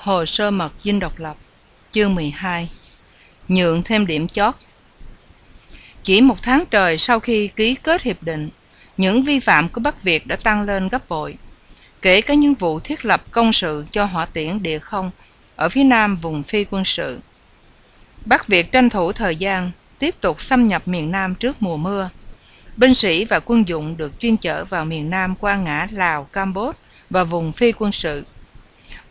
Hồ 0.00 0.26
sơ 0.26 0.50
mật 0.50 0.72
dinh 0.82 1.00
độc 1.00 1.18
lập 1.18 1.36
Chương 1.90 2.14
12 2.14 2.70
Nhượng 3.48 3.82
thêm 3.82 4.06
điểm 4.06 4.28
chót 4.28 4.54
Chỉ 6.02 6.20
một 6.20 6.42
tháng 6.42 6.64
trời 6.70 6.98
sau 6.98 7.20
khi 7.20 7.48
ký 7.48 7.74
kết 7.74 8.02
hiệp 8.02 8.22
định, 8.22 8.50
những 8.96 9.22
vi 9.22 9.40
phạm 9.40 9.68
của 9.68 9.80
Bắc 9.80 10.02
Việt 10.02 10.26
đã 10.26 10.36
tăng 10.36 10.62
lên 10.62 10.88
gấp 10.88 11.08
bội, 11.08 11.36
kể 12.02 12.20
cả 12.20 12.34
những 12.34 12.54
vụ 12.54 12.80
thiết 12.80 13.04
lập 13.04 13.22
công 13.30 13.52
sự 13.52 13.86
cho 13.90 14.04
hỏa 14.04 14.26
tiễn 14.26 14.62
địa 14.62 14.78
không 14.78 15.10
ở 15.56 15.68
phía 15.68 15.84
nam 15.84 16.16
vùng 16.16 16.42
phi 16.42 16.64
quân 16.70 16.84
sự. 16.84 17.20
Bắc 18.24 18.46
Việt 18.46 18.72
tranh 18.72 18.90
thủ 18.90 19.12
thời 19.12 19.36
gian 19.36 19.70
tiếp 19.98 20.14
tục 20.20 20.42
xâm 20.42 20.68
nhập 20.68 20.88
miền 20.88 21.10
Nam 21.10 21.34
trước 21.34 21.62
mùa 21.62 21.76
mưa. 21.76 22.10
Binh 22.76 22.94
sĩ 22.94 23.24
và 23.24 23.40
quân 23.40 23.68
dụng 23.68 23.96
được 23.96 24.20
chuyên 24.20 24.36
chở 24.36 24.64
vào 24.64 24.84
miền 24.84 25.10
Nam 25.10 25.34
qua 25.36 25.56
ngã 25.56 25.86
Lào, 25.90 26.24
Campuchia 26.24 26.78
và 27.10 27.24
vùng 27.24 27.52
phi 27.52 27.72
quân 27.72 27.92
sự. 27.92 28.24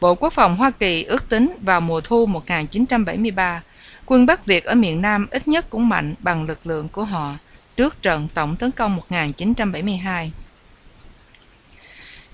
Bộ 0.01 0.15
Quốc 0.15 0.33
phòng 0.33 0.57
Hoa 0.57 0.71
Kỳ 0.71 1.03
ước 1.03 1.29
tính 1.29 1.55
vào 1.61 1.81
mùa 1.81 2.01
thu 2.01 2.25
1973, 2.25 3.63
quân 4.05 4.25
Bắc 4.25 4.45
Việt 4.45 4.63
ở 4.63 4.75
miền 4.75 5.01
Nam 5.01 5.27
ít 5.31 5.47
nhất 5.47 5.69
cũng 5.69 5.89
mạnh 5.89 6.15
bằng 6.19 6.43
lực 6.43 6.67
lượng 6.67 6.89
của 6.89 7.03
họ 7.03 7.35
trước 7.75 8.01
trận 8.01 8.27
tổng 8.33 8.55
tấn 8.55 8.71
công 8.71 8.95
1972. 8.95 10.31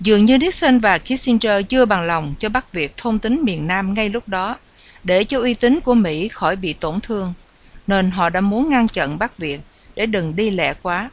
Dường 0.00 0.24
như 0.24 0.38
Nixon 0.38 0.78
và 0.78 0.98
Kissinger 0.98 1.66
chưa 1.68 1.84
bằng 1.84 2.02
lòng 2.02 2.34
cho 2.38 2.48
Bắc 2.48 2.72
Việt 2.72 2.96
thông 2.96 3.18
tính 3.18 3.40
miền 3.42 3.66
Nam 3.66 3.94
ngay 3.94 4.08
lúc 4.08 4.28
đó, 4.28 4.56
để 5.04 5.24
cho 5.24 5.40
uy 5.40 5.54
tín 5.54 5.80
của 5.80 5.94
Mỹ 5.94 6.28
khỏi 6.28 6.56
bị 6.56 6.72
tổn 6.72 7.00
thương, 7.00 7.34
nên 7.86 8.10
họ 8.10 8.30
đã 8.30 8.40
muốn 8.40 8.70
ngăn 8.70 8.88
chặn 8.88 9.18
Bắc 9.18 9.38
Việt 9.38 9.60
để 9.96 10.06
đừng 10.06 10.36
đi 10.36 10.50
lẹ 10.50 10.74
quá. 10.82 11.10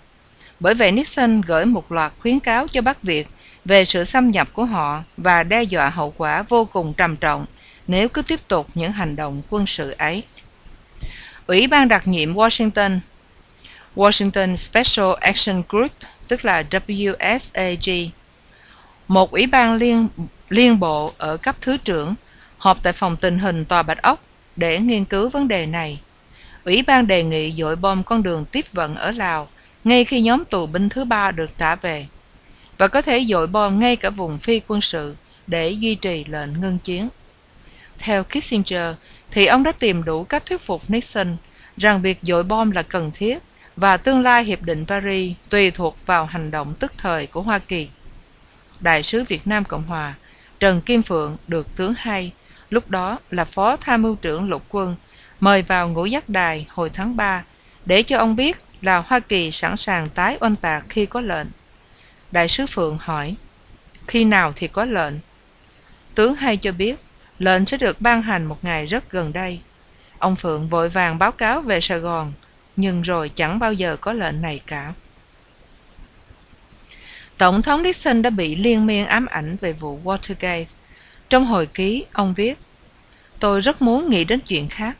Bởi 0.59 0.73
vậy 0.73 0.91
Nixon 0.91 1.41
gửi 1.41 1.65
một 1.65 1.91
loạt 1.91 2.13
khuyến 2.19 2.39
cáo 2.39 2.67
cho 2.67 2.81
Bắc 2.81 3.03
Việt 3.03 3.27
về 3.65 3.85
sự 3.85 4.05
xâm 4.05 4.31
nhập 4.31 4.49
của 4.53 4.65
họ 4.65 5.03
và 5.17 5.43
đe 5.43 5.63
dọa 5.63 5.89
hậu 5.89 6.13
quả 6.17 6.41
vô 6.41 6.65
cùng 6.65 6.93
trầm 6.93 7.15
trọng 7.15 7.45
nếu 7.87 8.09
cứ 8.09 8.21
tiếp 8.21 8.47
tục 8.47 8.67
những 8.75 8.91
hành 8.91 9.15
động 9.15 9.41
quân 9.49 9.67
sự 9.67 9.95
ấy. 9.97 10.23
Ủy 11.47 11.67
ban 11.67 11.87
đặc 11.87 12.07
nhiệm 12.07 12.33
Washington 12.33 12.99
Washington 13.95 14.55
Special 14.55 15.13
Action 15.19 15.63
Group, 15.69 15.91
tức 16.27 16.45
là 16.45 16.63
WSAG, 16.69 18.09
một 19.07 19.31
ủy 19.31 19.47
ban 19.47 19.75
liên, 19.75 20.07
liên 20.49 20.79
bộ 20.79 21.13
ở 21.17 21.37
cấp 21.37 21.55
thứ 21.61 21.77
trưởng, 21.77 22.15
họp 22.57 22.83
tại 22.83 22.93
phòng 22.93 23.17
tình 23.17 23.39
hình 23.39 23.65
Tòa 23.65 23.83
Bạch 23.83 24.01
Ốc 24.01 24.23
để 24.55 24.79
nghiên 24.79 25.05
cứu 25.05 25.29
vấn 25.29 25.47
đề 25.47 25.65
này. 25.65 25.99
Ủy 26.63 26.81
ban 26.81 27.07
đề 27.07 27.23
nghị 27.23 27.51
dội 27.51 27.75
bom 27.75 28.03
con 28.03 28.23
đường 28.23 28.45
tiếp 28.45 28.65
vận 28.73 28.95
ở 28.95 29.11
Lào 29.11 29.47
ngay 29.83 30.05
khi 30.05 30.21
nhóm 30.21 30.45
tù 30.45 30.65
binh 30.65 30.89
thứ 30.89 31.05
ba 31.05 31.31
được 31.31 31.49
trả 31.57 31.75
về 31.75 32.07
và 32.77 32.87
có 32.87 33.01
thể 33.01 33.25
dội 33.29 33.47
bom 33.47 33.79
ngay 33.79 33.95
cả 33.95 34.09
vùng 34.09 34.39
phi 34.39 34.61
quân 34.67 34.81
sự 34.81 35.15
để 35.47 35.69
duy 35.69 35.95
trì 35.95 36.25
lệnh 36.25 36.61
ngưng 36.61 36.79
chiến. 36.79 37.09
Theo 37.97 38.23
Kissinger, 38.23 38.95
thì 39.31 39.45
ông 39.45 39.63
đã 39.63 39.71
tìm 39.71 40.03
đủ 40.03 40.23
cách 40.23 40.45
thuyết 40.45 40.61
phục 40.61 40.89
Nixon 40.89 41.37
rằng 41.77 42.01
việc 42.01 42.19
dội 42.21 42.43
bom 42.43 42.71
là 42.71 42.81
cần 42.81 43.11
thiết 43.15 43.39
và 43.75 43.97
tương 43.97 44.21
lai 44.21 44.43
Hiệp 44.43 44.61
định 44.61 44.85
Paris 44.85 45.31
tùy 45.49 45.71
thuộc 45.71 45.97
vào 46.05 46.25
hành 46.25 46.51
động 46.51 46.73
tức 46.79 46.93
thời 46.97 47.27
của 47.27 47.41
Hoa 47.41 47.59
Kỳ. 47.59 47.87
Đại 48.79 49.03
sứ 49.03 49.23
Việt 49.23 49.47
Nam 49.47 49.63
Cộng 49.65 49.83
Hòa 49.83 50.13
Trần 50.59 50.81
Kim 50.81 51.03
Phượng 51.03 51.37
được 51.47 51.75
tướng 51.75 51.93
hay, 51.97 52.31
lúc 52.69 52.89
đó 52.89 53.19
là 53.31 53.45
Phó 53.45 53.77
Tham 53.77 54.01
mưu 54.01 54.15
trưởng 54.15 54.49
lục 54.49 54.63
quân, 54.69 54.95
mời 55.39 55.61
vào 55.61 55.89
ngũ 55.89 56.05
giác 56.05 56.29
đài 56.29 56.65
hồi 56.69 56.89
tháng 56.93 57.15
3 57.15 57.43
để 57.85 58.03
cho 58.03 58.17
ông 58.17 58.35
biết 58.35 58.57
là 58.81 58.97
Hoa 58.97 59.19
Kỳ 59.19 59.51
sẵn 59.51 59.77
sàng 59.77 60.09
tái 60.09 60.37
oanh 60.39 60.55
tạc 60.55 60.85
khi 60.89 61.05
có 61.05 61.21
lệnh. 61.21 61.47
Đại 62.33 62.47
sứ 62.47 62.65
Phượng 62.65 62.97
hỏi, 63.01 63.35
khi 64.07 64.25
nào 64.25 64.53
thì 64.55 64.67
có 64.67 64.85
lệnh? 64.85 65.13
Tướng 66.15 66.35
hay 66.35 66.57
cho 66.57 66.71
biết, 66.71 66.95
lệnh 67.39 67.65
sẽ 67.65 67.77
được 67.77 68.01
ban 68.01 68.21
hành 68.21 68.45
một 68.45 68.63
ngày 68.63 68.85
rất 68.85 69.11
gần 69.11 69.33
đây. 69.33 69.59
Ông 70.19 70.35
Phượng 70.35 70.69
vội 70.69 70.89
vàng 70.89 71.17
báo 71.17 71.31
cáo 71.31 71.61
về 71.61 71.81
Sài 71.81 71.99
Gòn, 71.99 72.33
nhưng 72.75 73.01
rồi 73.01 73.29
chẳng 73.29 73.59
bao 73.59 73.73
giờ 73.73 73.97
có 74.01 74.13
lệnh 74.13 74.41
này 74.41 74.61
cả. 74.67 74.93
Tổng 77.37 77.61
thống 77.61 77.83
Nixon 77.83 78.21
đã 78.21 78.29
bị 78.29 78.55
liên 78.55 78.85
miên 78.85 79.05
ám 79.05 79.25
ảnh 79.25 79.57
về 79.61 79.73
vụ 79.73 79.99
Watergate. 80.03 80.65
Trong 81.29 81.45
hồi 81.45 81.65
ký, 81.65 82.05
ông 82.13 82.33
viết, 82.33 82.59
Tôi 83.39 83.61
rất 83.61 83.81
muốn 83.81 84.09
nghĩ 84.09 84.23
đến 84.23 84.39
chuyện 84.39 84.69
khác. 84.69 84.97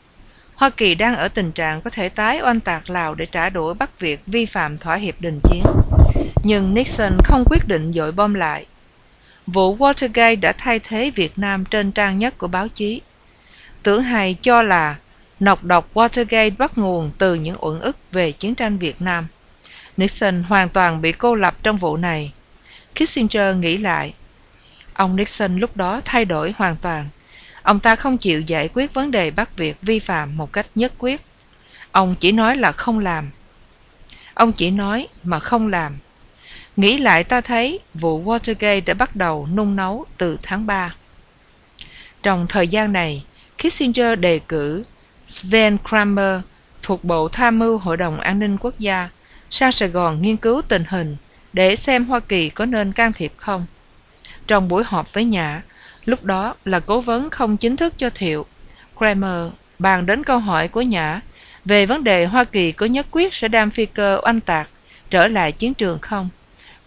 Hoa 0.54 0.70
Kỳ 0.70 0.94
đang 0.94 1.16
ở 1.16 1.28
tình 1.28 1.52
trạng 1.52 1.80
có 1.82 1.90
thể 1.90 2.08
tái 2.08 2.40
oanh 2.42 2.60
tạc 2.60 2.90
Lào 2.90 3.14
để 3.14 3.26
trả 3.26 3.50
đũa 3.50 3.74
Bắc 3.74 4.00
Việt 4.00 4.20
vi 4.26 4.46
phạm 4.46 4.78
thỏa 4.78 4.96
hiệp 4.96 5.20
đình 5.20 5.40
chiến 5.42 5.62
nhưng 6.42 6.74
Nixon 6.74 7.20
không 7.20 7.44
quyết 7.48 7.68
định 7.68 7.92
dội 7.92 8.12
bom 8.12 8.34
lại. 8.34 8.66
Vụ 9.46 9.76
Watergate 9.76 10.40
đã 10.40 10.52
thay 10.58 10.78
thế 10.78 11.10
Việt 11.16 11.38
Nam 11.38 11.64
trên 11.64 11.92
trang 11.92 12.18
nhất 12.18 12.38
của 12.38 12.48
báo 12.48 12.68
chí. 12.68 13.00
Tưởng 13.82 14.02
hay 14.02 14.36
cho 14.42 14.62
là 14.62 14.96
nọc 15.40 15.64
độc 15.64 15.94
Watergate 15.94 16.56
bắt 16.58 16.78
nguồn 16.78 17.10
từ 17.18 17.34
những 17.34 17.56
uẩn 17.60 17.80
ức 17.80 17.96
về 18.12 18.32
chiến 18.32 18.54
tranh 18.54 18.78
Việt 18.78 19.02
Nam. 19.02 19.26
Nixon 19.96 20.42
hoàn 20.42 20.68
toàn 20.68 21.02
bị 21.02 21.12
cô 21.12 21.34
lập 21.34 21.56
trong 21.62 21.76
vụ 21.76 21.96
này. 21.96 22.32
Kissinger 22.94 23.56
nghĩ 23.56 23.76
lại. 23.76 24.14
Ông 24.94 25.16
Nixon 25.16 25.56
lúc 25.56 25.76
đó 25.76 26.00
thay 26.04 26.24
đổi 26.24 26.54
hoàn 26.56 26.76
toàn. 26.76 27.08
Ông 27.62 27.80
ta 27.80 27.96
không 27.96 28.18
chịu 28.18 28.40
giải 28.40 28.68
quyết 28.74 28.94
vấn 28.94 29.10
đề 29.10 29.30
Bắc 29.30 29.56
Việt 29.56 29.76
vi 29.82 29.98
phạm 29.98 30.36
một 30.36 30.52
cách 30.52 30.66
nhất 30.74 30.92
quyết. 30.98 31.20
Ông 31.92 32.14
chỉ 32.20 32.32
nói 32.32 32.56
là 32.56 32.72
không 32.72 32.98
làm. 32.98 33.30
Ông 34.34 34.52
chỉ 34.52 34.70
nói 34.70 35.08
mà 35.22 35.38
không 35.38 35.68
làm. 35.68 35.98
Nghĩ 36.76 36.98
lại 36.98 37.24
ta 37.24 37.40
thấy 37.40 37.80
vụ 37.94 38.24
Watergate 38.24 38.84
đã 38.84 38.94
bắt 38.94 39.16
đầu 39.16 39.48
nung 39.54 39.76
nấu 39.76 40.06
từ 40.18 40.38
tháng 40.42 40.66
3. 40.66 40.94
Trong 42.22 42.46
thời 42.48 42.68
gian 42.68 42.92
này, 42.92 43.24
Kissinger 43.58 44.18
đề 44.18 44.40
cử 44.48 44.82
Sven 45.26 45.76
Kramer 45.88 46.40
thuộc 46.82 47.04
Bộ 47.04 47.28
Tham 47.28 47.58
mưu 47.58 47.78
Hội 47.78 47.96
đồng 47.96 48.20
An 48.20 48.38
ninh 48.38 48.56
Quốc 48.60 48.78
gia 48.78 49.08
sang 49.50 49.72
Sài 49.72 49.88
Gòn 49.88 50.22
nghiên 50.22 50.36
cứu 50.36 50.62
tình 50.62 50.84
hình 50.88 51.16
để 51.52 51.76
xem 51.76 52.04
Hoa 52.04 52.20
Kỳ 52.20 52.48
có 52.48 52.66
nên 52.66 52.92
can 52.92 53.12
thiệp 53.12 53.32
không. 53.36 53.66
Trong 54.46 54.68
buổi 54.68 54.84
họp 54.86 55.12
với 55.12 55.24
Nhã, 55.24 55.62
lúc 56.04 56.24
đó 56.24 56.54
là 56.64 56.80
cố 56.80 57.00
vấn 57.00 57.30
không 57.30 57.56
chính 57.56 57.76
thức 57.76 57.94
cho 57.96 58.10
Thiệu, 58.10 58.46
Kramer 58.98 59.52
bàn 59.78 60.06
đến 60.06 60.24
câu 60.24 60.38
hỏi 60.38 60.68
của 60.68 60.82
Nhã 60.82 61.20
về 61.64 61.86
vấn 61.86 62.04
đề 62.04 62.24
Hoa 62.24 62.44
Kỳ 62.44 62.72
có 62.72 62.86
nhất 62.86 63.06
quyết 63.10 63.34
sẽ 63.34 63.48
đam 63.48 63.70
phi 63.70 63.86
cơ 63.86 64.20
oanh 64.24 64.40
tạc 64.40 64.68
trở 65.10 65.28
lại 65.28 65.52
chiến 65.52 65.74
trường 65.74 65.98
không. 65.98 66.28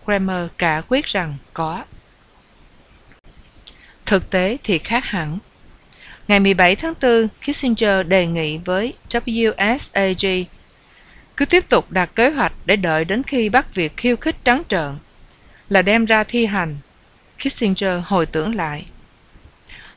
Kramer 0.07 0.47
cả 0.57 0.81
quyết 0.87 1.05
rằng 1.05 1.37
có. 1.53 1.83
Thực 4.05 4.29
tế 4.29 4.57
thì 4.63 4.77
khác 4.77 5.05
hẳn. 5.05 5.37
Ngày 6.27 6.39
17 6.39 6.75
tháng 6.75 6.93
4, 7.01 7.27
Kissinger 7.41 8.07
đề 8.07 8.27
nghị 8.27 8.57
với 8.57 8.93
WSAG 9.09 10.45
cứ 11.37 11.45
tiếp 11.45 11.69
tục 11.69 11.91
đặt 11.91 12.15
kế 12.15 12.29
hoạch 12.29 12.53
để 12.65 12.75
đợi 12.75 13.05
đến 13.05 13.23
khi 13.23 13.49
bắt 13.49 13.75
việc 13.75 13.97
khiêu 13.97 14.15
khích 14.15 14.35
trắng 14.43 14.63
trợn 14.69 14.95
là 15.69 15.81
đem 15.81 16.05
ra 16.05 16.23
thi 16.23 16.45
hành. 16.45 16.77
Kissinger 17.37 18.01
hồi 18.05 18.25
tưởng 18.25 18.55
lại. 18.55 18.85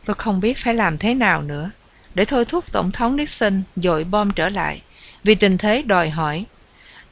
Tôi 0.05 0.15
không 0.15 0.41
biết 0.41 0.59
phải 0.59 0.75
làm 0.75 0.99
thế 0.99 1.15
nào 1.15 1.43
nữa 1.43 1.71
để 2.15 2.25
thôi 2.25 2.45
thúc 2.45 2.73
Tổng 2.73 2.93
thống 2.93 3.17
Nixon 3.17 3.63
dội 3.77 4.05
bom 4.05 4.31
trở 4.31 4.49
lại 4.49 4.83
vì 5.25 5.35
tình 5.35 5.59
thế 5.59 5.83
đòi 5.83 6.11
hỏi 6.11 6.45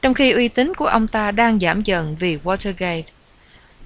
trong 0.01 0.13
khi 0.13 0.31
uy 0.31 0.47
tín 0.47 0.73
của 0.73 0.85
ông 0.85 1.07
ta 1.07 1.31
đang 1.31 1.59
giảm 1.59 1.83
dần 1.83 2.15
vì 2.19 2.37
Watergate. 2.43 3.03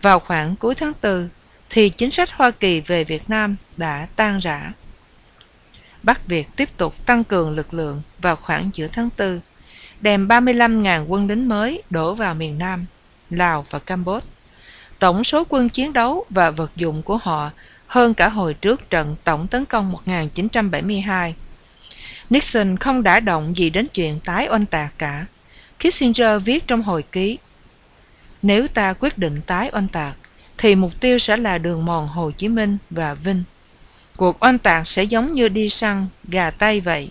Vào 0.01 0.19
khoảng 0.19 0.55
cuối 0.55 0.75
tháng 0.75 0.93
4, 1.03 1.29
thì 1.69 1.89
chính 1.89 2.11
sách 2.11 2.31
Hoa 2.31 2.51
Kỳ 2.51 2.81
về 2.81 3.03
Việt 3.03 3.29
Nam 3.29 3.55
đã 3.77 4.07
tan 4.15 4.39
rã. 4.39 4.73
Bắc 6.03 6.27
Việt 6.27 6.47
tiếp 6.55 6.77
tục 6.77 7.05
tăng 7.05 7.23
cường 7.23 7.55
lực 7.55 7.73
lượng 7.73 8.01
vào 8.19 8.35
khoảng 8.35 8.69
giữa 8.73 8.87
tháng 8.87 9.09
4, 9.17 9.39
đem 10.01 10.27
35.000 10.27 11.05
quân 11.07 11.27
lính 11.27 11.49
mới 11.49 11.83
đổ 11.89 12.15
vào 12.15 12.35
miền 12.35 12.57
Nam, 12.57 12.85
Lào 13.29 13.65
và 13.69 13.79
Campuchia. 13.79 14.27
Tổng 14.99 15.23
số 15.23 15.43
quân 15.49 15.69
chiến 15.69 15.93
đấu 15.93 16.25
và 16.29 16.51
vật 16.51 16.71
dụng 16.75 17.03
của 17.03 17.17
họ 17.17 17.51
hơn 17.87 18.13
cả 18.13 18.29
hồi 18.29 18.53
trước 18.53 18.89
trận 18.89 19.15
tổng 19.23 19.47
tấn 19.47 19.65
công 19.65 19.91
1972. 19.91 21.35
Nixon 22.29 22.77
không 22.77 23.03
đã 23.03 23.19
động 23.19 23.57
gì 23.57 23.69
đến 23.69 23.87
chuyện 23.93 24.19
tái 24.19 24.47
oanh 24.51 24.65
tạc 24.65 24.93
cả. 24.97 25.25
Kissinger 25.79 26.43
viết 26.45 26.67
trong 26.67 26.81
hồi 26.81 27.03
ký 27.11 27.37
Nếu 28.41 28.67
ta 28.67 28.93
quyết 28.93 29.17
định 29.17 29.41
tái 29.41 29.69
oanh 29.73 29.87
tạc 29.87 30.15
thì 30.57 30.75
mục 30.75 30.91
tiêu 30.99 31.19
sẽ 31.19 31.37
là 31.37 31.57
đường 31.57 31.85
mòn 31.85 32.07
Hồ 32.07 32.31
Chí 32.31 32.47
Minh 32.47 32.77
và 32.89 33.13
Vinh. 33.13 33.43
Cuộc 34.17 34.43
oanh 34.43 34.57
tạc 34.57 34.87
sẽ 34.87 35.03
giống 35.03 35.31
như 35.31 35.47
đi 35.47 35.69
săn, 35.69 36.07
gà 36.23 36.51
tay 36.51 36.81
vậy, 36.81 37.09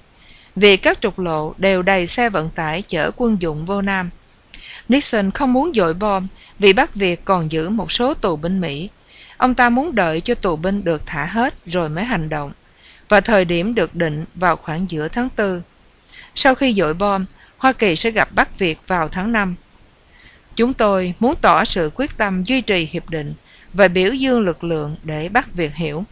vì 0.56 0.76
các 0.76 1.00
trục 1.00 1.18
lộ 1.18 1.54
đều 1.58 1.82
đầy 1.82 2.06
xe 2.06 2.30
vận 2.30 2.50
tải 2.50 2.82
chở 2.82 3.10
quân 3.16 3.36
dụng 3.40 3.64
vô 3.64 3.82
Nam. 3.82 4.10
Nixon 4.88 5.30
không 5.30 5.52
muốn 5.52 5.72
dội 5.74 5.94
bom 5.94 6.26
vì 6.58 6.72
Bắc 6.72 6.94
Việt 6.94 7.24
còn 7.24 7.52
giữ 7.52 7.68
một 7.68 7.92
số 7.92 8.14
tù 8.14 8.36
binh 8.36 8.60
Mỹ. 8.60 8.88
Ông 9.36 9.54
ta 9.54 9.70
muốn 9.70 9.94
đợi 9.94 10.20
cho 10.20 10.34
tù 10.34 10.56
binh 10.56 10.84
được 10.84 11.02
thả 11.06 11.26
hết 11.26 11.54
rồi 11.66 11.88
mới 11.88 12.04
hành 12.04 12.28
động, 12.28 12.52
và 13.08 13.20
thời 13.20 13.44
điểm 13.44 13.74
được 13.74 13.94
định 13.94 14.24
vào 14.34 14.56
khoảng 14.56 14.86
giữa 14.88 15.08
tháng 15.08 15.28
4. 15.36 15.62
Sau 16.34 16.54
khi 16.54 16.74
dội 16.74 16.94
bom, 16.94 17.24
Hoa 17.62 17.72
Kỳ 17.72 17.96
sẽ 17.96 18.10
gặp 18.10 18.28
Bắc 18.34 18.58
Việt 18.58 18.78
vào 18.86 19.08
tháng 19.08 19.32
5. 19.32 19.54
Chúng 20.56 20.74
tôi 20.74 21.14
muốn 21.20 21.34
tỏ 21.40 21.64
sự 21.64 21.90
quyết 21.94 22.16
tâm 22.16 22.44
duy 22.44 22.60
trì 22.60 22.88
hiệp 22.92 23.10
định 23.10 23.34
và 23.72 23.88
biểu 23.88 24.12
dương 24.12 24.40
lực 24.40 24.64
lượng 24.64 24.96
để 25.02 25.28
Bắc 25.28 25.54
Việt 25.54 25.74
hiểu. 25.74 26.04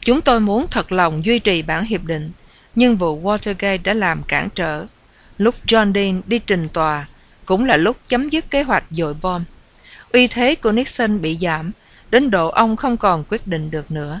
Chúng 0.00 0.20
tôi 0.20 0.40
muốn 0.40 0.66
thật 0.70 0.92
lòng 0.92 1.24
duy 1.24 1.38
trì 1.38 1.62
bản 1.62 1.84
hiệp 1.84 2.04
định, 2.04 2.30
nhưng 2.74 2.96
vụ 2.96 3.22
Watergate 3.22 3.82
đã 3.82 3.94
làm 3.94 4.22
cản 4.22 4.48
trở. 4.54 4.86
Lúc 5.38 5.54
John 5.66 5.94
Dean 5.94 6.22
đi 6.26 6.38
trình 6.38 6.68
tòa, 6.68 7.08
cũng 7.44 7.64
là 7.64 7.76
lúc 7.76 7.96
chấm 8.08 8.28
dứt 8.28 8.50
kế 8.50 8.62
hoạch 8.62 8.84
dội 8.90 9.14
bom. 9.14 9.44
Uy 10.12 10.26
thế 10.26 10.54
của 10.54 10.72
Nixon 10.72 11.20
bị 11.20 11.38
giảm, 11.40 11.72
đến 12.10 12.30
độ 12.30 12.48
ông 12.48 12.76
không 12.76 12.96
còn 12.96 13.24
quyết 13.28 13.46
định 13.46 13.70
được 13.70 13.90
nữa. 13.90 14.20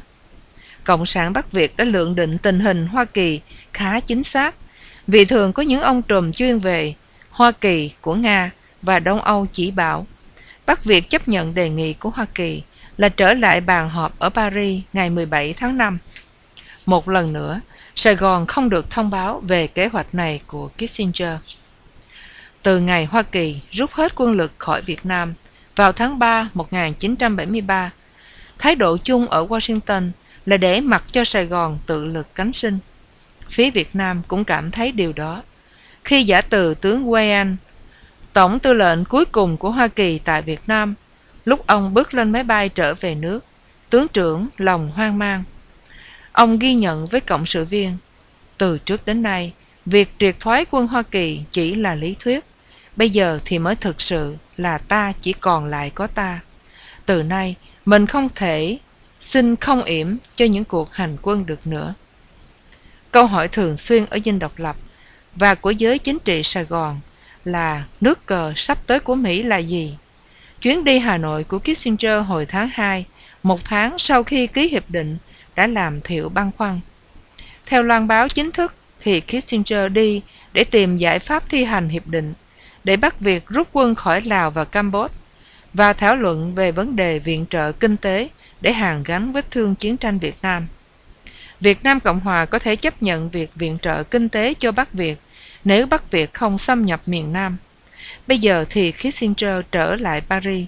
Cộng 0.84 1.06
sản 1.06 1.32
Bắc 1.32 1.52
Việt 1.52 1.76
đã 1.76 1.84
lượng 1.84 2.14
định 2.14 2.38
tình 2.38 2.60
hình 2.60 2.86
Hoa 2.86 3.04
Kỳ 3.04 3.40
khá 3.72 4.00
chính 4.00 4.24
xác, 4.24 4.54
vì 5.08 5.24
thường 5.24 5.52
có 5.52 5.62
những 5.62 5.80
ông 5.80 6.02
trùm 6.02 6.32
chuyên 6.32 6.58
về 6.58 6.94
Hoa 7.30 7.52
Kỳ 7.52 7.90
của 8.00 8.14
Nga 8.14 8.50
và 8.82 8.98
Đông 8.98 9.20
Âu 9.20 9.46
chỉ 9.52 9.70
bảo 9.70 10.06
Bắc 10.66 10.84
Việt 10.84 11.10
chấp 11.10 11.28
nhận 11.28 11.54
đề 11.54 11.70
nghị 11.70 11.92
của 11.92 12.10
Hoa 12.10 12.26
Kỳ 12.34 12.62
là 12.96 13.08
trở 13.08 13.34
lại 13.34 13.60
bàn 13.60 13.90
họp 13.90 14.18
ở 14.18 14.28
Paris 14.28 14.82
ngày 14.92 15.10
17 15.10 15.52
tháng 15.52 15.78
5. 15.78 15.98
Một 16.86 17.08
lần 17.08 17.32
nữa, 17.32 17.60
Sài 17.94 18.14
Gòn 18.14 18.46
không 18.46 18.68
được 18.68 18.90
thông 18.90 19.10
báo 19.10 19.40
về 19.40 19.66
kế 19.66 19.86
hoạch 19.86 20.14
này 20.14 20.40
của 20.46 20.68
Kissinger. 20.68 21.38
Từ 22.62 22.80
ngày 22.80 23.04
Hoa 23.04 23.22
Kỳ 23.22 23.60
rút 23.70 23.92
hết 23.92 24.12
quân 24.14 24.32
lực 24.32 24.52
khỏi 24.58 24.82
Việt 24.82 25.06
Nam 25.06 25.34
vào 25.76 25.92
tháng 25.92 26.18
3 26.18 26.50
1973, 26.54 27.92
thái 28.58 28.74
độ 28.74 28.96
chung 28.96 29.28
ở 29.28 29.46
Washington 29.46 30.10
là 30.46 30.56
để 30.56 30.80
mặc 30.80 31.04
cho 31.12 31.24
Sài 31.24 31.46
Gòn 31.46 31.78
tự 31.86 32.04
lực 32.04 32.34
cánh 32.34 32.52
sinh. 32.52 32.78
Phía 33.50 33.70
Việt 33.70 33.96
Nam 33.96 34.22
cũng 34.28 34.44
cảm 34.44 34.70
thấy 34.70 34.92
điều 34.92 35.12
đó. 35.12 35.42
Khi 36.04 36.22
giả 36.22 36.40
từ 36.40 36.74
tướng 36.74 37.06
Wayne, 37.06 37.56
tổng 38.32 38.58
tư 38.58 38.72
lệnh 38.72 39.04
cuối 39.04 39.24
cùng 39.24 39.56
của 39.56 39.70
Hoa 39.70 39.88
Kỳ 39.88 40.18
tại 40.18 40.42
Việt 40.42 40.60
Nam, 40.66 40.94
lúc 41.44 41.66
ông 41.66 41.94
bước 41.94 42.14
lên 42.14 42.32
máy 42.32 42.44
bay 42.44 42.68
trở 42.68 42.94
về 42.94 43.14
nước, 43.14 43.44
tướng 43.90 44.08
trưởng 44.08 44.48
lòng 44.58 44.90
hoang 44.90 45.18
mang. 45.18 45.44
Ông 46.32 46.58
ghi 46.58 46.74
nhận 46.74 47.06
với 47.06 47.20
cộng 47.20 47.46
sự 47.46 47.64
viên, 47.64 47.96
từ 48.58 48.78
trước 48.78 49.06
đến 49.06 49.22
nay, 49.22 49.52
việc 49.86 50.12
triệt 50.18 50.36
thoái 50.40 50.64
quân 50.70 50.86
Hoa 50.86 51.02
Kỳ 51.02 51.42
chỉ 51.50 51.74
là 51.74 51.94
lý 51.94 52.16
thuyết, 52.20 52.44
bây 52.96 53.10
giờ 53.10 53.38
thì 53.44 53.58
mới 53.58 53.74
thực 53.74 54.00
sự 54.00 54.36
là 54.56 54.78
ta 54.78 55.12
chỉ 55.20 55.32
còn 55.32 55.64
lại 55.66 55.90
có 55.90 56.06
ta. 56.06 56.40
Từ 57.06 57.22
nay, 57.22 57.54
mình 57.84 58.06
không 58.06 58.28
thể 58.34 58.78
xin 59.20 59.56
không 59.56 59.82
yểm 59.82 60.16
cho 60.36 60.44
những 60.44 60.64
cuộc 60.64 60.92
hành 60.92 61.16
quân 61.22 61.46
được 61.46 61.66
nữa. 61.66 61.94
Câu 63.18 63.26
hỏi 63.26 63.48
thường 63.48 63.76
xuyên 63.76 64.06
ở 64.10 64.18
dinh 64.24 64.38
độc 64.38 64.52
lập 64.58 64.76
và 65.34 65.54
của 65.54 65.70
giới 65.70 65.98
chính 65.98 66.18
trị 66.18 66.42
Sài 66.42 66.64
Gòn 66.64 67.00
là 67.44 67.84
nước 68.00 68.26
cờ 68.26 68.52
sắp 68.56 68.78
tới 68.86 69.00
của 69.00 69.14
Mỹ 69.14 69.42
là 69.42 69.56
gì? 69.56 69.96
Chuyến 70.62 70.84
đi 70.84 70.98
Hà 70.98 71.18
Nội 71.18 71.44
của 71.44 71.58
Kissinger 71.58 72.26
hồi 72.26 72.46
tháng 72.46 72.70
hai, 72.72 73.04
một 73.42 73.60
tháng 73.64 73.98
sau 73.98 74.22
khi 74.22 74.46
ký 74.46 74.68
hiệp 74.68 74.90
định, 74.90 75.18
đã 75.56 75.66
làm 75.66 76.00
thiệu 76.00 76.28
băn 76.28 76.50
khoăn. 76.58 76.80
Theo 77.66 77.82
loan 77.82 78.08
báo 78.08 78.28
chính 78.28 78.52
thức 78.52 78.74
thì 79.00 79.20
Kissinger 79.20 79.92
đi 79.92 80.22
để 80.52 80.64
tìm 80.64 80.96
giải 80.96 81.18
pháp 81.18 81.50
thi 81.50 81.64
hành 81.64 81.88
hiệp 81.88 82.06
định, 82.06 82.34
để 82.84 82.96
bắt 82.96 83.20
việc 83.20 83.46
rút 83.46 83.68
quân 83.72 83.94
khỏi 83.94 84.22
Lào 84.22 84.50
và 84.50 84.64
Campuchia 84.64 85.14
và 85.74 85.92
thảo 85.92 86.16
luận 86.16 86.54
về 86.54 86.72
vấn 86.72 86.96
đề 86.96 87.18
viện 87.18 87.46
trợ 87.50 87.72
kinh 87.72 87.96
tế 87.96 88.28
để 88.60 88.72
hàn 88.72 89.02
gắn 89.02 89.32
vết 89.32 89.50
thương 89.50 89.74
chiến 89.74 89.96
tranh 89.96 90.18
Việt 90.18 90.36
Nam. 90.42 90.68
Việt 91.60 91.84
Nam 91.84 92.00
Cộng 92.00 92.20
Hòa 92.20 92.44
có 92.44 92.58
thể 92.58 92.76
chấp 92.76 93.02
nhận 93.02 93.30
việc 93.30 93.50
viện 93.54 93.78
trợ 93.82 94.02
kinh 94.02 94.28
tế 94.28 94.54
cho 94.54 94.72
Bắc 94.72 94.92
Việt 94.92 95.18
nếu 95.64 95.86
Bắc 95.86 96.10
Việt 96.10 96.34
không 96.34 96.58
xâm 96.58 96.86
nhập 96.86 97.02
miền 97.06 97.32
Nam. 97.32 97.56
Bây 98.26 98.38
giờ 98.38 98.64
thì 98.70 98.92
Kissinger 98.92 99.64
trở 99.72 99.96
lại 99.96 100.20
Paris. 100.20 100.66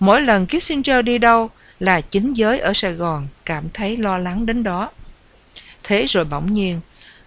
Mỗi 0.00 0.20
lần 0.20 0.46
Kissinger 0.46 1.04
đi 1.04 1.18
đâu 1.18 1.50
là 1.80 2.00
chính 2.00 2.34
giới 2.34 2.58
ở 2.58 2.72
Sài 2.74 2.92
Gòn 2.92 3.28
cảm 3.44 3.68
thấy 3.74 3.96
lo 3.96 4.18
lắng 4.18 4.46
đến 4.46 4.62
đó. 4.62 4.90
Thế 5.82 6.06
rồi 6.06 6.24
bỗng 6.24 6.52
nhiên, 6.52 6.80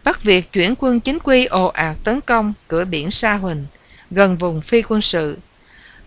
Bắc 0.04 0.24
Việt 0.24 0.52
chuyển 0.52 0.74
quân 0.80 1.00
chính 1.00 1.20
quy 1.20 1.46
ồ 1.46 1.66
ạt 1.66 1.96
tấn 2.04 2.22
công 2.22 2.54
cửa 2.68 2.86
biển 2.86 3.12
Sa 3.12 3.34
Huỳnh, 3.34 3.66
gần 4.12 4.38
vùng 4.38 4.62
phi 4.62 4.82
quân 4.82 5.02
sự. 5.02 5.38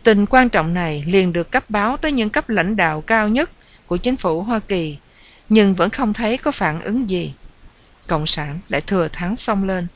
Tình 0.02 0.26
quan 0.26 0.48
trọng 0.48 0.74
này 0.74 1.04
liền 1.06 1.32
được 1.32 1.50
cấp 1.50 1.70
báo 1.70 1.96
tới 1.96 2.12
những 2.12 2.30
cấp 2.30 2.48
lãnh 2.48 2.76
đạo 2.76 3.00
cao 3.00 3.28
nhất 3.28 3.50
của 3.86 3.96
chính 3.96 4.16
phủ 4.16 4.42
Hoa 4.42 4.58
Kỳ, 4.58 4.96
nhưng 5.54 5.74
vẫn 5.74 5.90
không 5.90 6.12
thấy 6.12 6.38
có 6.38 6.50
phản 6.50 6.82
ứng 6.82 7.10
gì. 7.10 7.32
Cộng 8.06 8.26
sản 8.26 8.60
lại 8.68 8.80
thừa 8.80 9.08
thắng 9.08 9.36
xông 9.36 9.64
lên, 9.64 9.86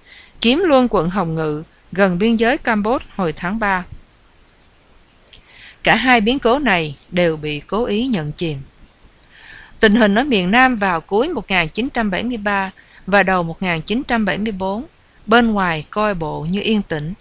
chiếm 0.40 0.58
luôn 0.58 0.88
quận 0.90 1.10
Hồng 1.10 1.34
Ngự, 1.34 1.62
gần 1.92 2.18
biên 2.18 2.36
giới 2.36 2.58
Campuchia 2.58 3.04
hồi 3.16 3.32
tháng 3.32 3.58
3. 3.58 3.84
Cả 5.82 5.96
hai 5.96 6.20
biến 6.20 6.38
cố 6.38 6.58
này 6.58 6.96
đều 7.10 7.36
bị 7.36 7.60
cố 7.60 7.84
ý 7.84 8.06
nhận 8.06 8.32
chìm. 8.32 8.58
Tình 9.80 9.94
hình 9.94 10.14
ở 10.14 10.24
miền 10.24 10.50
Nam 10.50 10.76
vào 10.76 11.00
cuối 11.00 11.28
1973 11.28 12.70
và 13.06 13.22
đầu 13.22 13.42
1974, 13.42 14.84
bên 15.26 15.50
ngoài 15.50 15.86
coi 15.90 16.14
bộ 16.14 16.46
như 16.50 16.60
yên 16.60 16.82
tĩnh, 16.82 17.14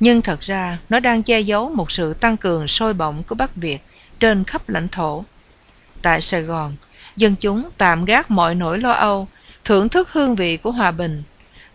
nhưng 0.00 0.22
thật 0.22 0.40
ra 0.40 0.78
nó 0.88 1.00
đang 1.00 1.22
che 1.22 1.40
giấu 1.40 1.70
một 1.70 1.90
sự 1.90 2.14
tăng 2.14 2.36
cường 2.36 2.68
sôi 2.68 2.94
bỏng 2.94 3.22
của 3.22 3.34
Bắc 3.34 3.56
Việt 3.56 3.78
trên 4.20 4.44
khắp 4.44 4.68
lãnh 4.68 4.88
thổ. 4.88 5.24
Tại 6.02 6.20
Sài 6.20 6.42
Gòn, 6.42 6.76
dân 7.16 7.36
chúng 7.36 7.70
tạm 7.78 8.04
gác 8.04 8.30
mọi 8.30 8.54
nỗi 8.54 8.78
lo 8.78 8.92
âu, 8.92 9.28
thưởng 9.64 9.88
thức 9.88 10.12
hương 10.12 10.36
vị 10.36 10.56
của 10.56 10.70
hòa 10.70 10.90
bình. 10.90 11.22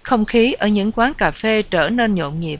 Không 0.03 0.25
khí 0.25 0.53
ở 0.53 0.67
những 0.67 0.91
quán 0.91 1.13
cà 1.13 1.31
phê 1.31 1.61
trở 1.61 1.89
nên 1.89 2.15
nhộn 2.15 2.39
nhịp. 2.39 2.59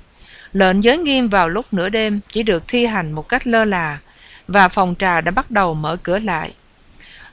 Lệnh 0.54 0.84
giới 0.84 0.98
nghiêm 0.98 1.30
vào 1.30 1.50
lúc 1.50 1.74
nửa 1.74 1.90
đêm 1.90 2.20
chỉ 2.30 2.44
được 2.44 2.64
thi 2.68 2.86
hành 2.86 3.12
một 3.12 3.30
cách 3.30 3.48
lơ 3.48 3.66
là, 3.66 4.00
và 4.48 4.70
phòng 4.70 4.96
trà 5.00 5.22
đã 5.22 5.32
bắt 5.32 5.52
đầu 5.52 5.74
mở 5.74 5.98
cửa 6.04 6.20
lại. 6.20 6.54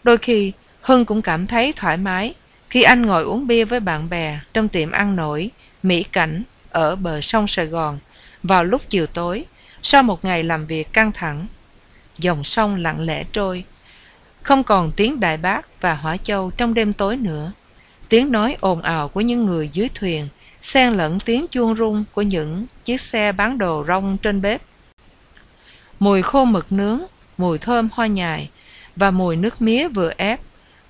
Đôi 0.02 0.19
khi, 0.19 0.52
Hưng 0.81 1.05
cũng 1.05 1.23
cảm 1.23 1.46
thấy 1.46 1.73
thoải 1.76 1.96
mái 1.96 2.35
khi 2.70 2.82
anh 2.82 3.06
ngồi 3.06 3.23
uống 3.23 3.46
bia 3.46 3.64
với 3.64 3.81
bạn 3.81 4.08
bè 4.11 4.40
trong 4.52 4.69
tiệm 4.69 4.90
ăn 4.90 5.17
nổi, 5.17 5.50
mỹ 5.82 6.02
cảnh 6.12 6.43
ở 6.70 6.96
bờ 6.96 7.20
sông 7.20 7.49
Sài 7.49 7.67
Gòn 7.67 7.99
vào 8.43 8.64
lúc 8.64 8.82
chiều 8.88 9.06
tối, 9.06 9.44
sau 9.82 10.02
một 10.02 10.25
ngày 10.25 10.43
làm 10.43 10.67
việc 10.67 10.93
căng 10.93 11.12
thẳng. 11.12 11.46
Dòng 12.19 12.44
sông 12.44 12.76
lặng 12.76 13.00
lẽ 13.00 13.25
trôi, 13.32 13.64
không 14.43 14.65
còn 14.65 14.93
tiếng 14.97 15.21
đại 15.21 15.37
bác 15.37 15.81
và 15.81 15.94
hỏa 15.94 16.17
châu 16.17 16.50
trong 16.50 16.75
đêm 16.75 16.93
tối 16.93 17.17
nữa. 17.17 17.53
Tiếng 18.09 18.33
nói 18.33 18.56
ồn 18.61 18.83
ào 18.83 19.09
của 19.09 19.21
những 19.21 19.47
người 19.47 19.71
dưới 19.73 19.89
thuyền, 19.94 20.29
xen 20.62 20.93
lẫn 20.93 21.21
tiếng 21.21 21.47
chuông 21.50 21.77
rung 21.77 22.05
của 22.12 22.23
những 22.23 22.67
chiếc 22.85 23.00
xe 23.00 23.33
bán 23.33 23.59
đồ 23.59 23.85
rong 23.89 24.19
trên 24.19 24.43
bếp. 24.43 24.62
Mùi 26.00 26.23
khô 26.23 26.44
mực 26.44 26.73
nướng, 26.73 27.00
mùi 27.39 27.59
thơm 27.59 27.89
hoa 27.93 28.06
nhài 28.06 28.50
và 28.97 29.11
mùi 29.11 29.37
nước 29.37 29.62
mía 29.62 29.89
vừa 29.89 30.11
ép, 30.16 30.40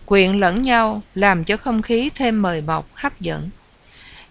quyện 0.06 0.40
lẫn 0.40 0.62
nhau 0.62 1.02
làm 1.14 1.44
cho 1.44 1.56
không 1.56 1.82
khí 1.82 2.10
thêm 2.14 2.42
mời 2.42 2.60
mọc 2.60 2.88
hấp 2.94 3.20
dẫn. 3.20 3.50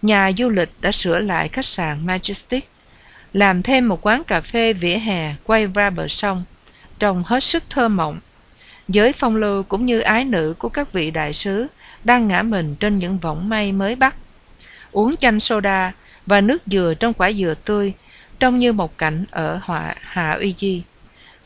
Nhà 0.02 0.30
du 0.38 0.48
lịch 0.48 0.70
đã 0.80 0.92
sửa 0.92 1.18
lại 1.18 1.48
khách 1.48 1.64
sạn 1.64 2.06
Majestic, 2.06 2.60
làm 3.32 3.62
thêm 3.62 3.88
một 3.88 4.06
quán 4.06 4.24
cà 4.24 4.40
phê 4.40 4.72
vỉa 4.72 4.96
hè 4.98 5.34
quay 5.44 5.66
ra 5.66 5.90
bờ 5.90 6.08
sông, 6.08 6.44
trông 6.98 7.22
hết 7.26 7.44
sức 7.44 7.64
thơ 7.70 7.88
mộng 7.88 8.20
giới 8.92 9.12
phong 9.12 9.36
lưu 9.36 9.62
cũng 9.62 9.86
như 9.86 10.00
ái 10.00 10.24
nữ 10.24 10.54
của 10.58 10.68
các 10.68 10.92
vị 10.92 11.10
đại 11.10 11.32
sứ 11.32 11.66
đang 12.04 12.28
ngã 12.28 12.42
mình 12.42 12.76
trên 12.80 12.98
những 12.98 13.18
võng 13.18 13.48
mây 13.48 13.72
mới 13.72 13.96
bắt. 13.96 14.16
Uống 14.92 15.16
chanh 15.16 15.40
soda 15.40 15.92
và 16.26 16.40
nước 16.40 16.62
dừa 16.66 16.94
trong 17.00 17.14
quả 17.14 17.32
dừa 17.32 17.54
tươi 17.64 17.92
trông 18.40 18.58
như 18.58 18.72
một 18.72 18.98
cảnh 18.98 19.24
ở 19.30 19.60
họa 19.62 19.94
hạ 20.00 20.32
uy 20.32 20.54
di. 20.58 20.82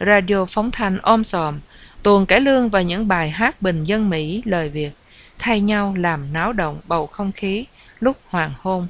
Radio 0.01 0.45
phóng 0.45 0.71
thanh 0.71 0.99
om 0.99 1.25
sòm, 1.25 1.61
tuồng 2.03 2.27
cải 2.27 2.41
lương 2.41 2.69
và 2.69 2.81
những 2.81 3.09
bài 3.09 3.31
hát 3.31 3.63
bình 3.63 3.85
dân 3.85 4.11
mỹ 4.11 4.43
lời 4.45 4.69
việt, 4.69 4.91
thay 5.39 5.61
nhau 5.61 5.95
làm 5.99 6.33
náo 6.33 6.53
động 6.53 6.81
bầu 6.85 7.07
không 7.07 7.33
khí 7.33 7.65
lúc 8.01 8.17
hoàng 8.27 8.53
hôn. 8.59 8.87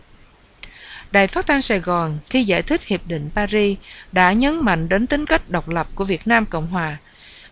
Đài 1.11 1.27
phát 1.27 1.47
thanh 1.47 1.63
sài 1.63 1.81
gòn 1.81 2.19
khi 2.31 2.45
giải 2.45 2.63
thích 2.63 2.85
hiệp 2.85 3.07
định 3.07 3.31
paris 3.35 3.79
đã 4.13 4.33
nhấn 4.33 4.65
mạnh 4.65 4.89
đến 4.89 5.07
tính 5.07 5.27
cách 5.27 5.51
độc 5.51 5.69
lập 5.69 5.89
của 5.95 6.05
việt 6.05 6.27
nam 6.27 6.47
cộng 6.47 6.67
hòa 6.67 6.97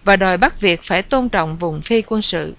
và 0.05 0.17
đòi 0.17 0.37
Bắc 0.37 0.61
Việt 0.61 0.83
phải 0.83 1.03
tôn 1.03 1.29
trọng 1.29 1.57
vùng 1.57 1.83
phi 1.83 2.03
quân 2.03 2.23
sự. 2.23 2.55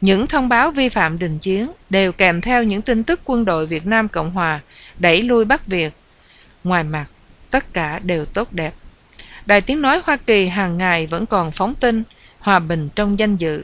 Những 0.00 0.26
thông 0.26 0.48
báo 0.48 0.70
vi 0.70 0.88
phạm 0.88 1.18
đình 1.18 1.38
chiến 1.38 1.70
đều 1.90 2.12
kèm 2.12 2.40
theo 2.40 2.64
những 2.64 2.82
tin 2.82 3.04
tức 3.04 3.20
quân 3.24 3.44
đội 3.44 3.66
Việt 3.66 3.86
Nam 3.86 4.08
Cộng 4.08 4.30
Hòa 4.30 4.60
đẩy 4.98 5.22
lui 5.22 5.44
Bắc 5.44 5.66
Việt. 5.66 5.92
Ngoài 6.64 6.84
mặt, 6.84 7.06
tất 7.50 7.72
cả 7.72 7.98
đều 7.98 8.24
tốt 8.24 8.52
đẹp. 8.52 8.74
Đài 9.46 9.60
tiếng 9.60 9.82
nói 9.82 10.00
Hoa 10.04 10.16
Kỳ 10.16 10.46
hàng 10.46 10.78
ngày 10.78 11.06
vẫn 11.06 11.26
còn 11.26 11.52
phóng 11.52 11.74
tin, 11.74 12.02
hòa 12.38 12.58
bình 12.58 12.88
trong 12.94 13.18
danh 13.18 13.36
dự, 13.36 13.62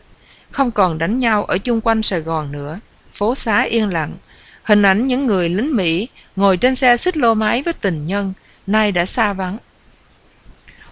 không 0.50 0.70
còn 0.70 0.98
đánh 0.98 1.18
nhau 1.18 1.44
ở 1.44 1.58
chung 1.58 1.80
quanh 1.80 2.02
Sài 2.02 2.20
Gòn 2.20 2.52
nữa, 2.52 2.80
phố 3.14 3.34
xá 3.34 3.62
yên 3.62 3.88
lặng. 3.88 4.14
Hình 4.62 4.82
ảnh 4.82 5.06
những 5.06 5.26
người 5.26 5.48
lính 5.48 5.76
Mỹ 5.76 6.08
ngồi 6.36 6.56
trên 6.56 6.76
xe 6.76 6.96
xích 6.96 7.16
lô 7.16 7.34
máy 7.34 7.62
với 7.62 7.72
tình 7.72 8.04
nhân, 8.04 8.32
nay 8.66 8.92
đã 8.92 9.06
xa 9.06 9.32
vắng. 9.32 9.58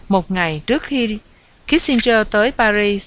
Một 0.08 0.30
ngày 0.30 0.62
trước 0.66 0.82
khi 0.82 1.18
Kissinger 1.72 2.26
tới 2.30 2.50
Paris, 2.50 3.02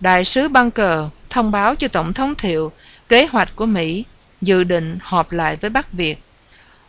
đại 0.00 0.24
sứ 0.24 0.48
Bunker 0.48 0.98
thông 1.30 1.50
báo 1.50 1.74
cho 1.74 1.88
Tổng 1.88 2.12
thống 2.12 2.34
Thiệu 2.34 2.72
kế 3.08 3.26
hoạch 3.26 3.56
của 3.56 3.66
Mỹ 3.66 4.04
dự 4.40 4.64
định 4.64 4.98
họp 5.02 5.32
lại 5.32 5.56
với 5.56 5.70
Bắc 5.70 5.92
Việt. 5.92 6.22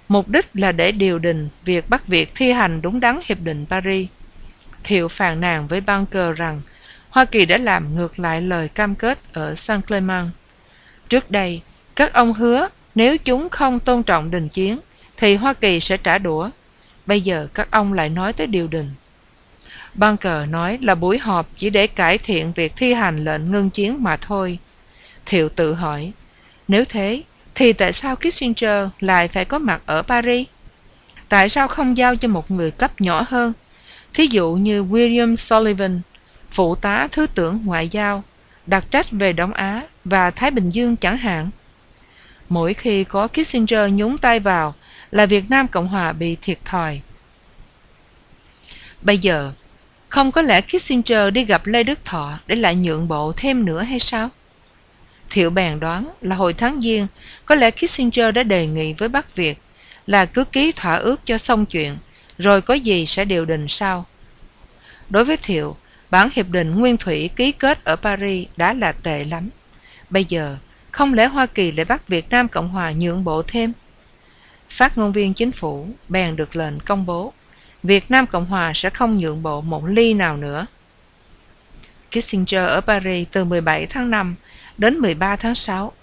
Mục 0.08 0.28
đích 0.28 0.46
là 0.54 0.72
để 0.72 0.92
điều 0.92 1.20
đình 1.20 1.50
việc 1.66 1.90
Bắc 1.90 2.08
Việt 2.08 2.32
thi 2.36 2.52
hành 2.52 2.82
đúng 2.82 3.00
đắn 3.00 3.20
Hiệp 3.26 3.38
định 3.40 3.66
Paris. 3.70 4.08
Thiệu 4.84 5.08
phàn 5.08 5.42
nàn 5.42 5.68
với 5.68 5.82
Bunker 5.82 6.38
rằng 6.38 6.62
Hoa 7.10 7.26
Kỳ 7.26 7.46
đã 7.46 7.58
làm 7.58 7.96
ngược 7.96 8.20
lại 8.20 8.42
lời 8.42 8.68
cam 8.68 8.96
kết 8.96 9.20
ở 9.34 9.56
San 9.56 9.82
Clemente. 9.82 10.30
Trước 11.10 11.32
đây, 11.32 11.62
các 11.96 12.14
ông 12.14 12.34
hứa 12.34 12.68
nếu 12.96 13.18
chúng 13.18 13.50
không 13.50 13.80
tôn 13.80 14.04
trọng 14.04 14.32
đình 14.32 14.50
chiến, 14.50 14.80
thì 15.18 15.36
Hoa 15.36 15.54
Kỳ 15.54 15.80
sẽ 15.80 15.98
trả 15.98 16.18
đũa. 16.18 16.50
Bây 17.06 17.22
giờ 17.22 17.48
các 17.54 17.72
ông 17.72 17.94
lại 17.94 18.10
nói 18.10 18.34
tới 18.34 18.48
điều 18.48 18.68
đình. 18.68 18.90
Bunker 19.96 20.50
nói 20.50 20.78
là 20.82 20.96
buổi 20.96 21.18
họp 21.18 21.50
chỉ 21.56 21.70
để 21.70 21.88
cải 21.88 22.18
thiện 22.18 22.52
việc 22.54 22.74
thi 22.76 22.94
hành 22.94 23.16
lệnh 23.16 23.52
ngưng 23.52 23.70
chiến 23.70 24.04
mà 24.04 24.18
thôi. 24.18 24.60
Thiệu 25.26 25.50
tự 25.50 25.74
hỏi, 25.74 26.12
nếu 26.68 26.86
thế, 26.90 27.24
thì 27.56 27.74
tại 27.74 27.94
sao 27.94 28.16
Kissinger 28.16 28.88
lại 29.00 29.28
phải 29.28 29.46
có 29.46 29.60
mặt 29.60 29.82
ở 29.86 30.02
Paris? 30.02 30.48
Tại 31.30 31.50
sao 31.50 31.68
không 31.68 31.98
giao 31.98 32.16
cho 32.16 32.28
một 32.28 32.52
người 32.52 32.72
cấp 32.72 33.02
nhỏ 33.02 33.26
hơn? 33.28 33.54
Thí 34.14 34.28
dụ 34.28 34.54
như 34.54 34.84
William 34.84 35.36
Sullivan, 35.36 36.02
phụ 36.52 36.76
tá 36.76 37.08
thứ 37.12 37.28
trưởng 37.36 37.62
ngoại 37.66 37.90
giao, 37.90 38.24
đặc 38.68 38.86
trách 38.90 39.12
về 39.12 39.34
Đông 39.34 39.54
Á 39.54 39.82
và 40.06 40.32
Thái 40.32 40.52
Bình 40.52 40.70
Dương 40.70 40.96
chẳng 40.96 41.18
hạn. 41.18 41.50
Mỗi 42.50 42.74
khi 42.74 43.04
có 43.04 43.28
Kissinger 43.28 43.92
nhúng 43.94 44.18
tay 44.18 44.40
vào 44.40 44.76
là 45.12 45.26
Việt 45.26 45.50
Nam 45.50 45.68
Cộng 45.68 45.88
Hòa 45.88 46.14
bị 46.14 46.38
thiệt 46.42 46.58
thòi. 46.66 47.02
Bây 49.02 49.18
giờ, 49.18 49.52
không 50.12 50.32
có 50.32 50.42
lẽ 50.42 50.62
Kissinger 50.62 51.34
đi 51.34 51.46
gặp 51.46 51.66
Lê 51.66 51.84
Đức 51.84 52.06
Thọ 52.06 52.40
để 52.48 52.56
lại 52.56 52.76
nhượng 52.76 53.08
bộ 53.08 53.34
thêm 53.38 53.66
nữa 53.66 53.82
hay 53.82 54.00
sao? 54.00 54.30
Thiệu 55.30 55.50
bèn 55.50 55.80
đoán 55.80 56.12
là 56.22 56.36
hồi 56.36 56.54
tháng 56.54 56.82
Giêng, 56.82 57.08
có 57.46 57.56
lẽ 57.56 57.72
Kissinger 57.72 58.34
đã 58.34 58.44
đề 58.44 58.68
nghị 58.68 58.94
với 58.94 59.10
Bắc 59.10 59.36
Việt 59.36 59.62
là 60.08 60.26
cứ 60.26 60.44
ký 60.44 60.72
thỏa 60.72 60.96
ước 60.96 61.26
cho 61.26 61.38
xong 61.38 61.66
chuyện, 61.66 61.98
rồi 62.38 62.62
có 62.62 62.74
gì 62.74 63.06
sẽ 63.06 63.26
điều 63.26 63.46
đình 63.46 63.68
sau. 63.68 64.06
Đối 65.10 65.26
với 65.26 65.38
Thiệu, 65.38 65.78
bản 66.10 66.30
hiệp 66.34 66.50
định 66.50 66.76
Nguyên 66.76 66.98
Thủy 66.98 67.30
ký 67.36 67.52
kết 67.52 67.84
ở 67.84 67.96
Paris 67.96 68.48
đã 68.58 68.74
là 68.74 68.92
tệ 68.92 69.24
lắm. 69.24 69.50
Bây 70.10 70.26
giờ, 70.26 70.58
không 70.92 71.14
lẽ 71.14 71.26
Hoa 71.26 71.46
Kỳ 71.46 71.72
lại 71.72 71.86
bắt 71.86 72.08
Việt 72.08 72.30
Nam 72.30 72.48
Cộng 72.48 72.70
Hòa 72.70 72.92
nhượng 72.92 73.24
bộ 73.24 73.44
thêm? 73.48 73.74
Phát 74.70 74.98
ngôn 74.98 75.12
viên 75.12 75.34
chính 75.34 75.52
phủ 75.52 75.88
bèn 76.10 76.36
được 76.36 76.56
lệnh 76.56 76.80
công 76.80 77.06
bố 77.06 77.34
Việt 77.84 78.12
Nam 78.12 78.28
Cộng 78.28 78.46
Hòa 78.46 78.72
sẽ 78.76 78.90
không 78.90 79.18
nhượng 79.18 79.44
bộ 79.44 79.62
một 79.62 79.86
ly 79.86 80.14
nào 80.14 80.38
nữa. 80.38 80.66
Kissinger 82.12 82.68
ở 82.68 82.82
Paris 82.82 83.28
từ 83.32 83.46
17 83.46 83.86
tháng 83.86 84.12
5 84.12 84.36
đến 84.78 84.98
13 84.98 85.36
tháng 85.36 85.56
6 85.56 85.94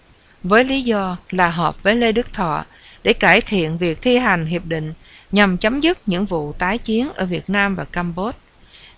với 0.43 0.65
lý 0.65 0.83
do 0.83 1.17
là 1.31 1.51
họp 1.51 1.83
với 1.83 1.97
Lê 1.97 2.13
Đức 2.13 2.33
Thọ 2.33 2.65
để 3.05 3.13
cải 3.13 3.41
thiện 3.41 3.79
việc 3.79 4.03
thi 4.03 4.19
hành 4.19 4.47
hiệp 4.47 4.65
định 4.65 4.93
nhằm 5.33 5.59
chấm 5.59 5.81
dứt 5.81 5.99
những 6.07 6.27
vụ 6.27 6.53
tái 6.53 6.79
chiến 6.79 7.13
ở 7.13 7.27
Việt 7.27 7.51
Nam 7.51 7.75
và 7.75 7.85
Campuchia. 7.85 8.39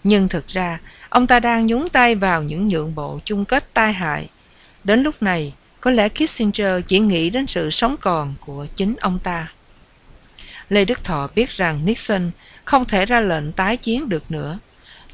Nhưng 0.05 0.29
thực 0.29 0.49
ra, 0.49 0.81
ông 1.09 1.27
ta 1.27 1.41
đang 1.41 1.67
nhúng 1.67 1.89
tay 1.89 2.15
vào 2.15 2.43
những 2.43 2.67
nhượng 2.67 2.95
bộ 2.95 3.21
chung 3.25 3.45
kết 3.45 3.75
tai 3.75 3.93
hại. 3.93 4.29
Đến 4.85 5.03
lúc 5.03 5.23
này, 5.23 5.53
có 5.81 5.91
lẽ 5.91 6.09
Kissinger 6.09 6.83
chỉ 6.87 6.99
nghĩ 6.99 7.31
đến 7.31 7.47
sự 7.47 7.71
sống 7.71 7.97
còn 8.01 8.35
của 8.41 8.67
chính 8.77 8.95
ông 9.01 9.19
ta. 9.19 9.49
Lê 10.71 10.85
Đức 10.85 11.05
Thọ 11.05 11.29
biết 11.35 11.51
rằng 11.51 11.85
Nixon 11.85 12.31
không 12.65 12.85
thể 12.85 13.07
ra 13.07 13.21
lệnh 13.21 13.53
tái 13.53 13.77
chiến 13.77 14.09
được 14.09 14.31
nữa. 14.31 14.59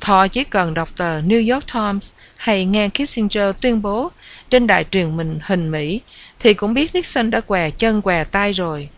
Thọ 0.00 0.28
chỉ 0.28 0.44
cần 0.44 0.74
đọc 0.74 0.88
tờ 0.96 1.20
New 1.20 1.54
York 1.54 1.72
Times 1.72 2.10
hay 2.36 2.64
nghe 2.64 2.88
Kissinger 2.88 3.56
tuyên 3.60 3.82
bố 3.82 4.10
trên 4.50 4.66
đài 4.66 4.84
truyền 4.90 5.16
mình 5.16 5.38
hình 5.42 5.70
Mỹ 5.70 6.00
thì 6.40 6.54
cũng 6.54 6.74
biết 6.74 6.94
Nixon 6.94 7.30
đã 7.30 7.40
què 7.40 7.70
chân 7.70 8.02
què 8.02 8.24
tay 8.24 8.52
rồi. 8.52 8.88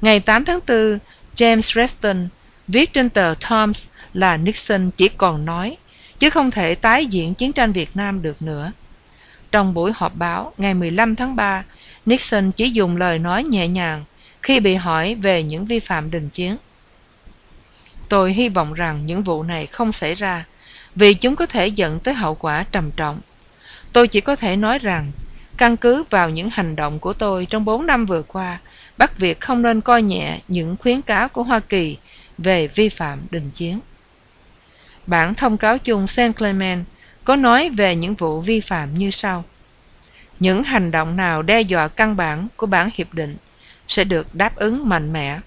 Ngày 0.00 0.20
8 0.20 0.44
tháng 0.44 0.60
4, 0.68 0.98
James 1.36 1.74
Reston 1.80 2.28
viết 2.68 2.92
trên 2.92 3.10
tờ 3.10 3.34
Times 3.50 3.82
là 4.12 4.36
Nixon 4.36 4.90
chỉ 4.90 5.08
còn 5.08 5.44
nói, 5.44 5.76
chứ 6.18 6.30
không 6.30 6.50
thể 6.50 6.74
tái 6.74 7.06
diễn 7.06 7.34
chiến 7.34 7.52
tranh 7.52 7.72
Việt 7.72 7.90
Nam 7.94 8.22
được 8.22 8.42
nữa. 8.42 8.72
Trong 9.52 9.74
buổi 9.74 9.92
họp 9.94 10.16
báo 10.16 10.52
ngày 10.58 10.74
15 10.74 11.16
tháng 11.16 11.36
3, 11.36 11.64
Nixon 12.06 12.52
chỉ 12.52 12.70
dùng 12.70 12.96
lời 12.96 13.18
nói 13.18 13.44
nhẹ 13.44 13.68
nhàng 13.68 14.04
khi 14.44 14.60
bị 14.60 14.74
hỏi 14.74 15.14
về 15.14 15.42
những 15.42 15.66
vi 15.66 15.80
phạm 15.80 16.10
đình 16.10 16.28
chiến. 16.28 16.56
Tôi 18.08 18.32
hy 18.32 18.48
vọng 18.48 18.74
rằng 18.74 19.06
những 19.06 19.22
vụ 19.22 19.42
này 19.42 19.66
không 19.66 19.92
xảy 19.92 20.14
ra, 20.14 20.44
vì 20.94 21.14
chúng 21.14 21.36
có 21.36 21.46
thể 21.46 21.66
dẫn 21.66 22.00
tới 22.00 22.14
hậu 22.14 22.34
quả 22.34 22.64
trầm 22.72 22.90
trọng. 22.90 23.20
Tôi 23.92 24.08
chỉ 24.08 24.20
có 24.20 24.36
thể 24.36 24.56
nói 24.56 24.78
rằng, 24.78 25.12
căn 25.56 25.76
cứ 25.76 26.04
vào 26.10 26.30
những 26.30 26.50
hành 26.50 26.76
động 26.76 26.98
của 26.98 27.12
tôi 27.12 27.46
trong 27.46 27.64
4 27.64 27.86
năm 27.86 28.06
vừa 28.06 28.22
qua, 28.22 28.60
Bắc 28.98 29.18
Việt 29.18 29.40
không 29.40 29.62
nên 29.62 29.80
coi 29.80 30.02
nhẹ 30.02 30.40
những 30.48 30.76
khuyến 30.80 31.02
cáo 31.02 31.28
của 31.28 31.42
Hoa 31.42 31.60
Kỳ 31.60 31.96
về 32.38 32.68
vi 32.68 32.88
phạm 32.88 33.26
đình 33.30 33.50
chiến. 33.50 33.80
Bản 35.06 35.34
thông 35.34 35.58
cáo 35.58 35.78
chung 35.78 36.06
Saint 36.06 36.36
Clement 36.36 36.84
có 37.24 37.36
nói 37.36 37.70
về 37.70 37.96
những 37.96 38.14
vụ 38.14 38.40
vi 38.40 38.60
phạm 38.60 38.94
như 38.94 39.10
sau. 39.10 39.44
Những 40.40 40.62
hành 40.62 40.90
động 40.90 41.16
nào 41.16 41.42
đe 41.42 41.60
dọa 41.60 41.88
căn 41.88 42.16
bản 42.16 42.48
của 42.56 42.66
bản 42.66 42.90
hiệp 42.94 43.14
định 43.14 43.36
sẽ 43.88 44.04
được 44.04 44.34
đáp 44.34 44.56
ứng 44.56 44.88
mạnh 44.88 45.12
mẽ. 45.12 45.40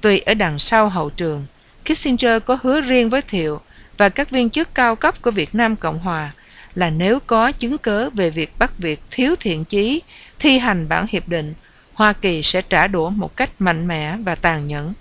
Tuy 0.00 0.18
ở 0.18 0.34
đằng 0.34 0.58
sau 0.58 0.88
hậu 0.88 1.10
trường, 1.10 1.46
Kissinger 1.84 2.42
có 2.44 2.58
hứa 2.62 2.80
riêng 2.80 3.10
với 3.10 3.22
Thiệu 3.22 3.60
và 3.98 4.08
các 4.08 4.30
viên 4.30 4.50
chức 4.50 4.74
cao 4.74 4.96
cấp 4.96 5.22
của 5.22 5.30
Việt 5.30 5.54
Nam 5.54 5.76
Cộng 5.76 5.98
Hòa 5.98 6.32
là 6.74 6.90
nếu 6.90 7.20
có 7.20 7.52
chứng 7.52 7.78
cớ 7.78 8.10
về 8.10 8.30
việc 8.30 8.58
Bắc 8.58 8.78
Việt 8.78 9.00
thiếu 9.10 9.34
thiện 9.40 9.64
chí 9.64 10.02
thi 10.38 10.58
hành 10.58 10.88
bản 10.88 11.06
hiệp 11.10 11.28
định, 11.28 11.54
Hoa 11.94 12.12
Kỳ 12.12 12.42
sẽ 12.42 12.62
trả 12.62 12.86
đũa 12.86 13.10
một 13.10 13.36
cách 13.36 13.50
mạnh 13.58 13.88
mẽ 13.88 14.16
và 14.16 14.34
tàn 14.34 14.68
nhẫn. 14.68 14.94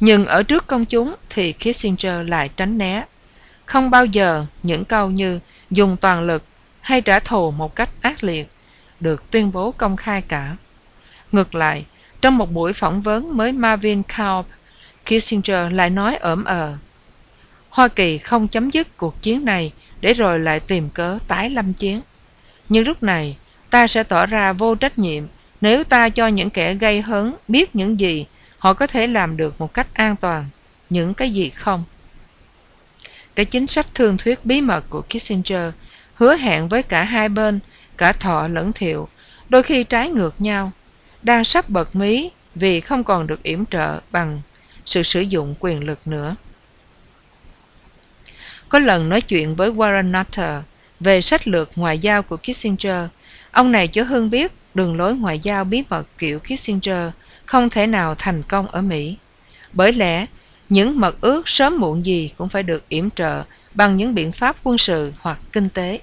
Nhưng 0.00 0.26
ở 0.26 0.42
trước 0.42 0.66
công 0.66 0.84
chúng 0.84 1.14
thì 1.30 1.52
Kissinger 1.52 2.28
lại 2.28 2.50
tránh 2.56 2.78
né. 2.78 3.04
Không 3.66 3.90
bao 3.90 4.04
giờ 4.04 4.46
những 4.62 4.84
câu 4.84 5.10
như 5.10 5.40
dùng 5.70 5.96
toàn 5.96 6.22
lực 6.22 6.44
hay 6.80 7.00
trả 7.00 7.18
thù 7.20 7.50
một 7.50 7.76
cách 7.76 7.90
ác 8.00 8.24
liệt 8.24 8.48
được 9.00 9.30
tuyên 9.30 9.52
bố 9.52 9.72
công 9.72 9.96
khai 9.96 10.22
cả. 10.22 10.56
Ngược 11.34 11.54
lại, 11.54 11.84
trong 12.20 12.38
một 12.38 12.52
buổi 12.52 12.72
phỏng 12.72 13.02
vấn 13.02 13.36
với 13.36 13.52
Marvin 13.52 14.02
Kaup, 14.02 14.46
Kissinger 15.04 15.72
lại 15.72 15.90
nói 15.90 16.16
ẩm 16.16 16.44
ờ. 16.44 16.76
Hoa 17.70 17.88
Kỳ 17.88 18.18
không 18.18 18.48
chấm 18.48 18.70
dứt 18.70 18.96
cuộc 18.96 19.22
chiến 19.22 19.44
này 19.44 19.72
để 20.00 20.14
rồi 20.14 20.38
lại 20.38 20.60
tìm 20.60 20.90
cớ 20.90 21.18
tái 21.28 21.50
lâm 21.50 21.72
chiến. 21.72 22.00
Nhưng 22.68 22.86
lúc 22.86 23.02
này, 23.02 23.36
ta 23.70 23.86
sẽ 23.86 24.02
tỏ 24.02 24.26
ra 24.26 24.52
vô 24.52 24.74
trách 24.74 24.98
nhiệm 24.98 25.24
nếu 25.60 25.84
ta 25.84 26.08
cho 26.08 26.26
những 26.26 26.50
kẻ 26.50 26.74
gây 26.74 27.02
hấn 27.02 27.34
biết 27.48 27.76
những 27.76 28.00
gì 28.00 28.26
họ 28.58 28.74
có 28.74 28.86
thể 28.86 29.06
làm 29.06 29.36
được 29.36 29.60
một 29.60 29.74
cách 29.74 29.86
an 29.94 30.16
toàn, 30.16 30.46
những 30.90 31.14
cái 31.14 31.30
gì 31.30 31.50
không. 31.50 31.84
Cái 33.34 33.44
chính 33.44 33.66
sách 33.66 33.86
thương 33.94 34.16
thuyết 34.16 34.44
bí 34.44 34.60
mật 34.60 34.84
của 34.90 35.02
Kissinger 35.02 35.72
hứa 36.14 36.36
hẹn 36.36 36.68
với 36.68 36.82
cả 36.82 37.04
hai 37.04 37.28
bên, 37.28 37.60
cả 37.96 38.12
thọ 38.12 38.48
lẫn 38.48 38.72
thiệu, 38.72 39.08
đôi 39.48 39.62
khi 39.62 39.84
trái 39.84 40.08
ngược 40.08 40.40
nhau, 40.40 40.72
đang 41.24 41.44
sắp 41.44 41.68
bật 41.68 41.96
mí 41.96 42.30
vì 42.54 42.80
không 42.80 43.04
còn 43.04 43.26
được 43.26 43.42
yểm 43.42 43.66
trợ 43.66 44.00
bằng 44.10 44.40
sự 44.86 45.02
sử 45.02 45.20
dụng 45.20 45.54
quyền 45.60 45.84
lực 45.84 46.06
nữa. 46.06 46.36
Có 48.68 48.78
lần 48.78 49.08
nói 49.08 49.20
chuyện 49.20 49.56
với 49.56 49.70
Warren 49.70 50.18
Nutter 50.18 50.62
về 51.00 51.20
sách 51.20 51.48
lược 51.48 51.70
ngoại 51.76 51.98
giao 51.98 52.22
của 52.22 52.36
Kissinger, 52.36 53.08
ông 53.50 53.72
này 53.72 53.88
cho 53.88 54.02
Hưng 54.02 54.30
biết 54.30 54.52
đường 54.74 54.96
lối 54.96 55.14
ngoại 55.14 55.38
giao 55.38 55.64
bí 55.64 55.82
mật 55.90 56.06
kiểu 56.18 56.40
Kissinger 56.40 57.10
không 57.46 57.70
thể 57.70 57.86
nào 57.86 58.14
thành 58.18 58.42
công 58.42 58.68
ở 58.68 58.82
Mỹ. 58.82 59.16
Bởi 59.72 59.92
lẽ, 59.92 60.26
những 60.68 61.00
mật 61.00 61.20
ước 61.20 61.48
sớm 61.48 61.78
muộn 61.78 62.06
gì 62.06 62.30
cũng 62.36 62.48
phải 62.48 62.62
được 62.62 62.88
yểm 62.88 63.10
trợ 63.10 63.44
bằng 63.74 63.96
những 63.96 64.14
biện 64.14 64.32
pháp 64.32 64.56
quân 64.62 64.78
sự 64.78 65.12
hoặc 65.20 65.38
kinh 65.52 65.68
tế. 65.68 66.00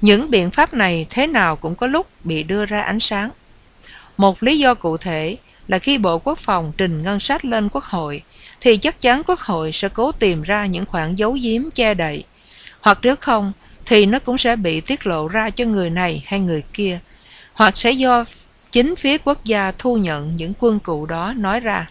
Những 0.00 0.30
biện 0.30 0.50
pháp 0.50 0.74
này 0.74 1.06
thế 1.10 1.26
nào 1.26 1.56
cũng 1.56 1.74
có 1.74 1.86
lúc 1.86 2.06
bị 2.24 2.42
đưa 2.42 2.66
ra 2.66 2.82
ánh 2.82 3.00
sáng. 3.00 3.30
Một 4.16 4.42
lý 4.42 4.58
do 4.58 4.74
cụ 4.74 4.96
thể 4.96 5.36
là 5.68 5.78
khi 5.78 5.98
Bộ 5.98 6.18
Quốc 6.18 6.38
phòng 6.38 6.72
trình 6.76 7.02
ngân 7.02 7.20
sách 7.20 7.44
lên 7.44 7.68
Quốc 7.68 7.84
hội, 7.84 8.22
thì 8.60 8.76
chắc 8.76 9.00
chắn 9.00 9.22
Quốc 9.26 9.40
hội 9.40 9.72
sẽ 9.72 9.88
cố 9.88 10.12
tìm 10.12 10.42
ra 10.42 10.66
những 10.66 10.86
khoản 10.86 11.14
giấu 11.14 11.36
giếm 11.42 11.70
che 11.70 11.94
đậy. 11.94 12.24
Hoặc 12.80 12.98
nếu 13.02 13.16
không, 13.16 13.52
thì 13.86 14.06
nó 14.06 14.18
cũng 14.18 14.38
sẽ 14.38 14.56
bị 14.56 14.80
tiết 14.80 15.06
lộ 15.06 15.28
ra 15.28 15.50
cho 15.50 15.64
người 15.64 15.90
này 15.90 16.22
hay 16.26 16.40
người 16.40 16.62
kia. 16.72 16.98
Hoặc 17.52 17.76
sẽ 17.76 17.90
do 17.90 18.24
chính 18.72 18.96
phía 18.96 19.18
quốc 19.18 19.44
gia 19.44 19.72
thu 19.78 19.96
nhận 19.96 20.36
những 20.36 20.52
quân 20.58 20.80
cụ 20.80 21.06
đó 21.06 21.32
nói 21.36 21.60
ra. 21.60 21.90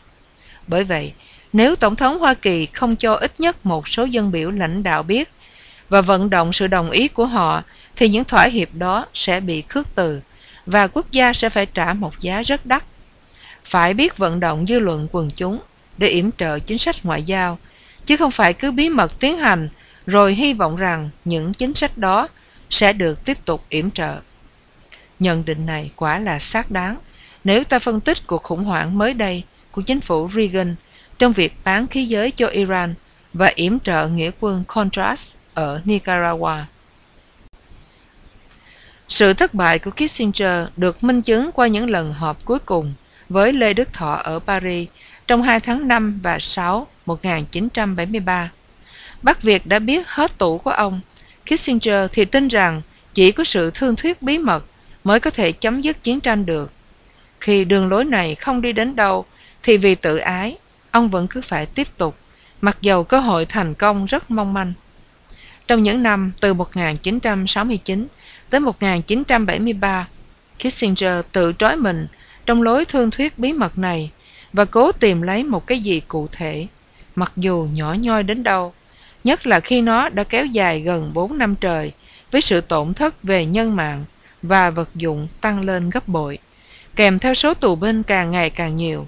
Bởi 0.67 0.83
vậy, 0.83 1.13
nếu 1.53 1.75
Tổng 1.75 1.95
thống 1.95 2.19
Hoa 2.19 2.33
Kỳ 2.33 2.65
không 2.65 2.95
cho 2.95 3.13
ít 3.13 3.39
nhất 3.39 3.65
một 3.65 3.87
số 3.87 4.03
dân 4.03 4.31
biểu 4.31 4.51
lãnh 4.51 4.83
đạo 4.83 5.03
biết 5.03 5.31
và 5.89 6.01
vận 6.01 6.29
động 6.29 6.53
sự 6.53 6.67
đồng 6.67 6.91
ý 6.91 7.07
của 7.07 7.25
họ, 7.25 7.63
thì 7.95 8.09
những 8.09 8.23
thỏa 8.23 8.45
hiệp 8.45 8.69
đó 8.73 9.05
sẽ 9.13 9.39
bị 9.39 9.61
khước 9.61 9.87
từ 9.95 10.21
và 10.65 10.87
quốc 10.87 11.11
gia 11.11 11.33
sẽ 11.33 11.49
phải 11.49 11.65
trả 11.65 11.93
một 11.93 12.19
giá 12.19 12.41
rất 12.41 12.65
đắt. 12.65 12.83
Phải 13.65 13.93
biết 13.93 14.17
vận 14.17 14.39
động 14.39 14.65
dư 14.67 14.79
luận 14.79 15.07
quần 15.11 15.29
chúng 15.35 15.59
để 15.97 16.07
yểm 16.07 16.31
trợ 16.31 16.59
chính 16.59 16.77
sách 16.77 16.95
ngoại 17.05 17.23
giao, 17.23 17.59
chứ 18.05 18.17
không 18.17 18.31
phải 18.31 18.53
cứ 18.53 18.71
bí 18.71 18.89
mật 18.89 19.19
tiến 19.19 19.37
hành 19.37 19.69
rồi 20.05 20.33
hy 20.33 20.53
vọng 20.53 20.75
rằng 20.75 21.09
những 21.25 21.53
chính 21.53 21.73
sách 21.73 21.97
đó 21.97 22.27
sẽ 22.69 22.93
được 22.93 23.25
tiếp 23.25 23.45
tục 23.45 23.65
yểm 23.69 23.91
trợ. 23.91 24.19
Nhận 25.19 25.45
định 25.45 25.65
này 25.65 25.91
quả 25.95 26.19
là 26.19 26.39
xác 26.39 26.71
đáng 26.71 26.97
nếu 27.43 27.63
ta 27.63 27.79
phân 27.79 28.01
tích 28.01 28.27
cuộc 28.27 28.43
khủng 28.43 28.63
hoảng 28.63 28.97
mới 28.97 29.13
đây 29.13 29.43
của 29.71 29.81
chính 29.81 30.01
phủ 30.01 30.29
Reagan 30.33 30.75
trong 31.19 31.33
việc 31.33 31.53
bán 31.63 31.87
khí 31.87 32.05
giới 32.05 32.31
cho 32.31 32.47
Iran 32.47 32.93
và 33.33 33.51
yểm 33.55 33.79
trợ 33.79 34.07
nghĩa 34.07 34.31
quân 34.39 34.63
Contras 34.67 35.21
ở 35.53 35.81
Nicaragua. 35.85 36.57
Sự 39.13 39.33
thất 39.33 39.53
bại 39.53 39.79
của 39.79 39.91
Kissinger 39.91 40.67
được 40.77 41.03
minh 41.03 41.21
chứng 41.21 41.51
qua 41.51 41.67
những 41.67 41.89
lần 41.89 42.13
họp 42.13 42.45
cuối 42.45 42.59
cùng 42.59 42.93
với 43.29 43.53
Lê 43.53 43.73
Đức 43.73 43.93
Thọ 43.93 44.13
ở 44.13 44.39
Paris 44.39 44.89
trong 45.27 45.43
hai 45.43 45.59
tháng 45.59 45.87
5 45.87 46.19
và 46.23 46.39
6 46.39 46.87
1973. 47.05 48.51
Bắc 49.21 49.41
Việt 49.41 49.65
đã 49.65 49.79
biết 49.79 50.07
hết 50.07 50.37
tủ 50.37 50.57
của 50.57 50.71
ông. 50.71 51.01
Kissinger 51.45 52.09
thì 52.11 52.25
tin 52.25 52.47
rằng 52.47 52.81
chỉ 53.13 53.31
có 53.31 53.43
sự 53.43 53.71
thương 53.73 53.95
thuyết 53.95 54.21
bí 54.21 54.37
mật 54.37 54.65
mới 55.03 55.19
có 55.19 55.29
thể 55.29 55.51
chấm 55.51 55.81
dứt 55.81 56.03
chiến 56.03 56.19
tranh 56.19 56.45
được. 56.45 56.71
Khi 57.39 57.65
đường 57.65 57.89
lối 57.89 58.05
này 58.05 58.35
không 58.35 58.61
đi 58.61 58.71
đến 58.71 58.95
đâu, 58.95 59.25
thì 59.63 59.77
vì 59.77 59.95
tự 59.95 60.17
ái, 60.17 60.57
ông 60.91 61.09
vẫn 61.09 61.27
cứ 61.27 61.41
phải 61.41 61.65
tiếp 61.65 61.87
tục, 61.97 62.17
mặc 62.61 62.77
dầu 62.81 63.03
cơ 63.03 63.19
hội 63.19 63.45
thành 63.45 63.73
công 63.73 64.05
rất 64.05 64.31
mong 64.31 64.53
manh. 64.53 64.73
Trong 65.67 65.83
những 65.83 66.03
năm 66.03 66.31
từ 66.41 66.53
1969 66.53 68.07
tới 68.49 68.59
1973, 68.59 70.07
Kissinger 70.59 71.25
tự 71.31 71.53
trói 71.59 71.75
mình 71.75 72.07
trong 72.45 72.61
lối 72.61 72.85
thương 72.85 73.11
thuyết 73.11 73.39
bí 73.39 73.53
mật 73.53 73.77
này 73.77 74.11
và 74.53 74.65
cố 74.65 74.91
tìm 74.91 75.21
lấy 75.21 75.43
một 75.43 75.67
cái 75.67 75.79
gì 75.79 76.01
cụ 76.07 76.27
thể, 76.31 76.67
mặc 77.15 77.31
dù 77.35 77.67
nhỏ 77.73 77.95
nhoi 77.99 78.23
đến 78.23 78.43
đâu, 78.43 78.73
nhất 79.23 79.47
là 79.47 79.59
khi 79.59 79.81
nó 79.81 80.09
đã 80.09 80.23
kéo 80.23 80.45
dài 80.45 80.81
gần 80.81 81.13
4 81.13 81.37
năm 81.37 81.55
trời 81.55 81.91
với 82.31 82.41
sự 82.41 82.61
tổn 82.61 82.93
thất 82.93 83.23
về 83.23 83.45
nhân 83.45 83.75
mạng 83.75 84.05
và 84.41 84.69
vật 84.69 84.89
dụng 84.95 85.27
tăng 85.41 85.61
lên 85.61 85.89
gấp 85.89 86.07
bội, 86.07 86.37
kèm 86.95 87.19
theo 87.19 87.33
số 87.33 87.53
tù 87.53 87.75
binh 87.75 88.03
càng 88.03 88.31
ngày 88.31 88.49
càng 88.49 88.75
nhiều. 88.75 89.07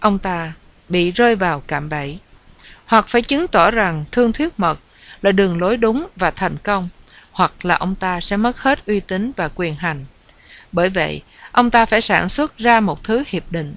Ông 0.00 0.18
ta 0.18 0.52
bị 0.88 1.10
rơi 1.10 1.36
vào 1.36 1.62
cạm 1.66 1.88
bẫy, 1.88 2.18
hoặc 2.86 3.08
phải 3.08 3.22
chứng 3.22 3.48
tỏ 3.48 3.70
rằng 3.70 4.04
thương 4.12 4.32
thuyết 4.32 4.60
mật 4.60 4.78
là 5.22 5.32
đường 5.32 5.60
lối 5.60 5.76
đúng 5.76 6.06
và 6.16 6.30
thành 6.30 6.56
công, 6.58 6.88
hoặc 7.32 7.64
là 7.64 7.74
ông 7.74 7.94
ta 7.94 8.20
sẽ 8.20 8.36
mất 8.36 8.60
hết 8.60 8.86
uy 8.86 9.00
tín 9.00 9.32
và 9.36 9.48
quyền 9.54 9.74
hành. 9.74 10.04
Bởi 10.72 10.88
vậy, 10.88 11.22
ông 11.52 11.70
ta 11.70 11.86
phải 11.86 12.00
sản 12.00 12.28
xuất 12.28 12.58
ra 12.58 12.80
một 12.80 13.04
thứ 13.04 13.24
hiệp 13.26 13.52
định. 13.52 13.74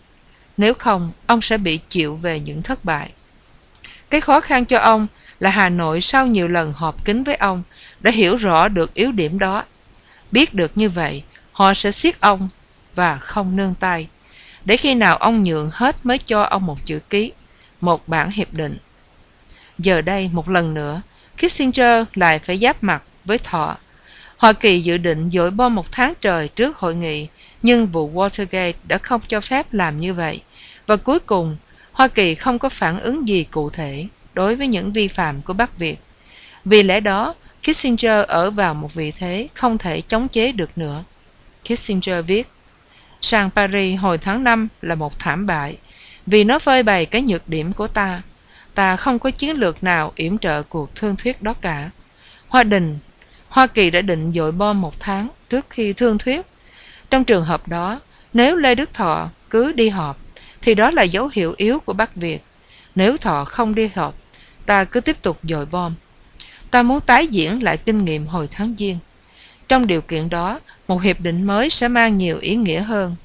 Nếu 0.58 0.74
không, 0.74 1.12
ông 1.28 1.42
sẽ 1.42 1.58
bị 1.58 1.80
chịu 1.90 2.16
về 2.16 2.40
những 2.40 2.62
thất 2.62 2.86
bại. 2.86 3.12
Cái 4.10 4.22
khó 4.22 4.42
khăn 4.42 4.66
cho 4.66 4.80
ông 4.80 5.08
là 5.40 5.50
Hà 5.50 5.70
Nội 5.70 6.02
sau 6.02 6.28
nhiều 6.28 6.48
lần 6.48 6.74
họp 6.74 7.06
kín 7.06 7.24
với 7.24 7.36
ông 7.36 7.64
đã 8.00 8.12
hiểu 8.12 8.36
rõ 8.36 8.68
được 8.68 8.94
yếu 8.94 9.12
điểm 9.12 9.40
đó. 9.40 9.64
Biết 10.32 10.54
được 10.54 10.72
như 10.76 10.90
vậy, 10.90 11.24
họ 11.52 11.74
sẽ 11.74 11.92
siết 11.92 12.22
ông 12.22 12.50
và 12.96 13.18
không 13.18 13.56
nương 13.56 13.76
tay. 13.76 14.08
Để 14.66 14.78
khi 14.78 14.96
nào 14.96 15.18
ông 15.18 15.44
nhượng 15.44 15.70
hết 15.74 16.06
mới 16.06 16.18
cho 16.18 16.44
ông 16.44 16.66
một 16.66 16.86
chữ 16.86 17.00
ký, 17.10 17.32
một 17.82 18.08
bản 18.08 18.32
hiệp 18.32 18.54
định. 18.54 18.78
Giờ 19.78 20.02
đây 20.02 20.30
một 20.34 20.50
lần 20.50 20.74
nữa, 20.74 21.02
Kissinger 21.40 22.04
lại 22.14 22.40
phải 22.40 22.58
giáp 22.58 22.84
mặt 22.84 23.04
với 23.26 23.38
Thọ. 23.38 23.78
Hoa 24.38 24.54
Kỳ 24.54 24.80
dự 24.80 24.98
định 24.98 25.30
dội 25.34 25.52
bom 25.52 25.76
một 25.76 25.92
tháng 25.92 26.14
trời 26.22 26.48
trước 26.48 26.78
hội 26.78 26.96
nghị, 26.96 27.28
nhưng 27.64 27.88
vụ 27.88 28.12
Watergate 28.14 28.74
đã 28.88 28.98
không 28.98 29.22
cho 29.28 29.42
phép 29.42 29.74
làm 29.74 30.00
như 30.00 30.14
vậy. 30.14 30.42
Và 30.88 30.96
cuối 30.96 31.20
cùng, 31.20 31.58
Hoa 31.92 32.08
Kỳ 32.08 32.36
không 32.36 32.60
có 32.60 32.70
phản 32.70 33.00
ứng 33.00 33.28
gì 33.28 33.44
cụ 33.52 33.70
thể 33.70 34.06
đối 34.34 34.56
với 34.56 34.68
những 34.68 34.94
vi 34.94 35.08
phạm 35.08 35.42
của 35.42 35.54
Bắc 35.54 35.78
Việt. 35.78 35.98
Vì 36.66 36.84
lẽ 36.84 37.00
đó, 37.00 37.36
Kissinger 37.64 38.26
ở 38.28 38.52
vào 38.52 38.74
một 38.74 38.94
vị 38.94 39.12
thế 39.12 39.48
không 39.54 39.78
thể 39.78 40.02
chống 40.02 40.28
chế 40.28 40.52
được 40.52 40.78
nữa. 40.78 41.04
Kissinger 41.64 42.26
viết, 42.26 42.48
Sang 43.22 43.50
Paris 43.56 44.00
hồi 44.00 44.18
tháng 44.18 44.44
5 44.44 44.68
là 44.82 44.96
một 44.96 45.20
thảm 45.20 45.46
bại, 45.46 45.78
vì 46.26 46.44
nó 46.44 46.60
phơi 46.60 46.84
bày 46.84 47.06
cái 47.06 47.22
nhược 47.22 47.50
điểm 47.50 47.74
của 47.74 47.88
ta. 47.88 48.22
Ta 48.80 48.96
không 48.96 49.20
có 49.20 49.32
chiến 49.32 49.56
lược 49.56 49.84
nào 49.84 50.14
yểm 50.16 50.38
trợ 50.38 50.64
cuộc 50.64 50.96
thương 50.96 51.16
thuyết 51.16 51.42
đó 51.42 51.54
cả. 51.54 51.90
Hoa 52.48 52.64
Đình, 52.64 53.00
Hoa 53.50 53.68
Kỳ 53.68 53.90
đã 53.90 54.02
định 54.02 54.32
dội 54.36 54.52
bom 54.52 54.82
một 54.82 55.00
tháng 55.00 55.30
trước 55.50 55.66
khi 55.70 55.94
thương 55.94 56.18
thuyết. 56.18 56.46
Trong 57.10 57.24
trường 57.24 57.46
hợp 57.46 57.68
đó, 57.68 58.00
nếu 58.34 58.56
Lê 58.56 58.76
Đức 58.76 58.94
Thọ 58.94 59.30
cứ 59.50 59.72
đi 59.72 59.90
họp, 59.90 60.18
thì 60.62 60.76
đó 60.76 60.92
là 60.92 61.04
dấu 61.04 61.30
hiệu 61.34 61.54
yếu 61.58 61.80
của 61.80 61.94
Bắc 61.94 62.16
Việt. 62.16 62.44
Nếu 62.96 63.18
Thọ 63.18 63.46
không 63.46 63.76
đi 63.76 63.90
họp, 63.96 64.16
ta 64.66 64.84
cứ 64.84 65.02
tiếp 65.02 65.22
tục 65.22 65.40
dội 65.44 65.66
bom. 65.66 65.94
Ta 66.72 66.84
muốn 66.84 67.02
tái 67.02 67.28
diễn 67.28 67.64
lại 67.64 67.78
kinh 67.78 68.06
nghiệm 68.06 68.28
hồi 68.28 68.48
tháng 68.52 68.76
Giêng. 68.78 68.98
Trong 69.68 69.88
điều 69.88 70.02
kiện 70.02 70.30
đó, 70.30 70.60
một 70.88 71.02
hiệp 71.02 71.20
định 71.20 71.44
mới 71.44 71.70
sẽ 71.70 71.88
mang 71.88 72.18
nhiều 72.18 72.38
ý 72.42 72.56
nghĩa 72.56 72.82
hơn. 72.82 73.16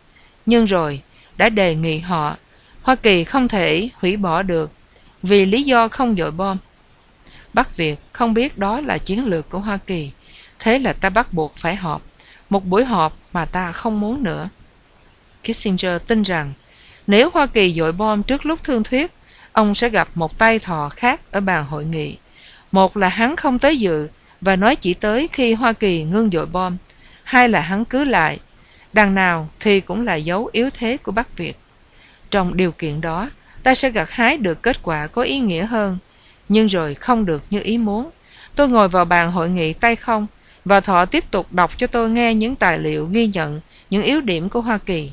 Nhưng 0.46 0.64
rồi, 0.64 1.02
đã 1.36 1.48
đề 1.48 1.74
nghị 1.74 1.98
họ, 1.98 2.36
Hoa 2.82 2.94
Kỳ 2.94 3.24
không 3.24 3.48
thể 3.48 3.88
hủy 4.00 4.16
bỏ 4.16 4.42
được 4.42 4.70
vì 5.26 5.46
lý 5.46 5.62
do 5.62 5.88
không 5.88 6.16
dội 6.16 6.30
bom. 6.30 6.56
Bắc 7.52 7.76
Việt 7.76 7.96
không 8.12 8.34
biết 8.34 8.58
đó 8.58 8.80
là 8.80 8.98
chiến 8.98 9.26
lược 9.26 9.48
của 9.48 9.58
Hoa 9.58 9.76
Kỳ, 9.76 10.10
thế 10.58 10.78
là 10.78 10.92
ta 10.92 11.10
bắt 11.10 11.32
buộc 11.32 11.56
phải 11.56 11.76
họp, 11.76 12.02
một 12.50 12.64
buổi 12.64 12.84
họp 12.84 13.18
mà 13.32 13.44
ta 13.44 13.72
không 13.72 14.00
muốn 14.00 14.22
nữa. 14.22 14.48
Kissinger 15.42 16.02
tin 16.06 16.22
rằng 16.22 16.52
nếu 17.06 17.30
Hoa 17.34 17.46
Kỳ 17.46 17.74
dội 17.74 17.92
bom 17.92 18.22
trước 18.22 18.46
lúc 18.46 18.64
thương 18.64 18.84
thuyết, 18.84 19.12
ông 19.52 19.74
sẽ 19.74 19.88
gặp 19.88 20.08
một 20.14 20.38
tay 20.38 20.58
thò 20.58 20.88
khác 20.88 21.20
ở 21.30 21.40
bàn 21.40 21.64
hội 21.64 21.84
nghị. 21.84 22.16
Một 22.72 22.96
là 22.96 23.08
hắn 23.08 23.36
không 23.36 23.58
tới 23.58 23.78
dự 23.78 24.08
và 24.40 24.56
nói 24.56 24.76
chỉ 24.76 24.94
tới 24.94 25.28
khi 25.32 25.54
Hoa 25.54 25.72
Kỳ 25.72 26.02
ngưng 26.02 26.30
dội 26.30 26.46
bom, 26.46 26.76
hai 27.22 27.48
là 27.48 27.60
hắn 27.60 27.84
cứ 27.84 28.04
lại. 28.04 28.40
Đằng 28.92 29.14
nào 29.14 29.48
thì 29.60 29.80
cũng 29.80 30.04
là 30.04 30.14
dấu 30.14 30.50
yếu 30.52 30.70
thế 30.70 30.96
của 30.96 31.12
Bắc 31.12 31.36
Việt. 31.36 31.58
Trong 32.30 32.56
điều 32.56 32.72
kiện 32.72 33.00
đó, 33.00 33.30
ta 33.64 33.74
sẽ 33.74 33.90
gặt 33.90 34.10
hái 34.10 34.36
được 34.36 34.62
kết 34.62 34.82
quả 34.82 35.06
có 35.06 35.22
ý 35.22 35.38
nghĩa 35.38 35.66
hơn, 35.66 35.98
nhưng 36.48 36.66
rồi 36.66 36.94
không 36.94 37.26
được 37.26 37.42
như 37.50 37.60
ý 37.60 37.78
muốn. 37.78 38.10
Tôi 38.54 38.68
ngồi 38.68 38.88
vào 38.88 39.04
bàn 39.04 39.32
hội 39.32 39.48
nghị 39.48 39.72
tay 39.72 39.96
không, 39.96 40.26
và 40.64 40.80
thọ 40.80 41.04
tiếp 41.04 41.24
tục 41.30 41.52
đọc 41.52 41.78
cho 41.78 41.86
tôi 41.86 42.10
nghe 42.10 42.34
những 42.34 42.56
tài 42.56 42.78
liệu 42.78 43.06
ghi 43.06 43.26
nhận 43.26 43.60
những 43.90 44.02
yếu 44.02 44.20
điểm 44.20 44.48
của 44.48 44.60
Hoa 44.60 44.78
Kỳ. 44.78 45.12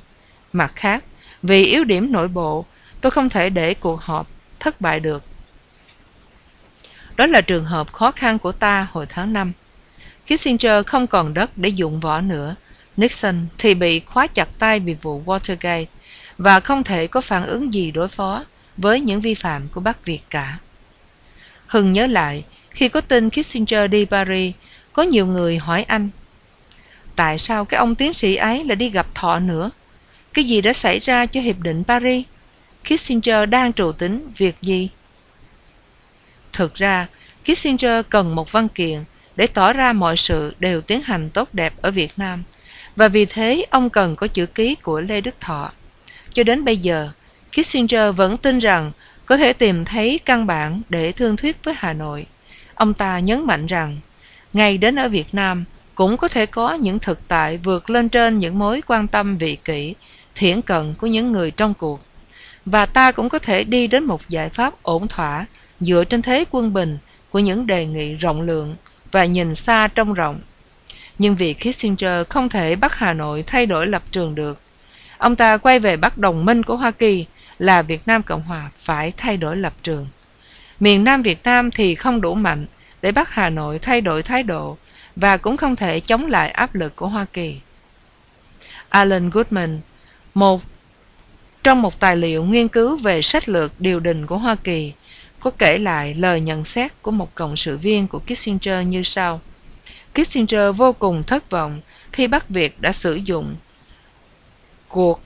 Mặt 0.53 0.71
khác, 0.75 1.03
vì 1.43 1.65
yếu 1.65 1.83
điểm 1.83 2.11
nội 2.11 2.27
bộ, 2.27 2.65
tôi 3.01 3.11
không 3.11 3.29
thể 3.29 3.49
để 3.49 3.73
cuộc 3.73 4.01
họp 4.01 4.27
thất 4.59 4.81
bại 4.81 4.99
được. 4.99 5.23
Đó 7.15 7.27
là 7.27 7.41
trường 7.41 7.65
hợp 7.65 7.93
khó 7.93 8.11
khăn 8.11 8.39
của 8.39 8.51
ta 8.51 8.87
hồi 8.91 9.05
tháng 9.09 9.33
năm. 9.33 9.51
Kissinger 10.25 10.85
không 10.87 11.07
còn 11.07 11.33
đất 11.33 11.57
để 11.57 11.69
dụng 11.69 11.99
võ 11.99 12.21
nữa. 12.21 12.55
Nixon 12.97 13.45
thì 13.57 13.73
bị 13.73 13.99
khóa 13.99 14.27
chặt 14.27 14.49
tay 14.59 14.79
vì 14.79 14.95
vụ 15.01 15.23
Watergate 15.25 15.85
và 16.41 16.59
không 16.59 16.83
thể 16.83 17.07
có 17.07 17.21
phản 17.21 17.45
ứng 17.45 17.73
gì 17.73 17.91
đối 17.91 18.07
phó 18.07 18.45
với 18.77 18.99
những 18.99 19.21
vi 19.21 19.33
phạm 19.33 19.67
của 19.67 19.81
Bắc 19.81 20.05
Việt 20.05 20.21
cả. 20.29 20.57
Hưng 21.67 21.91
nhớ 21.91 22.07
lại, 22.07 22.45
khi 22.69 22.89
có 22.89 23.01
tin 23.01 23.29
Kissinger 23.29 23.91
đi 23.91 24.05
Paris, 24.05 24.55
có 24.93 25.03
nhiều 25.03 25.27
người 25.27 25.57
hỏi 25.57 25.83
anh 25.83 26.09
Tại 27.15 27.39
sao 27.39 27.65
cái 27.65 27.77
ông 27.77 27.95
tiến 27.95 28.13
sĩ 28.13 28.35
ấy 28.35 28.63
lại 28.63 28.75
đi 28.75 28.89
gặp 28.89 29.07
thọ 29.15 29.39
nữa? 29.39 29.69
Cái 30.33 30.45
gì 30.45 30.61
đã 30.61 30.73
xảy 30.73 30.99
ra 30.99 31.25
cho 31.25 31.41
Hiệp 31.41 31.59
định 31.59 31.83
Paris? 31.83 32.25
Kissinger 32.83 33.49
đang 33.49 33.73
trù 33.73 33.91
tính 33.91 34.31
việc 34.37 34.55
gì? 34.61 34.89
Thực 36.53 36.75
ra, 36.75 37.07
Kissinger 37.43 38.05
cần 38.09 38.35
một 38.35 38.51
văn 38.51 38.69
kiện 38.69 39.03
để 39.35 39.47
tỏ 39.47 39.73
ra 39.73 39.93
mọi 39.93 40.17
sự 40.17 40.53
đều 40.59 40.81
tiến 40.81 41.01
hành 41.01 41.29
tốt 41.29 41.49
đẹp 41.53 41.73
ở 41.81 41.91
Việt 41.91 42.11
Nam, 42.17 42.43
và 42.95 43.07
vì 43.07 43.25
thế 43.25 43.65
ông 43.69 43.89
cần 43.89 44.15
có 44.15 44.27
chữ 44.27 44.45
ký 44.45 44.75
của 44.75 45.01
Lê 45.01 45.21
Đức 45.21 45.35
Thọ. 45.39 45.71
Cho 46.33 46.43
đến 46.43 46.65
bây 46.65 46.77
giờ, 46.77 47.09
Kissinger 47.51 48.15
vẫn 48.15 48.37
tin 48.37 48.59
rằng 48.59 48.91
có 49.25 49.37
thể 49.37 49.53
tìm 49.53 49.85
thấy 49.85 50.19
căn 50.25 50.47
bản 50.47 50.81
để 50.89 51.11
thương 51.11 51.37
thuyết 51.37 51.57
với 51.63 51.73
Hà 51.77 51.93
Nội. 51.93 52.25
Ông 52.75 52.93
ta 52.93 53.19
nhấn 53.19 53.45
mạnh 53.45 53.65
rằng, 53.65 53.99
ngay 54.53 54.77
đến 54.77 54.95
ở 54.99 55.09
Việt 55.09 55.33
Nam 55.33 55.65
cũng 55.95 56.17
có 56.17 56.27
thể 56.27 56.45
có 56.45 56.73
những 56.73 56.99
thực 56.99 57.27
tại 57.27 57.57
vượt 57.57 57.89
lên 57.89 58.09
trên 58.09 58.37
những 58.37 58.59
mối 58.59 58.81
quan 58.87 59.07
tâm 59.07 59.37
vị 59.37 59.57
kỷ, 59.65 59.95
thiển 60.35 60.61
cận 60.61 60.93
của 60.93 61.07
những 61.07 61.31
người 61.31 61.51
trong 61.51 61.73
cuộc. 61.73 61.99
Và 62.65 62.85
ta 62.85 63.11
cũng 63.11 63.29
có 63.29 63.39
thể 63.39 63.63
đi 63.63 63.87
đến 63.87 64.03
một 64.03 64.29
giải 64.29 64.49
pháp 64.49 64.83
ổn 64.83 65.07
thỏa 65.07 65.45
dựa 65.79 66.03
trên 66.03 66.21
thế 66.21 66.45
quân 66.51 66.73
bình 66.73 66.97
của 67.29 67.39
những 67.39 67.67
đề 67.67 67.85
nghị 67.85 68.13
rộng 68.13 68.41
lượng 68.41 68.75
và 69.11 69.25
nhìn 69.25 69.55
xa 69.55 69.87
trông 69.87 70.13
rộng. 70.13 70.41
Nhưng 71.19 71.35
vì 71.35 71.53
Kissinger 71.53 72.27
không 72.29 72.49
thể 72.49 72.75
bắt 72.75 72.95
Hà 72.95 73.13
Nội 73.13 73.43
thay 73.47 73.65
đổi 73.65 73.87
lập 73.87 74.03
trường 74.11 74.35
được, 74.35 74.59
ông 75.21 75.35
ta 75.35 75.57
quay 75.57 75.79
về 75.79 75.97
bắt 75.97 76.17
đồng 76.17 76.45
minh 76.45 76.63
của 76.63 76.75
Hoa 76.75 76.91
Kỳ 76.91 77.25
là 77.59 77.81
Việt 77.81 78.07
Nam 78.07 78.23
Cộng 78.23 78.43
Hòa 78.43 78.71
phải 78.83 79.13
thay 79.17 79.37
đổi 79.37 79.57
lập 79.57 79.73
trường. 79.83 80.07
Miền 80.79 81.03
Nam 81.03 81.21
Việt 81.21 81.43
Nam 81.43 81.71
thì 81.71 81.95
không 81.95 82.21
đủ 82.21 82.35
mạnh 82.35 82.65
để 83.01 83.11
bắt 83.11 83.29
Hà 83.29 83.49
Nội 83.49 83.79
thay 83.79 84.01
đổi 84.01 84.23
thái 84.23 84.43
độ 84.43 84.77
và 85.15 85.37
cũng 85.37 85.57
không 85.57 85.75
thể 85.75 85.99
chống 85.99 86.25
lại 86.25 86.49
áp 86.49 86.75
lực 86.75 86.95
của 86.95 87.07
Hoa 87.07 87.25
Kỳ. 87.33 87.55
Alan 88.89 89.29
Goodman, 89.29 89.79
một 90.33 90.61
trong 91.63 91.81
một 91.81 91.99
tài 91.99 92.15
liệu 92.15 92.43
nghiên 92.43 92.67
cứu 92.67 92.97
về 92.97 93.21
sách 93.21 93.49
lược 93.49 93.71
điều 93.79 93.99
đình 93.99 94.25
của 94.25 94.37
Hoa 94.37 94.55
Kỳ, 94.55 94.93
có 95.39 95.51
kể 95.51 95.77
lại 95.77 96.13
lời 96.13 96.41
nhận 96.41 96.65
xét 96.65 97.01
của 97.01 97.11
một 97.11 97.35
cộng 97.35 97.57
sự 97.57 97.77
viên 97.77 98.07
của 98.07 98.19
Kissinger 98.19 98.87
như 98.87 99.03
sau. 99.03 99.41
Kissinger 100.13 100.75
vô 100.77 100.93
cùng 100.93 101.23
thất 101.23 101.49
vọng 101.49 101.81
khi 102.11 102.27
Bắc 102.27 102.49
Việt 102.49 102.81
đã 102.81 102.91
sử 102.91 103.15
dụng 103.15 103.55
cuộc 104.91 105.21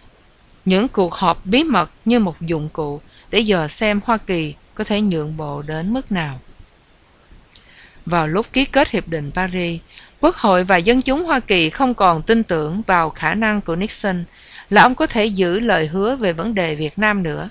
những 0.66 0.88
cuộc 0.88 1.14
họp 1.14 1.46
bí 1.46 1.64
mật 1.64 1.92
như 2.06 2.20
một 2.20 2.42
dụng 2.42 2.70
cụ 2.74 3.02
để 3.32 3.40
dò 3.40 3.68
xem 3.68 4.00
Hoa 4.06 4.18
Kỳ 4.18 4.54
có 4.76 4.84
thể 4.84 5.02
nhượng 5.02 5.38
bộ 5.38 5.62
đến 5.62 5.94
mức 5.94 6.12
nào. 6.12 6.40
vào 8.06 8.28
lúc 8.28 8.46
ký 8.54 8.66
kết 8.66 8.90
Hiệp 8.90 9.08
định 9.08 9.32
Paris, 9.32 9.82
Quốc 10.20 10.36
hội 10.36 10.64
và 10.64 10.78
dân 10.78 11.02
chúng 11.02 11.26
Hoa 11.26 11.40
Kỳ 11.40 11.70
không 11.70 11.94
còn 11.94 12.22
tin 12.22 12.44
tưởng 12.44 12.82
vào 12.88 13.10
khả 13.10 13.34
năng 13.34 13.62
của 13.62 13.76
Nixon 13.76 14.24
là 14.70 14.82
ông 14.82 14.96
có 14.96 15.08
thể 15.08 15.26
giữ 15.26 15.60
lời 15.60 15.88
hứa 15.88 16.16
về 16.16 16.34
vấn 16.34 16.56
đề 16.56 16.76
Việt 16.76 17.00
Nam 17.00 17.24
nữa. 17.24 17.50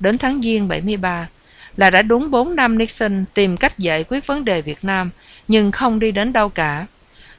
Đến 0.00 0.18
tháng 0.18 0.42
Giêng 0.42 0.68
73 0.68 1.28
là 1.76 1.90
đã 1.90 2.02
đúng 2.02 2.30
4 2.30 2.56
năm 2.56 2.78
Nixon 2.78 3.24
tìm 3.34 3.56
cách 3.56 3.78
giải 3.78 4.04
quyết 4.04 4.26
vấn 4.26 4.44
đề 4.44 4.62
Việt 4.62 4.84
Nam 4.84 5.10
nhưng 5.48 5.72
không 5.72 5.98
đi 5.98 6.12
đến 6.12 6.32
đâu 6.32 6.48
cả. 6.48 6.86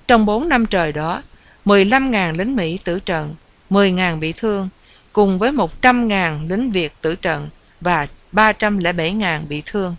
Trong 0.07 0.25
4 0.25 0.49
năm 0.49 0.65
trời 0.65 0.91
đó, 0.91 1.21
15.000 1.65 2.37
lính 2.37 2.55
Mỹ 2.55 2.79
tử 2.83 2.99
trận, 2.99 3.35
10.000 3.73 4.19
bị 4.19 4.33
thương, 4.33 4.69
cùng 5.13 5.39
với 5.39 5.51
100.000 5.51 6.49
lính 6.49 6.71
Việt 6.71 6.93
tử 7.01 7.15
trận 7.15 7.49
và 7.81 8.07
307.000 8.33 9.47
bị 9.47 9.63
thương. 9.65 9.95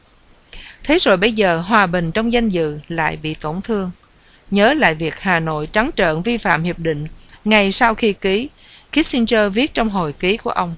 Thế 0.83 0.99
rồi 0.99 1.17
bây 1.17 1.33
giờ 1.33 1.59
hòa 1.59 1.87
bình 1.87 2.13
trong 2.13 2.33
danh 2.33 2.49
dự 2.49 2.79
lại 2.89 3.19
bị 3.23 3.35
tổn 3.35 3.61
thương. 3.61 3.91
Nhớ 4.51 4.75
lại 4.75 4.95
việc 4.95 5.21
Hà 5.21 5.41
Nội 5.41 5.67
trắng 5.67 5.91
trợn 5.97 6.23
vi 6.23 6.37
phạm 6.37 6.63
hiệp 6.63 6.79
định 6.79 7.07
ngày 7.45 7.73
sau 7.73 7.95
khi 7.95 8.13
ký, 8.13 8.49
Kissinger 8.93 9.53
viết 9.53 9.75
trong 9.75 9.91
hồi 9.91 10.13
ký 10.13 10.37
của 10.37 10.51
ông. 10.51 10.75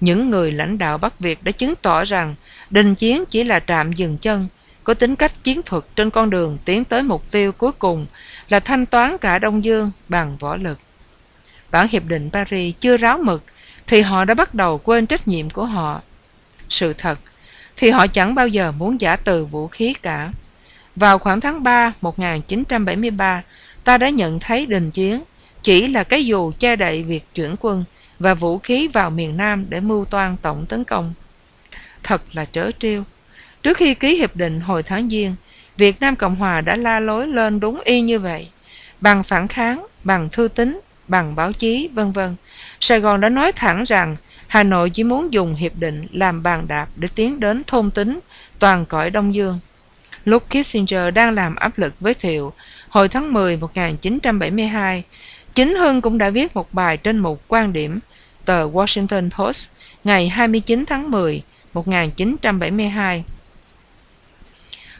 Những 0.00 0.30
người 0.30 0.52
lãnh 0.52 0.78
đạo 0.78 0.98
Bắc 0.98 1.20
Việt 1.20 1.44
đã 1.44 1.52
chứng 1.52 1.74
tỏ 1.82 2.04
rằng 2.04 2.34
đình 2.70 2.94
chiến 2.94 3.24
chỉ 3.28 3.44
là 3.44 3.60
trạm 3.60 3.92
dừng 3.92 4.18
chân, 4.18 4.48
có 4.84 4.94
tính 4.94 5.16
cách 5.16 5.32
chiến 5.42 5.62
thuật 5.62 5.84
trên 5.96 6.10
con 6.10 6.30
đường 6.30 6.58
tiến 6.64 6.84
tới 6.84 7.02
mục 7.02 7.30
tiêu 7.30 7.52
cuối 7.52 7.72
cùng 7.72 8.06
là 8.48 8.60
thanh 8.60 8.86
toán 8.86 9.18
cả 9.18 9.38
Đông 9.38 9.64
Dương 9.64 9.90
bằng 10.08 10.36
võ 10.40 10.56
lực. 10.56 10.78
Bản 11.70 11.88
Hiệp 11.88 12.04
định 12.04 12.30
Paris 12.32 12.74
chưa 12.80 12.96
ráo 12.96 13.18
mực 13.18 13.42
thì 13.86 14.00
họ 14.00 14.24
đã 14.24 14.34
bắt 14.34 14.54
đầu 14.54 14.78
quên 14.78 15.06
trách 15.06 15.28
nhiệm 15.28 15.50
của 15.50 15.64
họ. 15.64 16.00
Sự 16.68 16.92
thật 16.92 17.18
thì 17.76 17.90
họ 17.90 18.06
chẳng 18.06 18.34
bao 18.34 18.48
giờ 18.48 18.72
muốn 18.72 19.00
giả 19.00 19.16
từ 19.16 19.44
vũ 19.44 19.68
khí 19.68 19.94
cả. 20.02 20.32
Vào 20.96 21.18
khoảng 21.18 21.40
tháng 21.40 21.62
3 21.62 21.92
1973, 22.00 23.42
ta 23.84 23.98
đã 23.98 24.08
nhận 24.08 24.40
thấy 24.40 24.66
đình 24.66 24.90
chiến 24.90 25.22
chỉ 25.62 25.88
là 25.88 26.04
cái 26.04 26.26
dù 26.26 26.52
che 26.58 26.76
đậy 26.76 27.02
việc 27.02 27.34
chuyển 27.34 27.54
quân 27.60 27.84
và 28.18 28.34
vũ 28.34 28.58
khí 28.58 28.88
vào 28.88 29.10
miền 29.10 29.36
Nam 29.36 29.66
để 29.68 29.80
mưu 29.80 30.04
toan 30.04 30.36
tổng 30.42 30.66
tấn 30.66 30.84
công. 30.84 31.14
Thật 32.02 32.22
là 32.32 32.44
trớ 32.44 32.70
trêu. 32.78 33.04
Trước 33.62 33.76
khi 33.76 33.94
ký 33.94 34.16
hiệp 34.16 34.36
định 34.36 34.60
hồi 34.60 34.82
tháng 34.82 35.10
Giêng, 35.10 35.34
Việt 35.76 36.00
Nam 36.00 36.16
Cộng 36.16 36.36
Hòa 36.36 36.60
đã 36.60 36.76
la 36.76 37.00
lối 37.00 37.26
lên 37.26 37.60
đúng 37.60 37.80
y 37.84 38.00
như 38.00 38.18
vậy. 38.18 38.48
Bằng 39.00 39.22
phản 39.22 39.48
kháng, 39.48 39.86
bằng 40.04 40.28
thư 40.32 40.48
tín, 40.48 40.80
bằng 41.10 41.34
báo 41.34 41.52
chí, 41.52 41.88
vân 41.94 42.12
vân. 42.12 42.36
Sài 42.80 43.00
Gòn 43.00 43.20
đã 43.20 43.28
nói 43.28 43.52
thẳng 43.52 43.84
rằng 43.84 44.16
Hà 44.46 44.62
Nội 44.62 44.90
chỉ 44.90 45.04
muốn 45.04 45.32
dùng 45.32 45.54
hiệp 45.54 45.72
định 45.76 46.06
làm 46.12 46.42
bàn 46.42 46.68
đạp 46.68 46.88
để 46.96 47.08
tiến 47.14 47.40
đến 47.40 47.62
thôn 47.66 47.90
tính 47.90 48.20
toàn 48.58 48.86
cõi 48.86 49.10
Đông 49.10 49.34
Dương. 49.34 49.58
Lúc 50.24 50.44
Kissinger 50.50 51.14
đang 51.14 51.34
làm 51.34 51.56
áp 51.56 51.78
lực 51.78 51.94
với 52.00 52.14
Thiệu, 52.14 52.52
hồi 52.88 53.08
tháng 53.08 53.32
10 53.32 53.56
1972, 53.56 55.04
chính 55.54 55.76
Hưng 55.76 56.00
cũng 56.00 56.18
đã 56.18 56.30
viết 56.30 56.56
một 56.56 56.74
bài 56.74 56.96
trên 56.96 57.18
một 57.18 57.42
quan 57.48 57.72
điểm 57.72 57.98
tờ 58.44 58.68
Washington 58.68 59.30
Post 59.30 59.68
ngày 60.04 60.28
29 60.28 60.84
tháng 60.86 61.10
10 61.10 61.42
1972 61.72 63.24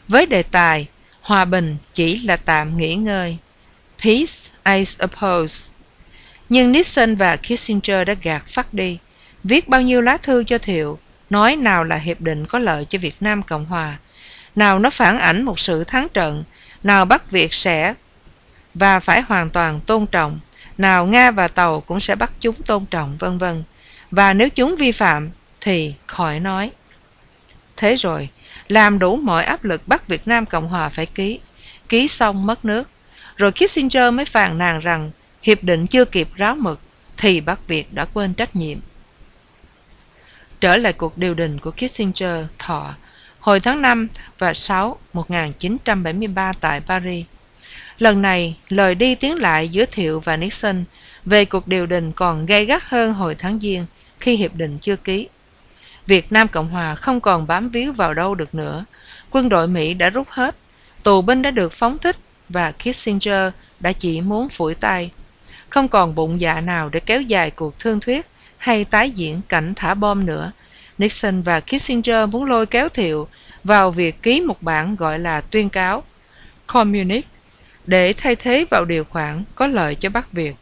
với 0.07 0.25
đề 0.25 0.43
tài 0.43 0.87
Hòa 1.21 1.45
bình 1.45 1.77
chỉ 1.93 2.19
là 2.19 2.37
tạm 2.37 2.77
nghỉ 2.77 2.95
ngơi 2.95 3.37
Peace 4.03 4.33
I 4.65 4.85
suppose 4.85 5.70
nhưng 6.51 6.71
Nixon 6.71 7.15
và 7.15 7.35
Kissinger 7.35 8.07
đã 8.07 8.13
gạt 8.21 8.43
phát 8.47 8.73
đi. 8.73 8.97
Viết 9.43 9.67
bao 9.67 9.81
nhiêu 9.81 10.01
lá 10.01 10.17
thư 10.17 10.43
cho 10.43 10.57
Thiệu 10.57 10.99
Nói 11.29 11.55
nào 11.55 11.83
là 11.83 11.95
hiệp 11.95 12.21
định 12.21 12.45
có 12.45 12.59
lợi 12.59 12.85
cho 12.85 12.99
Việt 12.99 13.15
Nam 13.19 13.43
Cộng 13.43 13.65
Hòa. 13.65 13.97
Nào 14.55 14.79
nó 14.79 14.89
phản 14.89 15.19
ảnh 15.19 15.43
một 15.43 15.59
sự 15.59 15.83
thắng 15.83 16.07
trận. 16.09 16.43
Nào 16.83 17.05
Bắc 17.05 17.31
Việt 17.31 17.53
sẽ 17.53 17.93
Và 18.73 18.99
phải 18.99 19.21
hoàn 19.21 19.49
toàn 19.49 19.79
tôn 19.79 20.07
trọng. 20.07 20.39
Nào 20.77 21.05
Nga 21.05 21.31
và 21.31 21.47
Tàu 21.47 21.81
cũng 21.81 21.99
sẽ 21.99 22.15
bắt 22.15 22.31
chúng 22.39 22.55
tôn 22.55 22.85
trọng 22.85 23.17
vân 23.17 23.37
vân. 23.37 23.63
Và 24.11 24.33
nếu 24.33 24.49
chúng 24.49 24.75
vi 24.75 24.91
phạm 24.91 25.29
thì 25.61 25.93
khỏi 26.07 26.39
nói. 26.39 26.71
Thế 27.77 27.95
rồi, 27.95 28.29
làm 28.67 28.99
đủ 28.99 29.15
mọi 29.15 29.43
áp 29.43 29.63
lực 29.63 29.87
bắt 29.87 30.07
Việt 30.07 30.27
Nam 30.27 30.45
Cộng 30.45 30.67
Hòa 30.67 30.89
phải 30.89 31.05
ký, 31.05 31.39
ký 31.89 32.07
xong 32.07 32.45
mất 32.45 32.65
nước. 32.65 32.89
Rồi 33.37 33.51
Kissinger 33.51 34.13
mới 34.13 34.25
phàn 34.25 34.57
nàn 34.57 34.79
rằng 34.79 35.11
hiệp 35.41 35.63
định 35.63 35.87
chưa 35.87 36.05
kịp 36.05 36.29
ráo 36.35 36.55
mực 36.55 36.79
thì 37.17 37.41
Bắc 37.41 37.67
Việt 37.67 37.93
đã 37.93 38.05
quên 38.05 38.33
trách 38.33 38.55
nhiệm. 38.55 38.77
Trở 40.59 40.77
lại 40.77 40.93
cuộc 40.93 41.17
điều 41.17 41.33
đình 41.33 41.59
của 41.59 41.71
Kissinger 41.71 42.45
thọ 42.59 42.95
hồi 43.39 43.59
tháng 43.59 43.81
5 43.81 44.07
và 44.39 44.53
6 44.53 44.99
1973 45.13 46.53
tại 46.53 46.81
Paris. 46.81 47.25
Lần 47.97 48.21
này, 48.21 48.57
lời 48.69 48.95
đi 48.95 49.15
tiếng 49.15 49.35
lại 49.35 49.69
giữa 49.69 49.85
Thiệu 49.85 50.19
và 50.19 50.37
Nixon 50.37 50.83
về 51.25 51.45
cuộc 51.45 51.67
điều 51.67 51.85
đình 51.85 52.11
còn 52.11 52.45
gay 52.45 52.65
gắt 52.65 52.83
hơn 52.83 53.13
hồi 53.13 53.35
tháng 53.35 53.59
Giêng 53.59 53.85
khi 54.19 54.35
hiệp 54.35 54.55
định 54.55 54.77
chưa 54.79 54.95
ký. 54.95 55.27
Việt 56.07 56.31
Nam 56.31 56.47
Cộng 56.47 56.69
Hòa 56.69 56.95
không 56.95 57.21
còn 57.21 57.47
bám 57.47 57.69
víu 57.69 57.93
vào 57.93 58.13
đâu 58.13 58.35
được 58.35 58.55
nữa. 58.55 58.85
Quân 59.31 59.49
đội 59.49 59.67
Mỹ 59.67 59.93
đã 59.93 60.09
rút 60.09 60.27
hết, 60.29 60.55
tù 61.03 61.21
binh 61.21 61.41
đã 61.41 61.51
được 61.51 61.73
phóng 61.73 61.97
thích 61.97 62.17
và 62.49 62.71
Kissinger 62.71 63.53
đã 63.79 63.91
chỉ 63.91 64.21
muốn 64.21 64.49
phủi 64.49 64.75
tay. 64.75 65.11
Không 65.71 65.87
còn 65.87 66.15
bụng 66.15 66.41
dạ 66.41 66.61
nào 66.61 66.89
để 66.89 66.99
kéo 66.99 67.21
dài 67.21 67.51
cuộc 67.51 67.79
thương 67.79 67.99
thuyết 67.99 68.27
hay 68.57 68.85
tái 68.85 69.11
diễn 69.11 69.41
cảnh 69.49 69.73
thả 69.75 69.93
bom 69.93 70.25
nữa. 70.25 70.51
Nixon 70.97 71.41
và 71.41 71.59
Kissinger 71.59 72.29
muốn 72.29 72.45
lôi 72.45 72.65
kéo 72.65 72.89
Thiệu 72.89 73.27
vào 73.63 73.91
việc 73.91 74.23
ký 74.23 74.41
một 74.41 74.61
bản 74.61 74.95
gọi 74.95 75.19
là 75.19 75.41
tuyên 75.41 75.69
cáo 75.69 76.03
Communique 76.67 77.29
để 77.85 78.13
thay 78.13 78.35
thế 78.35 78.65
vào 78.69 78.85
điều 78.85 79.03
khoản 79.03 79.43
có 79.55 79.67
lợi 79.67 79.95
cho 79.95 80.09
Bắc 80.09 80.31
Việt. 80.31 80.55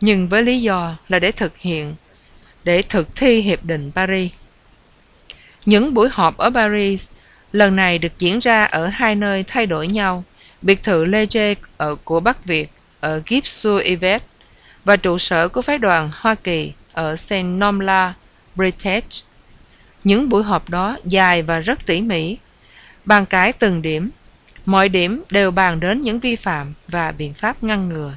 Nhưng 0.00 0.28
với 0.28 0.42
lý 0.42 0.60
do 0.60 0.96
là 1.08 1.18
để 1.18 1.32
thực 1.32 1.58
hiện, 1.58 1.94
để 2.64 2.82
thực 2.82 3.16
thi 3.16 3.40
Hiệp 3.40 3.64
định 3.64 3.90
Paris. 3.94 4.30
Những 5.66 5.94
buổi 5.94 6.08
họp 6.12 6.36
ở 6.36 6.50
Paris 6.50 7.00
lần 7.52 7.76
này 7.76 7.98
được 7.98 8.18
diễn 8.18 8.38
ra 8.38 8.64
ở 8.64 8.86
hai 8.86 9.14
nơi 9.14 9.44
thay 9.46 9.66
đổi 9.66 9.88
nhau, 9.88 10.24
biệt 10.62 10.82
thự 10.82 11.04
Lê 11.04 11.26
Chê 11.26 11.54
ở 11.76 11.94
của 12.04 12.20
Bắc 12.20 12.44
Việt 12.44 12.70
ở 13.00 13.22
Gipsu 13.26 13.76
Ivet 13.76 14.22
và 14.84 14.96
trụ 14.96 15.18
sở 15.18 15.48
của 15.48 15.62
phái 15.62 15.78
đoàn 15.78 16.10
Hoa 16.14 16.34
Kỳ 16.34 16.72
ở 16.92 17.16
St. 17.16 17.44
Nomla, 17.44 18.14
British. 18.54 19.24
Những 20.04 20.28
buổi 20.28 20.42
họp 20.42 20.68
đó 20.68 20.96
dài 21.04 21.42
và 21.42 21.60
rất 21.60 21.86
tỉ 21.86 22.00
mỉ, 22.00 22.36
bàn 23.04 23.26
cái 23.26 23.52
từng 23.52 23.82
điểm 23.82 24.10
Mọi 24.70 24.88
điểm 24.88 25.22
đều 25.30 25.50
bàn 25.50 25.80
đến 25.80 26.00
những 26.00 26.20
vi 26.20 26.36
phạm 26.36 26.74
và 26.88 27.12
biện 27.12 27.34
pháp 27.34 27.62
ngăn 27.62 27.88
ngừa. 27.88 28.14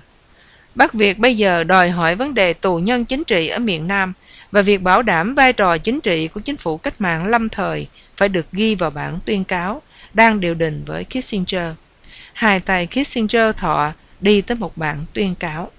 Bắc 0.75 0.93
Việt 0.93 1.19
bây 1.19 1.37
giờ 1.37 1.63
đòi 1.63 1.89
hỏi 1.89 2.15
vấn 2.15 2.33
đề 2.33 2.53
tù 2.53 2.77
nhân 2.77 3.05
chính 3.05 3.23
trị 3.23 3.47
ở 3.47 3.59
miền 3.59 3.87
Nam 3.87 4.13
và 4.51 4.61
việc 4.61 4.81
bảo 4.81 5.01
đảm 5.01 5.35
vai 5.35 5.53
trò 5.53 5.77
chính 5.77 6.01
trị 6.01 6.27
của 6.27 6.39
chính 6.39 6.57
phủ 6.57 6.77
cách 6.77 7.01
mạng 7.01 7.25
lâm 7.25 7.49
thời 7.49 7.87
phải 8.17 8.29
được 8.29 8.45
ghi 8.51 8.75
vào 8.75 8.89
bản 8.89 9.19
tuyên 9.25 9.43
cáo 9.43 9.81
đang 10.13 10.39
điều 10.39 10.53
đình 10.53 10.83
với 10.85 11.03
Kissinger. 11.03 11.73
Hai 12.33 12.59
tay 12.59 12.87
Kissinger 12.87 13.55
thọ 13.55 13.93
đi 14.23 14.41
tới 14.41 14.57
một 14.57 14.77
bản 14.77 15.05
tuyên 15.13 15.35
cáo. 15.35 15.71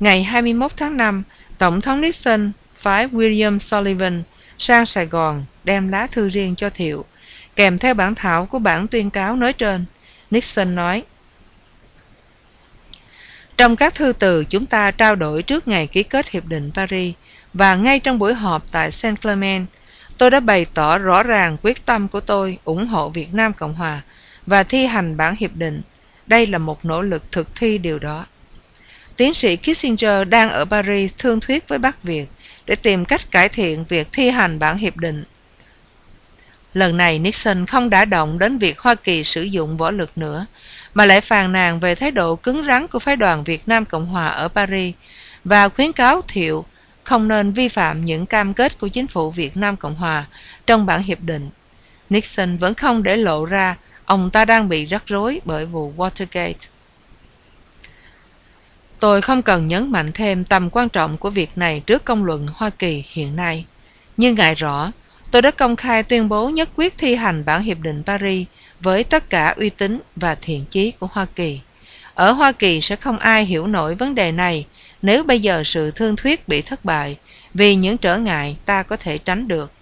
Ngày 0.00 0.22
21 0.24 0.72
tháng 0.76 0.96
5, 0.96 1.22
Tổng 1.58 1.80
thống 1.80 2.00
Nixon 2.00 2.52
phái 2.80 3.08
William 3.08 3.58
Sullivan 3.58 4.22
sang 4.58 4.86
Sài 4.86 5.06
Gòn 5.06 5.44
đem 5.64 5.88
lá 5.88 6.06
thư 6.06 6.28
riêng 6.28 6.54
cho 6.56 6.70
Thiệu 6.70 7.04
kèm 7.56 7.78
theo 7.78 7.94
bản 7.94 8.14
thảo 8.14 8.46
của 8.46 8.58
bản 8.58 8.88
tuyên 8.88 9.10
cáo 9.10 9.36
nói 9.36 9.52
trên. 9.52 9.84
Nixon 10.30 10.74
nói, 10.74 11.04
Trong 13.56 13.76
các 13.76 13.94
thư 13.94 14.12
từ 14.18 14.44
chúng 14.44 14.66
ta 14.66 14.90
trao 14.90 15.14
đổi 15.14 15.42
trước 15.42 15.68
ngày 15.68 15.86
ký 15.86 16.02
kết 16.02 16.30
Hiệp 16.30 16.46
định 16.46 16.70
Paris 16.74 17.14
và 17.54 17.74
ngay 17.74 18.00
trong 18.00 18.18
buổi 18.18 18.34
họp 18.34 18.64
tại 18.72 18.92
Saint 18.92 19.22
Clement, 19.22 19.66
tôi 20.18 20.30
đã 20.30 20.40
bày 20.40 20.66
tỏ 20.74 20.98
rõ 20.98 21.22
ràng 21.22 21.56
quyết 21.62 21.86
tâm 21.86 22.08
của 22.08 22.20
tôi 22.20 22.58
ủng 22.64 22.86
hộ 22.86 23.08
Việt 23.08 23.34
Nam 23.34 23.52
Cộng 23.52 23.74
Hòa 23.74 24.02
và 24.46 24.62
thi 24.62 24.86
hành 24.86 25.16
bản 25.16 25.36
hiệp 25.38 25.54
định. 25.54 25.82
Đây 26.30 26.46
là 26.46 26.58
một 26.58 26.84
nỗ 26.84 27.02
lực 27.02 27.32
thực 27.32 27.54
thi 27.54 27.78
điều 27.78 27.98
đó. 27.98 28.26
Tiến 29.16 29.34
sĩ 29.34 29.56
Kissinger 29.56 30.28
đang 30.28 30.50
ở 30.50 30.64
Paris 30.64 31.12
thương 31.18 31.40
thuyết 31.40 31.68
với 31.68 31.78
Bắc 31.78 32.02
Việt 32.02 32.26
để 32.66 32.74
tìm 32.76 33.04
cách 33.04 33.30
cải 33.30 33.48
thiện 33.48 33.84
việc 33.84 34.08
thi 34.12 34.30
hành 34.30 34.58
bản 34.58 34.78
hiệp 34.78 34.96
định 34.96 35.24
Lần 36.74 36.96
này 36.96 37.18
Nixon 37.18 37.66
không 37.66 37.90
đã 37.90 38.04
động 38.04 38.38
đến 38.38 38.58
việc 38.58 38.78
Hoa 38.78 38.94
Kỳ 38.94 39.24
sử 39.24 39.42
dụng 39.42 39.76
võ 39.76 39.90
lực 39.90 40.18
nữa, 40.18 40.46
mà 40.94 41.06
lại 41.06 41.20
phàn 41.20 41.52
nàn 41.52 41.80
về 41.80 41.94
thái 41.94 42.10
độ 42.10 42.36
cứng 42.36 42.64
rắn 42.64 42.86
của 42.88 42.98
phái 42.98 43.16
đoàn 43.16 43.44
Việt 43.44 43.68
Nam 43.68 43.84
Cộng 43.84 44.06
Hòa 44.06 44.28
ở 44.28 44.48
Paris 44.48 44.94
và 45.44 45.68
khuyến 45.68 45.92
cáo 45.92 46.22
Thiệu 46.28 46.64
không 47.04 47.28
nên 47.28 47.52
vi 47.52 47.68
phạm 47.68 48.04
những 48.04 48.26
cam 48.26 48.54
kết 48.54 48.78
của 48.78 48.88
chính 48.88 49.06
phủ 49.06 49.30
Việt 49.30 49.56
Nam 49.56 49.76
Cộng 49.76 49.94
Hòa 49.94 50.24
trong 50.66 50.86
bản 50.86 51.02
hiệp 51.02 51.20
định. 51.20 51.50
Nixon 52.10 52.56
vẫn 52.56 52.74
không 52.74 53.02
để 53.02 53.16
lộ 53.16 53.44
ra 53.44 53.76
ông 54.10 54.30
ta 54.30 54.44
đang 54.44 54.68
bị 54.68 54.84
rắc 54.84 55.02
rối 55.06 55.40
bởi 55.44 55.66
vụ 55.66 55.92
Watergate. 55.96 56.54
Tôi 59.00 59.22
không 59.22 59.42
cần 59.42 59.66
nhấn 59.66 59.92
mạnh 59.92 60.12
thêm 60.12 60.44
tầm 60.44 60.70
quan 60.70 60.88
trọng 60.88 61.18
của 61.18 61.30
việc 61.30 61.58
này 61.58 61.82
trước 61.86 62.04
công 62.04 62.24
luận 62.24 62.46
Hoa 62.54 62.70
Kỳ 62.70 63.04
hiện 63.08 63.36
nay, 63.36 63.64
nhưng 64.16 64.34
ngại 64.34 64.54
rõ 64.54 64.92
tôi 65.30 65.42
đã 65.42 65.50
công 65.50 65.76
khai 65.76 66.02
tuyên 66.02 66.28
bố 66.28 66.48
nhất 66.48 66.68
quyết 66.76 66.98
thi 66.98 67.14
hành 67.14 67.44
bản 67.44 67.62
hiệp 67.62 67.78
định 67.78 68.02
Paris 68.06 68.46
với 68.80 69.04
tất 69.04 69.30
cả 69.30 69.54
uy 69.56 69.70
tín 69.70 70.00
và 70.16 70.34
thiện 70.34 70.64
chí 70.70 70.90
của 70.90 71.08
Hoa 71.12 71.26
Kỳ. 71.34 71.60
Ở 72.14 72.32
Hoa 72.32 72.52
Kỳ 72.52 72.80
sẽ 72.80 72.96
không 72.96 73.18
ai 73.18 73.44
hiểu 73.44 73.66
nổi 73.66 73.94
vấn 73.94 74.14
đề 74.14 74.32
này 74.32 74.66
nếu 75.02 75.24
bây 75.24 75.40
giờ 75.40 75.62
sự 75.64 75.90
thương 75.90 76.16
thuyết 76.16 76.48
bị 76.48 76.62
thất 76.62 76.84
bại 76.84 77.16
vì 77.54 77.74
những 77.74 77.98
trở 77.98 78.18
ngại 78.18 78.56
ta 78.64 78.82
có 78.82 78.96
thể 78.96 79.18
tránh 79.18 79.48
được. 79.48 79.72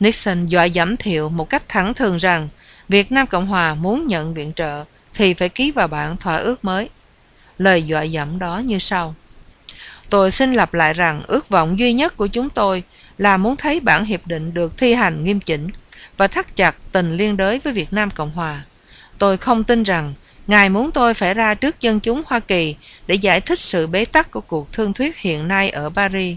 Nixon 0.00 0.46
dọa 0.46 0.64
dẫm 0.64 0.96
thiệu 0.96 1.28
một 1.28 1.50
cách 1.50 1.62
thẳng 1.68 1.94
thừng 1.94 2.16
rằng 2.16 2.48
Việt 2.92 3.12
Nam 3.12 3.26
Cộng 3.26 3.46
Hòa 3.46 3.74
muốn 3.74 4.06
nhận 4.06 4.34
viện 4.34 4.52
trợ 4.56 4.84
thì 5.14 5.34
phải 5.34 5.48
ký 5.48 5.70
vào 5.70 5.88
bản 5.88 6.16
thỏa 6.16 6.36
ước 6.36 6.64
mới. 6.64 6.88
Lời 7.58 7.82
dọa 7.82 8.02
dẫm 8.02 8.38
đó 8.38 8.58
như 8.58 8.78
sau. 8.78 9.14
Tôi 10.10 10.30
xin 10.30 10.52
lặp 10.52 10.74
lại 10.74 10.94
rằng 10.94 11.22
ước 11.26 11.48
vọng 11.48 11.78
duy 11.78 11.92
nhất 11.92 12.16
của 12.16 12.26
chúng 12.26 12.50
tôi 12.50 12.82
là 13.18 13.36
muốn 13.36 13.56
thấy 13.56 13.80
bản 13.80 14.04
hiệp 14.04 14.26
định 14.26 14.54
được 14.54 14.78
thi 14.78 14.94
hành 14.94 15.24
nghiêm 15.24 15.40
chỉnh 15.40 15.68
và 16.16 16.26
thắt 16.28 16.56
chặt 16.56 16.76
tình 16.92 17.12
liên 17.12 17.36
đới 17.36 17.58
với 17.58 17.72
Việt 17.72 17.92
Nam 17.92 18.10
Cộng 18.10 18.30
Hòa. 18.30 18.64
Tôi 19.18 19.36
không 19.36 19.64
tin 19.64 19.82
rằng 19.82 20.14
Ngài 20.46 20.68
muốn 20.68 20.92
tôi 20.92 21.14
phải 21.14 21.34
ra 21.34 21.54
trước 21.54 21.80
dân 21.80 22.00
chúng 22.00 22.22
Hoa 22.26 22.40
Kỳ 22.40 22.76
để 23.06 23.14
giải 23.14 23.40
thích 23.40 23.60
sự 23.60 23.86
bế 23.86 24.04
tắc 24.04 24.30
của 24.30 24.40
cuộc 24.40 24.72
thương 24.72 24.92
thuyết 24.92 25.16
hiện 25.18 25.48
nay 25.48 25.70
ở 25.70 25.90
Paris. 25.90 26.36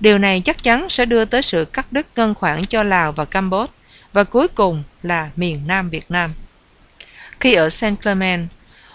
Điều 0.00 0.18
này 0.18 0.40
chắc 0.40 0.62
chắn 0.62 0.88
sẽ 0.90 1.04
đưa 1.04 1.24
tới 1.24 1.42
sự 1.42 1.64
cắt 1.64 1.92
đứt 1.92 2.06
ngân 2.16 2.34
khoản 2.34 2.64
cho 2.64 2.82
Lào 2.82 3.12
và 3.12 3.24
Campuchia 3.24 3.79
và 4.12 4.24
cuối 4.24 4.48
cùng 4.48 4.82
là 5.02 5.30
miền 5.36 5.60
Nam 5.66 5.90
Việt 5.90 6.10
Nam. 6.10 6.34
Khi 7.40 7.54
ở 7.54 7.70
Saint 7.70 8.02
Clement, 8.02 8.48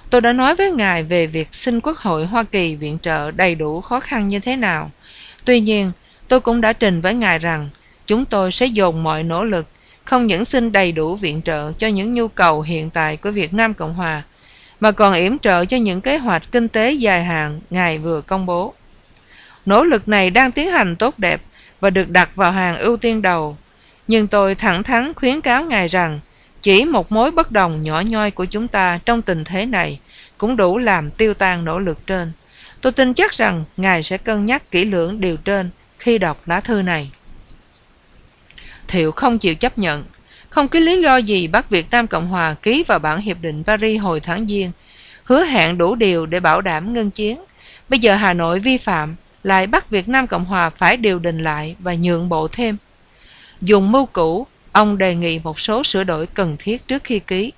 tôi 0.09 0.21
đã 0.21 0.33
nói 0.33 0.55
với 0.55 0.71
Ngài 0.71 1.03
về 1.03 1.27
việc 1.27 1.47
xin 1.51 1.81
Quốc 1.81 1.97
hội 1.97 2.25
Hoa 2.25 2.43
Kỳ 2.43 2.75
viện 2.75 2.97
trợ 3.01 3.31
đầy 3.31 3.55
đủ 3.55 3.81
khó 3.81 3.99
khăn 3.99 4.27
như 4.27 4.39
thế 4.39 4.55
nào. 4.55 4.91
Tuy 5.45 5.59
nhiên, 5.59 5.91
tôi 6.27 6.39
cũng 6.39 6.61
đã 6.61 6.73
trình 6.73 7.01
với 7.01 7.13
Ngài 7.13 7.39
rằng 7.39 7.69
chúng 8.07 8.25
tôi 8.25 8.51
sẽ 8.51 8.65
dồn 8.65 9.03
mọi 9.03 9.23
nỗ 9.23 9.43
lực 9.43 9.67
không 10.05 10.27
những 10.27 10.45
xin 10.45 10.71
đầy 10.71 10.91
đủ 10.91 11.15
viện 11.15 11.41
trợ 11.41 11.71
cho 11.77 11.87
những 11.87 12.13
nhu 12.13 12.27
cầu 12.27 12.61
hiện 12.61 12.89
tại 12.89 13.17
của 13.17 13.31
Việt 13.31 13.53
Nam 13.53 13.73
Cộng 13.73 13.93
Hòa, 13.93 14.23
mà 14.79 14.91
còn 14.91 15.13
yểm 15.13 15.39
trợ 15.39 15.65
cho 15.65 15.77
những 15.77 16.01
kế 16.01 16.17
hoạch 16.17 16.51
kinh 16.51 16.67
tế 16.67 16.91
dài 16.91 17.23
hạn 17.23 17.61
Ngài 17.69 17.97
vừa 17.97 18.21
công 18.21 18.45
bố. 18.45 18.73
Nỗ 19.65 19.83
lực 19.83 20.07
này 20.07 20.29
đang 20.29 20.51
tiến 20.51 20.71
hành 20.71 20.95
tốt 20.95 21.19
đẹp 21.19 21.41
và 21.79 21.89
được 21.89 22.09
đặt 22.09 22.35
vào 22.35 22.51
hàng 22.51 22.77
ưu 22.77 22.97
tiên 22.97 23.21
đầu. 23.21 23.57
Nhưng 24.07 24.27
tôi 24.27 24.55
thẳng 24.55 24.83
thắn 24.83 25.13
khuyến 25.13 25.41
cáo 25.41 25.63
Ngài 25.63 25.87
rằng 25.87 26.19
chỉ 26.61 26.85
một 26.85 27.11
mối 27.11 27.31
bất 27.31 27.51
đồng 27.51 27.83
nhỏ 27.83 28.01
nhoi 28.05 28.31
của 28.31 28.45
chúng 28.45 28.67
ta 28.67 28.99
trong 29.05 29.21
tình 29.21 29.43
thế 29.43 29.65
này 29.65 29.99
cũng 30.37 30.57
đủ 30.57 30.77
làm 30.77 31.11
tiêu 31.11 31.33
tan 31.33 31.65
nỗ 31.65 31.79
lực 31.79 32.07
trên. 32.07 32.31
Tôi 32.81 32.91
tin 32.91 33.13
chắc 33.13 33.33
rằng 33.33 33.63
Ngài 33.77 34.03
sẽ 34.03 34.17
cân 34.17 34.45
nhắc 34.45 34.71
kỹ 34.71 34.85
lưỡng 34.85 35.21
điều 35.21 35.37
trên 35.37 35.69
khi 35.99 36.17
đọc 36.17 36.41
lá 36.45 36.59
thư 36.59 36.81
này. 36.81 37.11
Thiệu 38.87 39.11
không 39.11 39.39
chịu 39.39 39.55
chấp 39.55 39.77
nhận, 39.77 40.03
không 40.49 40.67
có 40.67 40.79
lý 40.79 41.01
do 41.01 41.17
gì 41.17 41.47
bắt 41.47 41.69
Việt 41.69 41.91
Nam 41.91 42.07
Cộng 42.07 42.27
Hòa 42.27 42.55
ký 42.61 42.83
vào 42.87 42.99
bản 42.99 43.21
hiệp 43.21 43.37
định 43.41 43.63
Paris 43.63 44.01
hồi 44.01 44.19
tháng 44.19 44.47
Giêng, 44.47 44.71
hứa 45.23 45.43
hẹn 45.43 45.77
đủ 45.77 45.95
điều 45.95 46.25
để 46.25 46.39
bảo 46.39 46.61
đảm 46.61 46.93
ngân 46.93 47.11
chiến. 47.11 47.39
Bây 47.89 47.99
giờ 47.99 48.15
Hà 48.15 48.33
Nội 48.33 48.59
vi 48.59 48.77
phạm, 48.77 49.15
lại 49.43 49.67
bắt 49.67 49.89
Việt 49.89 50.07
Nam 50.07 50.27
Cộng 50.27 50.45
Hòa 50.45 50.69
phải 50.69 50.97
điều 50.97 51.19
đình 51.19 51.39
lại 51.39 51.75
và 51.79 51.95
nhượng 51.95 52.29
bộ 52.29 52.47
thêm. 52.47 52.77
Dùng 53.65 53.91
mưu 53.91 54.05
cũ, 54.05 54.47
ông 54.71 54.97
đề 54.97 55.15
nghị 55.15 55.39
một 55.39 55.59
số 55.59 55.83
sửa 55.83 56.03
đổi 56.03 56.27
cần 56.27 56.55
thiết 56.59 56.87
trước 56.87 57.03
khi 57.03 57.19
ký. 57.19 57.51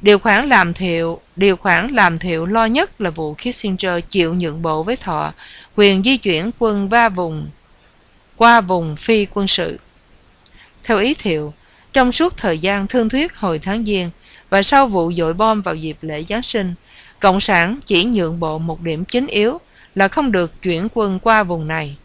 Điều 0.00 0.18
khoản 0.18 0.48
làm 0.48 0.74
thiệu, 0.74 1.20
điều 1.36 1.56
khoản 1.56 1.88
làm 1.88 2.18
thiệu 2.18 2.46
lo 2.46 2.66
nhất 2.66 3.00
là 3.00 3.10
vụ 3.10 3.34
Kissinger 3.34 4.04
chịu 4.08 4.34
nhượng 4.34 4.62
bộ 4.62 4.82
với 4.82 4.96
Thọ 4.96 5.32
quyền 5.76 6.02
di 6.02 6.16
chuyển 6.16 6.50
quân 6.58 6.88
va 6.88 7.08
vùng 7.08 7.48
qua 8.36 8.60
vùng 8.60 8.96
phi 8.96 9.26
quân 9.34 9.48
sự. 9.48 9.78
Theo 10.84 10.98
ý 10.98 11.14
thiệu, 11.14 11.54
trong 11.92 12.12
suốt 12.12 12.36
thời 12.36 12.58
gian 12.58 12.86
thương 12.86 13.08
thuyết 13.08 13.36
hồi 13.36 13.58
tháng 13.58 13.84
Giêng 13.84 14.10
và 14.50 14.62
sau 14.62 14.86
vụ 14.86 15.12
dội 15.12 15.34
bom 15.34 15.62
vào 15.62 15.74
dịp 15.74 15.96
lễ 16.02 16.24
Giáng 16.28 16.42
sinh, 16.42 16.74
Cộng 17.20 17.40
sản 17.40 17.80
chỉ 17.86 18.04
nhượng 18.04 18.40
bộ 18.40 18.58
một 18.58 18.80
điểm 18.80 19.04
chính 19.04 19.26
yếu 19.26 19.60
là 19.94 20.08
không 20.08 20.32
được 20.32 20.62
chuyển 20.62 20.88
quân 20.94 21.18
qua 21.18 21.42
vùng 21.42 21.68
này. 21.68 21.96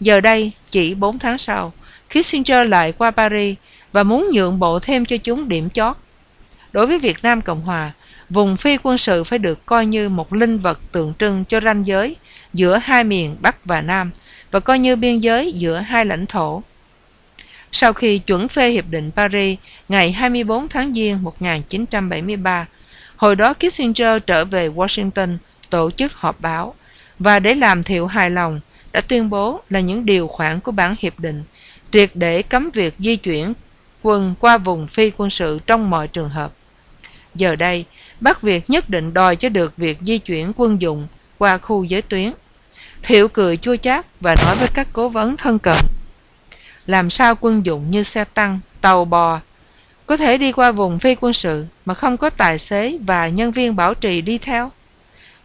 Giờ 0.00 0.20
đây, 0.20 0.52
chỉ 0.70 0.94
4 0.94 1.18
tháng 1.18 1.38
sau, 1.38 1.72
Kissinger 2.10 2.68
lại 2.68 2.92
qua 2.92 3.10
Paris 3.10 3.56
và 3.92 4.02
muốn 4.02 4.30
nhượng 4.32 4.58
bộ 4.58 4.78
thêm 4.78 5.04
cho 5.04 5.16
chúng 5.16 5.48
điểm 5.48 5.70
chót. 5.70 5.96
Đối 6.72 6.86
với 6.86 6.98
Việt 6.98 7.16
Nam 7.22 7.42
Cộng 7.42 7.60
Hòa, 7.60 7.92
vùng 8.30 8.56
phi 8.56 8.76
quân 8.82 8.98
sự 8.98 9.24
phải 9.24 9.38
được 9.38 9.66
coi 9.66 9.86
như 9.86 10.08
một 10.08 10.32
linh 10.32 10.58
vật 10.58 10.80
tượng 10.92 11.14
trưng 11.18 11.44
cho 11.44 11.60
ranh 11.60 11.86
giới 11.86 12.16
giữa 12.52 12.80
hai 12.82 13.04
miền 13.04 13.36
Bắc 13.40 13.64
và 13.64 13.80
Nam 13.80 14.10
và 14.50 14.60
coi 14.60 14.78
như 14.78 14.96
biên 14.96 15.18
giới 15.18 15.52
giữa 15.52 15.78
hai 15.78 16.04
lãnh 16.04 16.26
thổ. 16.26 16.62
Sau 17.72 17.92
khi 17.92 18.18
chuẩn 18.18 18.48
phê 18.48 18.70
Hiệp 18.70 18.84
định 18.90 19.10
Paris 19.16 19.58
ngày 19.88 20.12
24 20.12 20.68
tháng 20.68 20.94
Giêng 20.94 21.22
1973, 21.22 22.66
hồi 23.16 23.36
đó 23.36 23.54
Kissinger 23.54 24.22
trở 24.26 24.44
về 24.44 24.68
Washington 24.68 25.36
tổ 25.70 25.90
chức 25.90 26.12
họp 26.12 26.40
báo 26.40 26.74
và 27.18 27.38
để 27.38 27.54
làm 27.54 27.82
thiệu 27.82 28.06
hài 28.06 28.30
lòng 28.30 28.60
đã 28.92 29.00
tuyên 29.00 29.30
bố 29.30 29.60
là 29.70 29.80
những 29.80 30.06
điều 30.06 30.28
khoản 30.28 30.60
của 30.60 30.72
bản 30.72 30.94
hiệp 30.98 31.18
định 31.18 31.44
triệt 31.90 32.10
để 32.14 32.42
cấm 32.42 32.70
việc 32.70 32.94
di 32.98 33.16
chuyển 33.16 33.52
quân 34.02 34.34
qua 34.40 34.58
vùng 34.58 34.86
phi 34.86 35.10
quân 35.16 35.30
sự 35.30 35.58
trong 35.66 35.90
mọi 35.90 36.08
trường 36.08 36.28
hợp. 36.28 36.52
Giờ 37.34 37.56
đây, 37.56 37.84
Bắc 38.20 38.42
Việt 38.42 38.70
nhất 38.70 38.90
định 38.90 39.14
đòi 39.14 39.36
cho 39.36 39.48
được 39.48 39.76
việc 39.76 39.98
di 40.00 40.18
chuyển 40.18 40.52
quân 40.56 40.80
dụng 40.80 41.06
qua 41.38 41.58
khu 41.58 41.84
giới 41.84 42.02
tuyến. 42.02 42.32
Thiệu 43.02 43.28
cười 43.28 43.56
chua 43.56 43.76
chát 43.76 44.06
và 44.20 44.36
nói 44.44 44.56
với 44.56 44.68
các 44.74 44.88
cố 44.92 45.08
vấn 45.08 45.36
thân 45.36 45.58
cận. 45.58 45.84
Làm 46.86 47.10
sao 47.10 47.34
quân 47.40 47.66
dụng 47.66 47.90
như 47.90 48.02
xe 48.02 48.24
tăng, 48.24 48.60
tàu 48.80 49.04
bò 49.04 49.40
có 50.06 50.16
thể 50.16 50.38
đi 50.38 50.52
qua 50.52 50.72
vùng 50.72 50.98
phi 50.98 51.14
quân 51.14 51.32
sự 51.32 51.66
mà 51.84 51.94
không 51.94 52.16
có 52.16 52.30
tài 52.30 52.58
xế 52.58 52.98
và 53.06 53.28
nhân 53.28 53.50
viên 53.50 53.76
bảo 53.76 53.94
trì 53.94 54.20
đi 54.20 54.38
theo? 54.38 54.70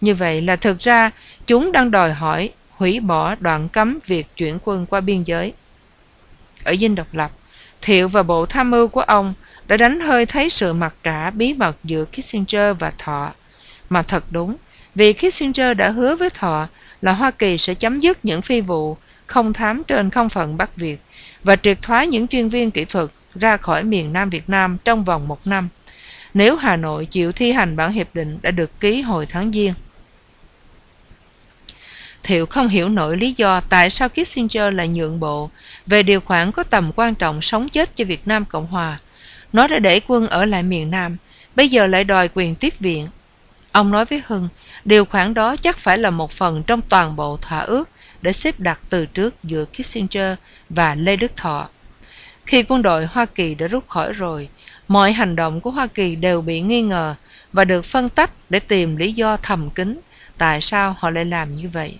Như 0.01 0.15
vậy 0.15 0.41
là 0.41 0.55
thực 0.55 0.79
ra 0.79 1.11
chúng 1.47 1.71
đang 1.71 1.91
đòi 1.91 2.13
hỏi 2.13 2.49
hủy 2.69 2.99
bỏ 2.99 3.35
đoạn 3.35 3.69
cấm 3.69 3.99
việc 4.07 4.27
chuyển 4.35 4.57
quân 4.63 4.85
qua 4.85 5.01
biên 5.01 5.23
giới. 5.23 5.53
Ở 6.63 6.75
dinh 6.75 6.95
độc 6.95 7.07
lập, 7.11 7.31
Thiệu 7.81 8.09
và 8.09 8.23
bộ 8.23 8.45
tham 8.45 8.71
mưu 8.71 8.87
của 8.87 9.01
ông 9.01 9.33
đã 9.67 9.77
đánh 9.77 9.99
hơi 9.99 10.25
thấy 10.25 10.49
sự 10.49 10.73
mặc 10.73 10.93
cả 11.03 11.29
bí 11.29 11.53
mật 11.53 11.77
giữa 11.83 12.05
Kissinger 12.05 12.77
và 12.79 12.91
Thọ. 12.97 13.31
Mà 13.89 14.03
thật 14.03 14.23
đúng, 14.29 14.55
vì 14.95 15.13
Kissinger 15.13 15.77
đã 15.77 15.89
hứa 15.89 16.15
với 16.15 16.29
Thọ 16.29 16.67
là 17.01 17.11
Hoa 17.11 17.31
Kỳ 17.31 17.57
sẽ 17.57 17.73
chấm 17.73 17.99
dứt 17.99 18.25
những 18.25 18.41
phi 18.41 18.61
vụ 18.61 18.97
không 19.25 19.53
thám 19.53 19.83
trên 19.83 20.09
không 20.09 20.29
phận 20.29 20.57
Bắc 20.57 20.75
Việt 20.75 21.01
và 21.43 21.55
triệt 21.55 21.81
thoái 21.81 22.07
những 22.07 22.27
chuyên 22.27 22.49
viên 22.49 22.71
kỹ 22.71 22.85
thuật 22.85 23.09
ra 23.35 23.57
khỏi 23.57 23.83
miền 23.83 24.13
Nam 24.13 24.29
Việt 24.29 24.49
Nam 24.49 24.77
trong 24.83 25.03
vòng 25.03 25.27
một 25.27 25.47
năm, 25.47 25.69
nếu 26.33 26.55
Hà 26.55 26.75
Nội 26.75 27.05
chịu 27.05 27.31
thi 27.31 27.51
hành 27.51 27.75
bản 27.75 27.91
hiệp 27.91 28.15
định 28.15 28.39
đã 28.41 28.51
được 28.51 28.79
ký 28.79 29.01
hồi 29.01 29.25
tháng 29.25 29.51
Giêng. 29.51 29.73
Thiệu 32.23 32.45
không 32.45 32.67
hiểu 32.67 32.89
nổi 32.89 33.17
lý 33.17 33.33
do 33.37 33.61
tại 33.61 33.89
sao 33.89 34.09
Kissinger 34.09 34.73
lại 34.73 34.87
nhượng 34.87 35.19
bộ 35.19 35.49
về 35.87 36.03
điều 36.03 36.21
khoản 36.21 36.51
có 36.51 36.63
tầm 36.63 36.91
quan 36.95 37.15
trọng 37.15 37.41
sống 37.41 37.69
chết 37.69 37.95
cho 37.95 38.05
Việt 38.05 38.27
Nam 38.27 38.45
Cộng 38.45 38.67
Hòa. 38.67 38.99
Nó 39.53 39.67
đã 39.67 39.79
để 39.79 39.99
quân 40.07 40.27
ở 40.27 40.45
lại 40.45 40.63
miền 40.63 40.91
Nam, 40.91 41.17
bây 41.55 41.69
giờ 41.69 41.87
lại 41.87 42.03
đòi 42.03 42.29
quyền 42.33 42.55
tiếp 42.55 42.79
viện. 42.79 43.07
Ông 43.71 43.91
nói 43.91 44.05
với 44.05 44.21
Hưng, 44.27 44.49
điều 44.85 45.05
khoản 45.05 45.33
đó 45.33 45.55
chắc 45.57 45.77
phải 45.77 45.97
là 45.97 46.09
một 46.09 46.31
phần 46.31 46.63
trong 46.67 46.81
toàn 46.81 47.15
bộ 47.15 47.37
thỏa 47.37 47.59
ước 47.59 47.89
để 48.21 48.33
xếp 48.33 48.59
đặt 48.59 48.79
từ 48.89 49.05
trước 49.05 49.43
giữa 49.43 49.65
Kissinger 49.65 50.35
và 50.69 50.95
Lê 50.95 51.15
Đức 51.15 51.31
Thọ. 51.35 51.67
Khi 52.45 52.63
quân 52.63 52.81
đội 52.81 53.05
Hoa 53.05 53.25
Kỳ 53.25 53.55
đã 53.55 53.67
rút 53.67 53.87
khỏi 53.87 54.13
rồi, 54.13 54.49
mọi 54.87 55.11
hành 55.11 55.35
động 55.35 55.61
của 55.61 55.71
Hoa 55.71 55.87
Kỳ 55.87 56.15
đều 56.15 56.41
bị 56.41 56.61
nghi 56.61 56.81
ngờ 56.81 57.15
và 57.53 57.65
được 57.65 57.85
phân 57.85 58.09
tách 58.09 58.31
để 58.49 58.59
tìm 58.59 58.95
lý 58.95 59.13
do 59.13 59.37
thầm 59.37 59.69
kín 59.69 59.99
tại 60.37 60.61
sao 60.61 60.95
họ 60.99 61.09
lại 61.09 61.25
làm 61.25 61.55
như 61.55 61.69
vậy. 61.69 61.97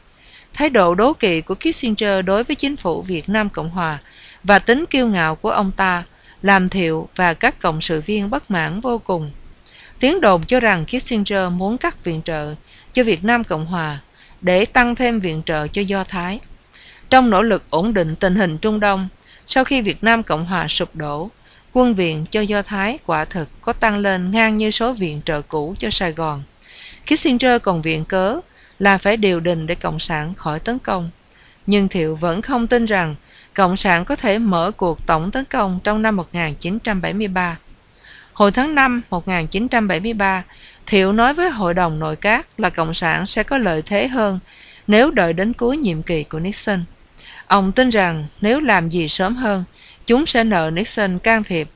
Thái 0.54 0.70
độ 0.70 0.96
đố 0.96 1.14
kỵ 1.14 1.42
của 1.42 1.56
Kissinger 1.56 2.26
đối 2.26 2.44
với 2.44 2.56
chính 2.56 2.78
phủ 2.78 3.02
Việt 3.02 3.30
Nam 3.30 3.50
Cộng 3.50 3.70
Hòa 3.70 4.00
và 4.44 4.60
tính 4.60 4.86
kiêu 4.90 5.08
ngạo 5.08 5.36
của 5.36 5.50
ông 5.52 5.72
ta 5.72 6.04
làm 6.42 6.70
thiệu 6.70 7.10
và 7.16 7.34
các 7.34 7.60
cộng 7.60 7.82
sự 7.82 8.02
viên 8.02 8.30
bất 8.30 8.52
mãn 8.52 8.82
vô 8.82 8.98
cùng. 8.98 9.32
Tiếng 10.00 10.22
đồn 10.22 10.44
cho 10.44 10.60
rằng 10.60 10.86
Kissinger 10.86 11.52
muốn 11.52 11.78
cắt 11.78 12.04
viện 12.04 12.22
trợ 12.22 12.56
cho 12.94 13.04
Việt 13.04 13.24
Nam 13.24 13.44
Cộng 13.44 13.66
Hòa 13.66 14.00
để 14.42 14.66
tăng 14.66 14.96
thêm 14.96 15.20
viện 15.20 15.42
trợ 15.46 15.68
cho 15.68 15.82
Do 15.82 16.04
Thái. 16.04 16.40
Trong 17.10 17.30
nỗ 17.30 17.42
lực 17.42 17.64
ổn 17.70 17.94
định 17.94 18.16
tình 18.16 18.36
hình 18.36 18.58
Trung 18.58 18.80
Đông, 18.80 19.08
sau 19.48 19.64
khi 19.64 19.82
Việt 19.82 20.04
Nam 20.04 20.24
Cộng 20.24 20.46
Hòa 20.46 20.68
sụp 20.68 20.96
đổ, 20.96 21.30
quân 21.74 21.96
viện 21.96 22.26
cho 22.32 22.42
Do 22.42 22.62
Thái 22.62 23.00
quả 23.06 23.26
thực 23.26 23.50
có 23.62 23.74
tăng 23.74 23.98
lên 23.98 24.32
ngang 24.32 24.58
như 24.58 24.72
số 24.72 24.94
viện 24.94 25.22
trợ 25.26 25.42
cũ 25.42 25.76
cho 25.80 25.90
Sài 25.90 26.12
Gòn. 26.12 26.44
Kissinger 27.06 27.62
còn 27.62 27.82
viện 27.82 28.06
cớ 28.06 28.40
là 28.82 28.98
phải 28.98 29.18
điều 29.18 29.40
đình 29.40 29.68
để 29.68 29.76
Cộng 29.76 30.00
sản 30.00 30.34
khỏi 30.34 30.60
tấn 30.60 30.80
công. 30.80 31.10
Nhưng 31.68 31.88
Thiệu 31.88 32.16
vẫn 32.16 32.42
không 32.42 32.68
tin 32.68 32.86
rằng 32.86 33.16
Cộng 33.54 33.78
sản 33.78 34.06
có 34.06 34.16
thể 34.16 34.40
mở 34.40 34.72
cuộc 34.78 35.06
tổng 35.06 35.32
tấn 35.32 35.46
công 35.46 35.80
trong 35.84 36.02
năm 36.02 36.16
1973. 36.16 37.58
Hồi 38.34 38.52
tháng 38.52 38.76
5 38.76 39.02
1973, 39.10 40.44
Thiệu 40.86 41.12
nói 41.14 41.34
với 41.34 41.50
Hội 41.50 41.74
đồng 41.74 42.00
Nội 42.00 42.16
các 42.16 42.48
là 42.58 42.70
Cộng 42.70 42.94
sản 42.94 43.28
sẽ 43.28 43.44
có 43.44 43.58
lợi 43.58 43.82
thế 43.82 44.08
hơn 44.08 44.40
nếu 44.88 45.12
đợi 45.12 45.34
đến 45.34 45.54
cuối 45.54 45.78
nhiệm 45.78 46.04
kỳ 46.04 46.24
của 46.24 46.40
Nixon. 46.40 46.84
Ông 47.48 47.72
tin 47.72 47.90
rằng 47.90 48.28
nếu 48.42 48.60
làm 48.60 48.90
gì 48.90 49.08
sớm 49.08 49.36
hơn, 49.36 49.64
chúng 50.06 50.26
sẽ 50.26 50.44
nợ 50.44 50.72
Nixon 50.74 51.20
can 51.20 51.44
thiệp, 51.44 51.70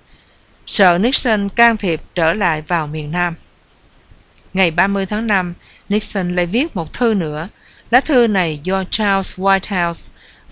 sợ 0.65 0.97
Nixon 0.97 1.49
can 1.49 1.77
thiệp 1.77 2.01
trở 2.15 2.33
lại 2.33 2.61
vào 2.61 2.87
miền 2.87 3.11
Nam. 3.11 3.35
Ngày 4.53 4.71
30 4.71 5.05
tháng 5.05 5.27
5, 5.27 5.53
Nixon 5.89 6.35
lại 6.35 6.45
viết 6.45 6.75
một 6.75 6.93
thư 6.93 7.13
nữa. 7.13 7.47
Lá 7.91 7.99
thư 7.99 8.27
này 8.27 8.59
do 8.63 8.83
Charles 8.83 9.39
Whitehouse, 9.39 9.93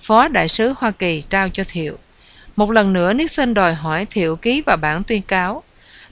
Phó 0.01 0.27
Đại 0.27 0.47
sứ 0.47 0.73
Hoa 0.77 0.91
Kỳ 0.91 1.23
trao 1.29 1.49
cho 1.49 1.63
Thiệu. 1.67 1.97
Một 2.55 2.71
lần 2.71 2.93
nữa 2.93 3.13
Nixon 3.13 3.53
đòi 3.53 3.73
hỏi 3.73 4.05
Thiệu 4.05 4.35
ký 4.35 4.61
vào 4.61 4.77
bản 4.77 5.03
tuyên 5.03 5.21
cáo. 5.21 5.63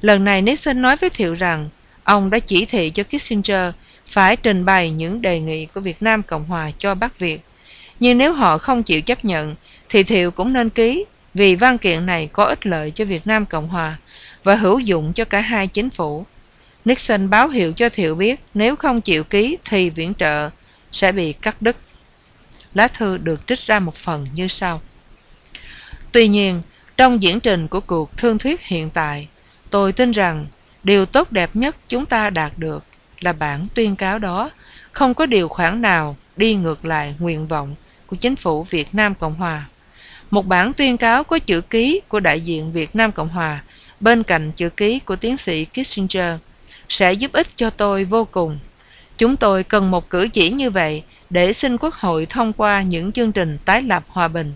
Lần 0.02 0.24
này 0.24 0.42
Nixon 0.42 0.82
nói 0.82 0.96
với 0.96 1.10
Thiệu 1.10 1.34
rằng 1.34 1.70
ông 2.04 2.30
đã 2.30 2.40
chỉ 2.40 2.66
thị 2.66 2.90
cho 2.90 3.04
Kissinger 3.04 3.74
phải 4.08 4.36
trình 4.36 4.66
bày 4.66 4.92
những 4.92 5.22
đề 5.22 5.40
nghị 5.40 5.66
của 5.66 5.82
Việt 5.82 6.02
Nam 6.02 6.24
Cộng 6.24 6.46
Hòa 6.46 6.72
cho 6.78 6.96
Bắc 6.96 7.20
Việt. 7.20 7.42
Nhưng 8.00 8.18
nếu 8.18 8.34
họ 8.34 8.58
không 8.58 8.84
chịu 8.84 9.02
chấp 9.02 9.26
nhận 9.26 9.56
thì 9.90 10.04
Thiệu 10.04 10.32
cũng 10.32 10.54
nên 10.54 10.70
ký 10.70 11.06
vì 11.34 11.56
văn 11.56 11.78
kiện 11.78 12.06
này 12.06 12.30
có 12.34 12.44
ích 12.44 12.66
lợi 12.66 12.92
cho 12.92 13.06
Việt 13.06 13.28
Nam 13.28 13.46
Cộng 13.46 13.68
Hòa 13.68 13.98
và 14.44 14.56
hữu 14.56 14.80
dụng 14.80 15.14
cho 15.14 15.26
cả 15.26 15.42
hai 15.42 15.68
chính 15.68 15.90
phủ. 15.90 16.26
Nixon 16.86 17.30
báo 17.30 17.50
hiệu 17.50 17.74
cho 17.74 17.90
Thiệu 17.90 18.16
biết 18.16 18.40
nếu 18.54 18.76
không 18.76 19.02
chịu 19.02 19.24
ký 19.24 19.58
thì 19.66 19.90
viện 19.90 20.14
trợ 20.14 20.50
sẽ 20.92 21.12
bị 21.12 21.34
cắt 21.34 21.62
đứt. 21.62 21.76
Lá 22.74 22.88
thư 22.88 23.18
được 23.18 23.48
trích 23.48 23.60
ra 23.60 23.80
một 23.80 23.96
phần 23.96 24.28
như 24.34 24.48
sau. 24.48 24.82
Tuy 26.12 26.28
nhiên, 26.28 26.62
trong 26.98 27.22
diễn 27.22 27.40
trình 27.40 27.68
của 27.68 27.80
cuộc 27.80 28.18
thương 28.18 28.38
thuyết 28.38 28.62
hiện 28.62 28.90
tại, 28.90 29.28
tôi 29.70 29.94
tin 29.94 30.12
rằng 30.12 30.48
điều 30.84 31.06
tốt 31.06 31.32
đẹp 31.32 31.50
nhất 31.54 31.76
chúng 31.90 32.06
ta 32.06 32.30
đạt 32.30 32.52
được 32.58 32.84
là 33.20 33.34
bản 33.34 33.68
tuyên 33.76 33.96
cáo 33.96 34.20
đó 34.20 34.50
không 34.92 35.14
có 35.14 35.26
điều 35.26 35.48
khoản 35.48 35.82
nào 35.82 36.16
đi 36.38 36.56
ngược 36.56 36.86
lại 36.86 37.16
nguyện 37.20 37.48
vọng 37.48 37.76
của 38.08 38.16
chính 38.16 38.36
phủ 38.36 38.64
Việt 38.64 38.96
Nam 38.96 39.16
Cộng 39.16 39.36
Hòa. 39.36 39.70
Một 40.32 40.46
bản 40.46 40.74
tuyên 40.74 40.98
cáo 40.98 41.24
có 41.24 41.40
chữ 41.40 41.62
ký 41.62 42.02
của 42.08 42.20
đại 42.20 42.42
diện 42.42 42.72
Việt 42.72 42.96
Nam 42.96 43.12
Cộng 43.12 43.30
Hòa 43.30 43.64
bên 44.00 44.24
cạnh 44.24 44.52
chữ 44.52 44.70
ký 44.70 45.00
của 45.00 45.16
tiến 45.16 45.38
sĩ 45.38 45.66
Kissinger 45.66 46.36
sẽ 46.92 47.14
giúp 47.14 47.32
ích 47.34 47.48
cho 47.56 47.70
tôi 47.70 48.06
vô 48.06 48.28
cùng. 48.32 48.60
Chúng 49.18 49.38
tôi 49.38 49.64
cần 49.64 49.92
một 49.92 50.10
cử 50.10 50.28
chỉ 50.34 50.50
như 50.50 50.70
vậy 50.70 51.04
để 51.30 51.54
xin 51.54 51.78
Quốc 51.78 51.94
hội 51.94 52.26
thông 52.26 52.54
qua 52.54 52.82
những 52.82 53.12
chương 53.12 53.32
trình 53.32 53.58
tái 53.66 53.82
lập 53.82 54.04
hòa 54.08 54.28
bình 54.28 54.54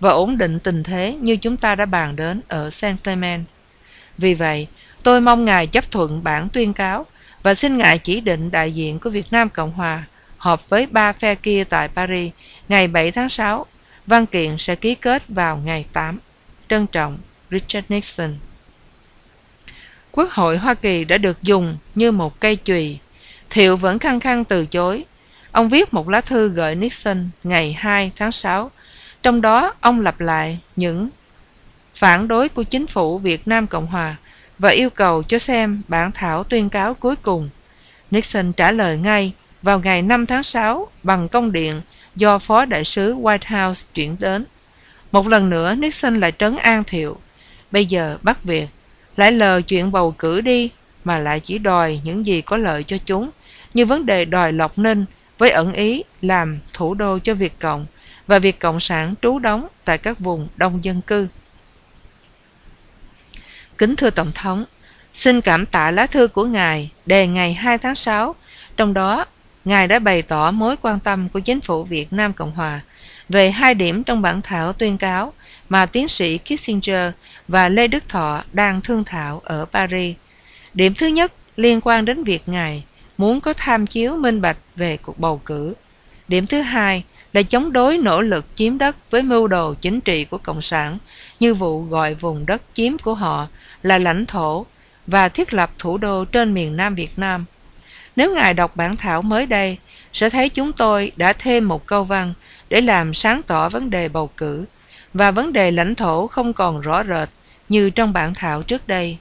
và 0.00 0.10
ổn 0.10 0.38
định 0.38 0.58
tình 0.60 0.82
thế 0.82 1.16
như 1.20 1.36
chúng 1.36 1.56
ta 1.56 1.74
đã 1.74 1.86
bàn 1.86 2.16
đến 2.16 2.40
ở 2.48 2.70
Saint 2.70 3.04
Clement. 3.04 3.44
Vì 4.18 4.34
vậy, 4.34 4.66
tôi 5.02 5.20
mong 5.20 5.44
Ngài 5.44 5.66
chấp 5.66 5.90
thuận 5.90 6.24
bản 6.24 6.48
tuyên 6.48 6.72
cáo 6.72 7.06
và 7.42 7.54
xin 7.54 7.78
Ngài 7.78 7.98
chỉ 7.98 8.20
định 8.20 8.50
đại 8.50 8.72
diện 8.72 8.98
của 8.98 9.10
Việt 9.10 9.26
Nam 9.30 9.48
Cộng 9.48 9.72
Hòa 9.72 10.04
họp 10.36 10.68
với 10.68 10.86
ba 10.86 11.12
phe 11.12 11.34
kia 11.34 11.64
tại 11.64 11.88
Paris 11.88 12.32
ngày 12.68 12.88
7 12.88 13.10
tháng 13.10 13.28
6. 13.28 13.66
Văn 14.06 14.26
kiện 14.26 14.58
sẽ 14.58 14.76
ký 14.76 14.94
kết 14.94 15.22
vào 15.28 15.56
ngày 15.56 15.86
8. 15.92 16.18
Trân 16.68 16.86
trọng, 16.86 17.18
Richard 17.50 17.86
Nixon. 17.88 18.34
Quốc 20.12 20.30
hội 20.30 20.58
Hoa 20.58 20.74
Kỳ 20.74 21.04
đã 21.04 21.18
được 21.18 21.42
dùng 21.42 21.78
như 21.94 22.12
một 22.12 22.40
cây 22.40 22.56
chùy. 22.56 22.98
Thiệu 23.50 23.76
vẫn 23.76 23.98
khăng 23.98 24.20
khăng 24.20 24.44
từ 24.44 24.66
chối. 24.66 25.04
Ông 25.52 25.68
viết 25.68 25.94
một 25.94 26.08
lá 26.08 26.20
thư 26.20 26.48
gửi 26.48 26.74
Nixon 26.74 27.28
ngày 27.44 27.72
2 27.72 28.12
tháng 28.16 28.32
6. 28.32 28.70
Trong 29.22 29.40
đó, 29.40 29.74
ông 29.80 30.00
lặp 30.00 30.20
lại 30.20 30.58
những 30.76 31.08
phản 31.94 32.28
đối 32.28 32.48
của 32.48 32.62
chính 32.62 32.86
phủ 32.86 33.18
Việt 33.18 33.48
Nam 33.48 33.66
Cộng 33.66 33.86
Hòa 33.86 34.16
và 34.58 34.70
yêu 34.70 34.90
cầu 34.90 35.22
cho 35.22 35.38
xem 35.38 35.82
bản 35.88 36.12
thảo 36.12 36.44
tuyên 36.44 36.70
cáo 36.70 36.94
cuối 36.94 37.16
cùng. 37.16 37.50
Nixon 38.10 38.52
trả 38.52 38.72
lời 38.72 38.98
ngay 38.98 39.32
vào 39.62 39.80
ngày 39.80 40.02
5 40.02 40.26
tháng 40.26 40.42
6 40.42 40.88
bằng 41.02 41.28
công 41.28 41.52
điện 41.52 41.80
do 42.16 42.38
Phó 42.38 42.64
Đại 42.64 42.84
sứ 42.84 43.16
White 43.16 43.66
House 43.66 43.86
chuyển 43.94 44.16
đến. 44.18 44.44
Một 45.12 45.28
lần 45.28 45.50
nữa, 45.50 45.74
Nixon 45.74 46.16
lại 46.16 46.32
trấn 46.38 46.56
an 46.56 46.84
thiệu. 46.84 47.16
Bây 47.70 47.86
giờ 47.86 48.18
Bắc 48.22 48.44
Việt 48.44 48.66
lại 49.18 49.32
lờ 49.32 49.60
chuyện 49.62 49.92
bầu 49.92 50.14
cử 50.18 50.40
đi 50.40 50.70
mà 51.04 51.18
lại 51.18 51.40
chỉ 51.40 51.58
đòi 51.58 52.00
những 52.04 52.26
gì 52.26 52.40
có 52.40 52.56
lợi 52.56 52.82
cho 52.82 52.96
chúng. 53.06 53.30
Như 53.74 53.86
vấn 53.86 54.06
đề 54.06 54.24
đòi 54.24 54.52
Lộc 54.52 54.78
Ninh 54.78 55.04
với 55.38 55.50
ẩn 55.50 55.72
ý 55.72 56.04
làm 56.22 56.58
thủ 56.72 56.94
đô 56.94 57.18
cho 57.18 57.34
Việt 57.34 57.58
Cộng 57.58 57.86
và 58.26 58.38
Việt 58.38 58.58
Cộng 58.58 58.80
sản 58.80 59.14
trú 59.22 59.38
đóng 59.38 59.66
tại 59.84 59.98
các 59.98 60.18
vùng 60.18 60.48
đông 60.56 60.84
dân 60.84 61.00
cư. 61.02 61.28
Kính 63.78 63.96
thưa 63.96 64.10
Tổng 64.10 64.32
thống, 64.34 64.64
xin 65.14 65.40
cảm 65.40 65.66
tạ 65.66 65.90
lá 65.90 66.06
thư 66.06 66.28
của 66.28 66.44
Ngài 66.44 66.90
đề 67.06 67.26
ngày 67.26 67.54
2 67.54 67.78
tháng 67.78 67.94
6, 67.94 68.34
trong 68.76 68.94
đó 68.94 69.26
Ngài 69.64 69.88
đã 69.88 69.98
bày 69.98 70.22
tỏ 70.22 70.50
mối 70.50 70.76
quan 70.82 71.00
tâm 71.00 71.28
của 71.28 71.40
chính 71.40 71.60
phủ 71.60 71.84
Việt 71.84 72.12
Nam 72.12 72.32
Cộng 72.32 72.52
Hòa 72.52 72.80
về 73.28 73.50
hai 73.50 73.74
điểm 73.74 74.04
trong 74.04 74.22
bản 74.22 74.42
thảo 74.42 74.72
tuyên 74.72 74.98
cáo 74.98 75.32
mà 75.68 75.86
tiến 75.86 76.08
sĩ 76.08 76.38
Kissinger 76.38 77.12
và 77.48 77.68
Lê 77.68 77.86
Đức 77.86 78.08
Thọ 78.08 78.44
đang 78.52 78.80
thương 78.80 79.04
thảo 79.04 79.42
ở 79.44 79.64
Paris. 79.72 80.16
Điểm 80.74 80.94
thứ 80.94 81.06
nhất 81.06 81.32
liên 81.56 81.80
quan 81.82 82.04
đến 82.04 82.24
việc 82.24 82.42
Ngài 82.46 82.84
muốn 83.18 83.40
có 83.40 83.52
tham 83.52 83.86
chiếu 83.86 84.16
minh 84.16 84.40
bạch 84.40 84.56
về 84.76 84.96
cuộc 84.96 85.18
bầu 85.18 85.40
cử. 85.44 85.74
Điểm 86.28 86.46
thứ 86.46 86.60
hai 86.60 87.04
là 87.32 87.42
chống 87.42 87.72
đối 87.72 87.98
nỗ 87.98 88.20
lực 88.20 88.46
chiếm 88.54 88.78
đất 88.78 89.10
với 89.10 89.22
mưu 89.22 89.48
đồ 89.48 89.74
chính 89.74 90.00
trị 90.00 90.24
của 90.24 90.38
Cộng 90.38 90.62
sản 90.62 90.98
như 91.40 91.54
vụ 91.54 91.82
gọi 91.82 92.14
vùng 92.14 92.46
đất 92.46 92.62
chiếm 92.72 92.98
của 92.98 93.14
họ 93.14 93.46
là 93.82 93.98
lãnh 93.98 94.26
thổ 94.26 94.66
và 95.06 95.28
thiết 95.28 95.54
lập 95.54 95.70
thủ 95.78 95.98
đô 95.98 96.24
trên 96.24 96.54
miền 96.54 96.76
Nam 96.76 96.94
Việt 96.94 97.18
Nam. 97.18 97.44
Nếu 98.18 98.34
Ngài 98.34 98.54
đọc 98.54 98.76
bản 98.76 98.96
thảo 98.96 99.22
mới 99.22 99.46
đây, 99.46 99.78
sẽ 100.12 100.30
thấy 100.30 100.48
chúng 100.48 100.72
tôi 100.72 101.12
đã 101.16 101.32
thêm 101.32 101.68
một 101.68 101.86
câu 101.86 102.04
văn 102.04 102.34
để 102.68 102.80
làm 102.80 103.14
sáng 103.14 103.42
tỏ 103.46 103.68
vấn 103.68 103.90
đề 103.90 104.08
bầu 104.08 104.30
cử 104.36 104.64
và 105.14 105.30
vấn 105.30 105.52
đề 105.52 105.70
lãnh 105.70 105.94
thổ 105.94 106.26
không 106.26 106.52
còn 106.52 106.80
rõ 106.80 107.04
rệt 107.04 107.28
như 107.68 107.90
trong 107.90 108.12
bản 108.12 108.34
thảo 108.34 108.62
trước 108.62 108.88
đây. 108.88 109.18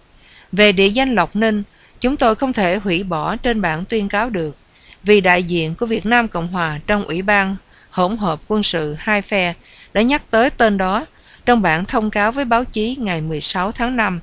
Về 0.52 0.72
địa 0.72 0.88
danh 0.88 1.16
Lộc 1.16 1.36
Ninh, 1.36 1.64
chúng 2.02 2.18
tôi 2.18 2.36
không 2.36 2.54
thể 2.54 2.76
hủy 2.78 3.04
bỏ 3.04 3.36
trên 3.36 3.62
bản 3.62 3.86
tuyên 3.86 4.10
cáo 4.10 4.30
được 4.30 4.56
vì 5.04 5.22
đại 5.22 5.44
diện 5.44 5.76
của 5.76 5.86
Việt 5.86 6.06
Nam 6.06 6.28
Cộng 6.28 6.48
Hòa 6.48 6.80
trong 6.88 7.04
Ủy 7.08 7.22
ban 7.22 7.56
hỗn 7.90 8.18
hợp 8.18 8.40
quân 8.48 8.64
sự 8.64 8.96
hai 9.00 9.22
phe 9.22 9.54
đã 9.94 10.02
nhắc 10.02 10.24
tới 10.32 10.50
tên 10.50 10.78
đó 10.78 11.06
trong 11.46 11.62
bản 11.62 11.86
thông 11.86 12.10
cáo 12.10 12.32
với 12.32 12.46
báo 12.46 12.66
chí 12.66 12.98
ngày 13.00 13.22
16 13.22 13.72
tháng 13.72 13.96
5. 13.96 14.20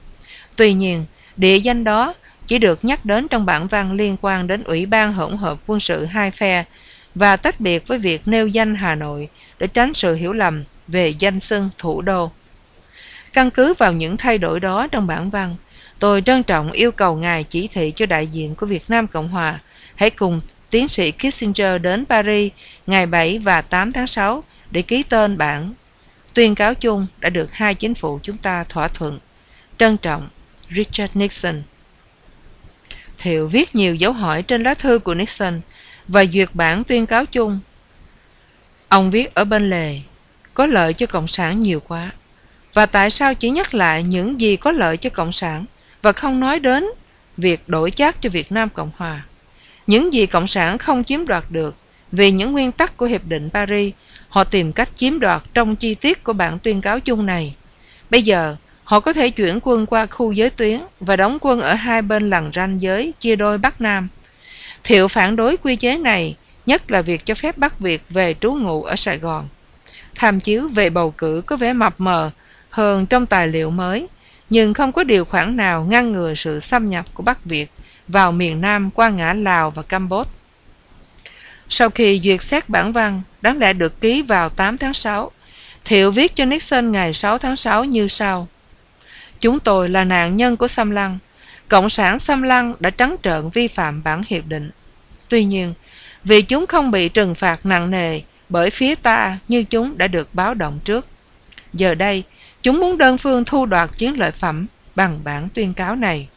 Tuy 0.56 0.72
nhiên, 0.72 1.04
địa 1.36 1.56
danh 1.56 1.84
đó 1.84 2.14
chỉ 2.46 2.58
được 2.58 2.84
nhắc 2.84 3.04
đến 3.04 3.28
trong 3.28 3.46
bản 3.46 3.66
văn 3.66 3.92
liên 3.92 4.16
quan 4.20 4.46
đến 4.46 4.62
Ủy 4.62 4.86
ban 4.86 5.12
hỗn 5.12 5.36
hợp 5.36 5.58
quân 5.66 5.80
sự 5.80 6.04
hai 6.04 6.30
phe 6.30 6.64
và 7.14 7.36
tách 7.36 7.60
biệt 7.60 7.88
với 7.88 7.98
việc 7.98 8.28
nêu 8.28 8.46
danh 8.48 8.74
Hà 8.74 8.94
Nội 8.94 9.28
để 9.58 9.66
tránh 9.66 9.94
sự 9.94 10.14
hiểu 10.14 10.32
lầm 10.32 10.64
về 10.88 11.08
danh 11.08 11.40
xưng 11.40 11.70
thủ 11.78 12.02
đô. 12.02 12.30
Căn 13.32 13.50
cứ 13.50 13.74
vào 13.78 13.92
những 13.92 14.16
thay 14.16 14.38
đổi 14.38 14.60
đó 14.60 14.86
trong 14.86 15.06
bản 15.06 15.30
văn, 15.30 15.56
tôi 15.98 16.22
trân 16.22 16.42
trọng 16.42 16.72
yêu 16.72 16.92
cầu 16.92 17.16
Ngài 17.16 17.44
chỉ 17.44 17.68
thị 17.68 17.92
cho 17.96 18.06
đại 18.06 18.26
diện 18.26 18.54
của 18.54 18.66
Việt 18.66 18.84
Nam 18.88 19.06
Cộng 19.06 19.28
Hòa 19.28 19.60
hãy 19.94 20.10
cùng 20.10 20.40
tiến 20.70 20.88
sĩ 20.88 21.12
Kissinger 21.12 21.82
đến 21.82 22.04
Paris 22.06 22.52
ngày 22.86 23.06
7 23.06 23.38
và 23.38 23.62
8 23.62 23.92
tháng 23.92 24.06
6 24.06 24.44
để 24.70 24.82
ký 24.82 25.02
tên 25.02 25.38
bản 25.38 25.74
tuyên 26.34 26.54
cáo 26.54 26.74
chung 26.74 27.06
đã 27.18 27.30
được 27.30 27.52
hai 27.52 27.74
chính 27.74 27.94
phủ 27.94 28.18
chúng 28.22 28.36
ta 28.36 28.64
thỏa 28.64 28.88
thuận. 28.88 29.18
Trân 29.78 29.96
trọng, 29.96 30.28
Richard 30.70 31.16
Nixon. 31.16 31.62
Thiệu 33.18 33.48
viết 33.48 33.74
nhiều 33.74 33.94
dấu 33.94 34.12
hỏi 34.12 34.42
trên 34.42 34.62
lá 34.62 34.74
thư 34.74 34.98
của 34.98 35.14
Nixon 35.14 35.60
và 36.08 36.24
duyệt 36.24 36.48
bản 36.54 36.84
tuyên 36.84 37.06
cáo 37.06 37.26
chung. 37.26 37.60
Ông 38.88 39.10
viết 39.10 39.34
ở 39.34 39.44
bên 39.44 39.70
lề, 39.70 40.00
có 40.54 40.66
lợi 40.66 40.92
cho 40.92 41.06
Cộng 41.06 41.28
sản 41.28 41.60
nhiều 41.60 41.80
quá. 41.80 42.10
Và 42.74 42.86
tại 42.86 43.10
sao 43.10 43.34
chỉ 43.34 43.50
nhắc 43.50 43.74
lại 43.74 44.02
những 44.02 44.40
gì 44.40 44.56
có 44.56 44.72
lợi 44.72 44.96
cho 44.96 45.10
Cộng 45.10 45.32
sản 45.32 45.64
và 46.02 46.12
không 46.12 46.40
nói 46.40 46.58
đến 46.58 46.84
việc 47.36 47.68
đổi 47.68 47.90
chác 47.90 48.22
cho 48.22 48.30
Việt 48.30 48.52
Nam 48.52 48.68
Cộng 48.68 48.90
Hòa? 48.96 49.26
Những 49.86 50.12
gì 50.12 50.26
Cộng 50.26 50.48
sản 50.48 50.78
không 50.78 51.04
chiếm 51.04 51.26
đoạt 51.26 51.44
được 51.50 51.76
vì 52.12 52.30
những 52.30 52.52
nguyên 52.52 52.72
tắc 52.72 52.96
của 52.96 53.06
Hiệp 53.06 53.24
định 53.24 53.50
Paris, 53.50 53.94
họ 54.28 54.44
tìm 54.44 54.72
cách 54.72 54.88
chiếm 54.96 55.20
đoạt 55.20 55.42
trong 55.54 55.76
chi 55.76 55.94
tiết 55.94 56.24
của 56.24 56.32
bản 56.32 56.58
tuyên 56.58 56.80
cáo 56.80 57.00
chung 57.00 57.26
này. 57.26 57.56
Bây 58.10 58.22
giờ, 58.22 58.56
họ 58.84 59.00
có 59.00 59.12
thể 59.12 59.30
chuyển 59.30 59.58
quân 59.62 59.86
qua 59.86 60.06
khu 60.06 60.32
giới 60.32 60.50
tuyến 60.50 60.80
và 61.00 61.16
đóng 61.16 61.38
quân 61.40 61.60
ở 61.60 61.74
hai 61.74 62.02
bên 62.02 62.30
lằn 62.30 62.50
ranh 62.54 62.82
giới 62.82 63.12
chia 63.20 63.36
đôi 63.36 63.58
Bắc 63.58 63.80
Nam. 63.80 64.08
Thiệu 64.84 65.08
phản 65.08 65.36
đối 65.36 65.56
quy 65.56 65.76
chế 65.76 65.96
này, 65.96 66.36
nhất 66.66 66.90
là 66.90 67.02
việc 67.02 67.26
cho 67.26 67.34
phép 67.34 67.58
Bắc 67.58 67.78
Việt 67.78 68.02
về 68.10 68.34
trú 68.40 68.52
ngụ 68.54 68.82
ở 68.82 68.96
Sài 68.96 69.18
Gòn. 69.18 69.48
Tham 70.14 70.40
chiếu 70.40 70.68
về 70.68 70.90
bầu 70.90 71.10
cử 71.10 71.42
có 71.46 71.56
vẻ 71.56 71.72
mập 71.72 71.94
mờ 71.98 72.30
hơn 72.70 73.06
trong 73.06 73.26
tài 73.26 73.48
liệu 73.48 73.70
mới, 73.70 74.06
nhưng 74.50 74.74
không 74.74 74.92
có 74.92 75.04
điều 75.04 75.24
khoản 75.24 75.56
nào 75.56 75.84
ngăn 75.84 76.12
ngừa 76.12 76.34
sự 76.34 76.60
xâm 76.60 76.90
nhập 76.90 77.06
của 77.14 77.22
Bắc 77.22 77.44
Việt 77.44 77.70
vào 78.08 78.32
miền 78.32 78.60
Nam 78.60 78.90
qua 78.90 79.08
ngã 79.08 79.32
Lào 79.32 79.70
và 79.70 79.82
Campuchia. 79.82 80.30
Sau 81.68 81.90
khi 81.90 82.20
duyệt 82.24 82.42
xét 82.42 82.68
bản 82.68 82.92
văn, 82.92 83.22
đáng 83.40 83.58
lẽ 83.58 83.72
được 83.72 84.00
ký 84.00 84.22
vào 84.22 84.48
8 84.48 84.78
tháng 84.78 84.94
6, 84.94 85.30
Thiệu 85.84 86.10
viết 86.10 86.34
cho 86.34 86.44
Nixon 86.44 86.92
ngày 86.92 87.12
6 87.12 87.38
tháng 87.38 87.56
6 87.56 87.84
như 87.84 88.08
sau. 88.08 88.48
Chúng 89.44 89.60
tôi 89.60 89.88
là 89.88 90.04
nạn 90.04 90.36
nhân 90.36 90.56
của 90.56 90.68
xâm 90.68 90.90
lăng. 90.90 91.18
Cộng 91.68 91.90
sản 91.90 92.18
xâm 92.18 92.42
lăng 92.42 92.74
đã 92.80 92.90
trắng 92.90 93.16
trợn 93.22 93.50
vi 93.50 93.68
phạm 93.68 94.02
bản 94.02 94.22
hiệp 94.28 94.46
định. 94.46 94.70
Tuy 95.28 95.44
nhiên, 95.44 95.74
vì 96.24 96.42
chúng 96.42 96.66
không 96.66 96.90
bị 96.90 97.08
trừng 97.08 97.34
phạt 97.34 97.66
nặng 97.66 97.90
nề 97.90 98.20
bởi 98.48 98.70
phía 98.70 98.94
ta 98.94 99.38
như 99.48 99.64
chúng 99.64 99.98
đã 99.98 100.06
được 100.06 100.34
báo 100.34 100.54
động 100.54 100.80
trước. 100.84 101.06
Giờ 101.72 101.94
đây, 101.94 102.22
chúng 102.62 102.80
muốn 102.80 102.98
đơn 102.98 103.18
phương 103.18 103.44
thu 103.44 103.66
đoạt 103.66 103.90
chiến 103.98 104.18
lợi 104.18 104.30
phẩm 104.30 104.66
bằng 104.94 105.20
bản 105.24 105.48
tuyên 105.54 105.74
cáo 105.74 105.96
này. 105.96 106.28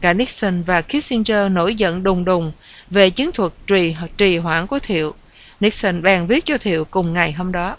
Cả 0.00 0.12
Nixon 0.12 0.62
và 0.62 0.82
Kissinger 0.82 1.50
nổi 1.50 1.74
giận 1.74 2.02
đùng 2.02 2.24
đùng 2.24 2.52
về 2.90 3.10
chiến 3.10 3.32
thuật 3.32 3.52
trì, 3.66 3.96
trì 4.16 4.38
hoãn 4.38 4.66
của 4.66 4.78
Thiệu. 4.78 5.14
Nixon 5.60 6.02
bèn 6.02 6.26
viết 6.26 6.44
cho 6.44 6.58
Thiệu 6.58 6.84
cùng 6.84 7.12
ngày 7.12 7.32
hôm 7.32 7.52
đó. 7.52 7.76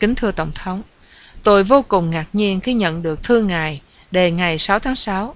Kính 0.00 0.14
thưa 0.14 0.32
Tổng 0.32 0.52
thống, 0.54 0.82
tôi 1.42 1.64
vô 1.64 1.82
cùng 1.82 2.10
ngạc 2.10 2.26
nhiên 2.32 2.60
khi 2.60 2.74
nhận 2.74 3.02
được 3.02 3.22
thư 3.22 3.42
ngài 3.42 3.80
đề 4.10 4.30
ngày 4.30 4.58
6 4.58 4.78
tháng 4.78 4.96
6. 4.96 5.34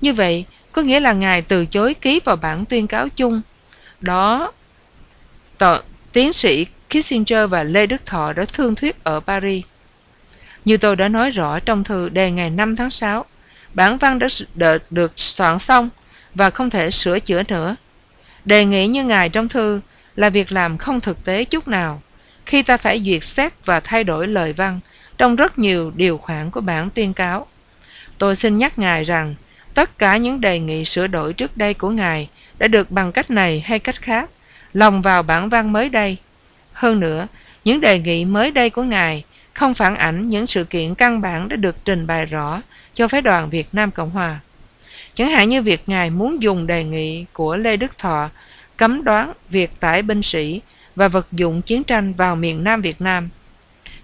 Như 0.00 0.12
vậy, 0.12 0.44
có 0.72 0.82
nghĩa 0.82 1.00
là 1.00 1.12
ngài 1.12 1.42
từ 1.42 1.66
chối 1.66 1.94
ký 1.94 2.20
vào 2.24 2.36
bản 2.36 2.64
tuyên 2.64 2.86
cáo 2.86 3.08
chung. 3.08 3.40
Đó, 4.00 4.52
tờ, 5.58 5.80
tiến 6.12 6.32
sĩ 6.32 6.66
Kissinger 6.88 7.50
và 7.50 7.62
Lê 7.62 7.86
Đức 7.86 8.06
Thọ 8.06 8.32
đã 8.32 8.44
thương 8.44 8.74
thuyết 8.74 9.04
ở 9.04 9.20
Paris. 9.20 9.64
Như 10.64 10.76
tôi 10.76 10.96
đã 10.96 11.08
nói 11.08 11.30
rõ 11.30 11.60
trong 11.60 11.84
thư 11.84 12.08
đề 12.08 12.30
ngày 12.30 12.50
5 12.50 12.76
tháng 12.76 12.90
6, 12.90 13.24
bản 13.74 13.98
văn 13.98 14.18
đã 14.18 14.28
được, 14.54 14.92
được 14.92 15.12
soạn 15.16 15.58
xong 15.58 15.88
và 16.34 16.50
không 16.50 16.70
thể 16.70 16.90
sửa 16.90 17.20
chữa 17.20 17.42
nữa. 17.48 17.76
Đề 18.44 18.64
nghị 18.64 18.86
như 18.86 19.04
ngài 19.04 19.28
trong 19.28 19.48
thư 19.48 19.80
là 20.16 20.30
việc 20.30 20.52
làm 20.52 20.78
không 20.78 21.00
thực 21.00 21.24
tế 21.24 21.44
chút 21.44 21.68
nào 21.68 22.02
khi 22.46 22.62
ta 22.62 22.76
phải 22.76 23.00
duyệt 23.00 23.24
xét 23.24 23.52
và 23.66 23.80
thay 23.80 24.04
đổi 24.04 24.26
lời 24.26 24.52
văn 24.52 24.80
trong 25.20 25.36
rất 25.36 25.58
nhiều 25.58 25.92
điều 25.96 26.18
khoản 26.18 26.50
của 26.50 26.60
bản 26.60 26.90
tuyên 26.90 27.14
cáo. 27.14 27.46
Tôi 28.18 28.36
xin 28.36 28.58
nhắc 28.58 28.78
ngài 28.78 29.04
rằng 29.04 29.34
tất 29.74 29.98
cả 29.98 30.16
những 30.16 30.40
đề 30.40 30.58
nghị 30.58 30.84
sửa 30.84 31.06
đổi 31.06 31.32
trước 31.32 31.56
đây 31.56 31.74
của 31.74 31.90
ngài 31.90 32.28
đã 32.58 32.68
được 32.68 32.90
bằng 32.90 33.12
cách 33.12 33.30
này 33.30 33.60
hay 33.60 33.78
cách 33.78 34.02
khác 34.02 34.30
lồng 34.72 35.02
vào 35.02 35.22
bản 35.22 35.48
văn 35.48 35.72
mới 35.72 35.88
đây. 35.88 36.16
Hơn 36.72 37.00
nữa, 37.00 37.26
những 37.64 37.80
đề 37.80 37.98
nghị 37.98 38.24
mới 38.24 38.50
đây 38.50 38.70
của 38.70 38.82
ngài 38.82 39.24
không 39.52 39.74
phản 39.74 39.96
ảnh 39.96 40.28
những 40.28 40.46
sự 40.46 40.64
kiện 40.64 40.94
căn 40.94 41.20
bản 41.20 41.48
đã 41.48 41.56
được 41.56 41.76
trình 41.84 42.06
bày 42.06 42.26
rõ 42.26 42.62
cho 42.94 43.08
phái 43.08 43.22
đoàn 43.22 43.50
Việt 43.50 43.68
Nam 43.72 43.90
Cộng 43.90 44.10
Hòa. 44.10 44.40
Chẳng 45.14 45.30
hạn 45.30 45.48
như 45.48 45.62
việc 45.62 45.82
Ngài 45.86 46.10
muốn 46.10 46.42
dùng 46.42 46.66
đề 46.66 46.84
nghị 46.84 47.24
của 47.32 47.56
Lê 47.56 47.76
Đức 47.76 47.98
Thọ 47.98 48.30
cấm 48.76 49.04
đoán 49.04 49.32
việc 49.50 49.80
tải 49.80 50.02
binh 50.02 50.22
sĩ 50.22 50.60
và 50.96 51.08
vật 51.08 51.26
dụng 51.32 51.62
chiến 51.62 51.84
tranh 51.84 52.12
vào 52.12 52.36
miền 52.36 52.64
Nam 52.64 52.82
Việt 52.82 53.00
Nam. 53.00 53.28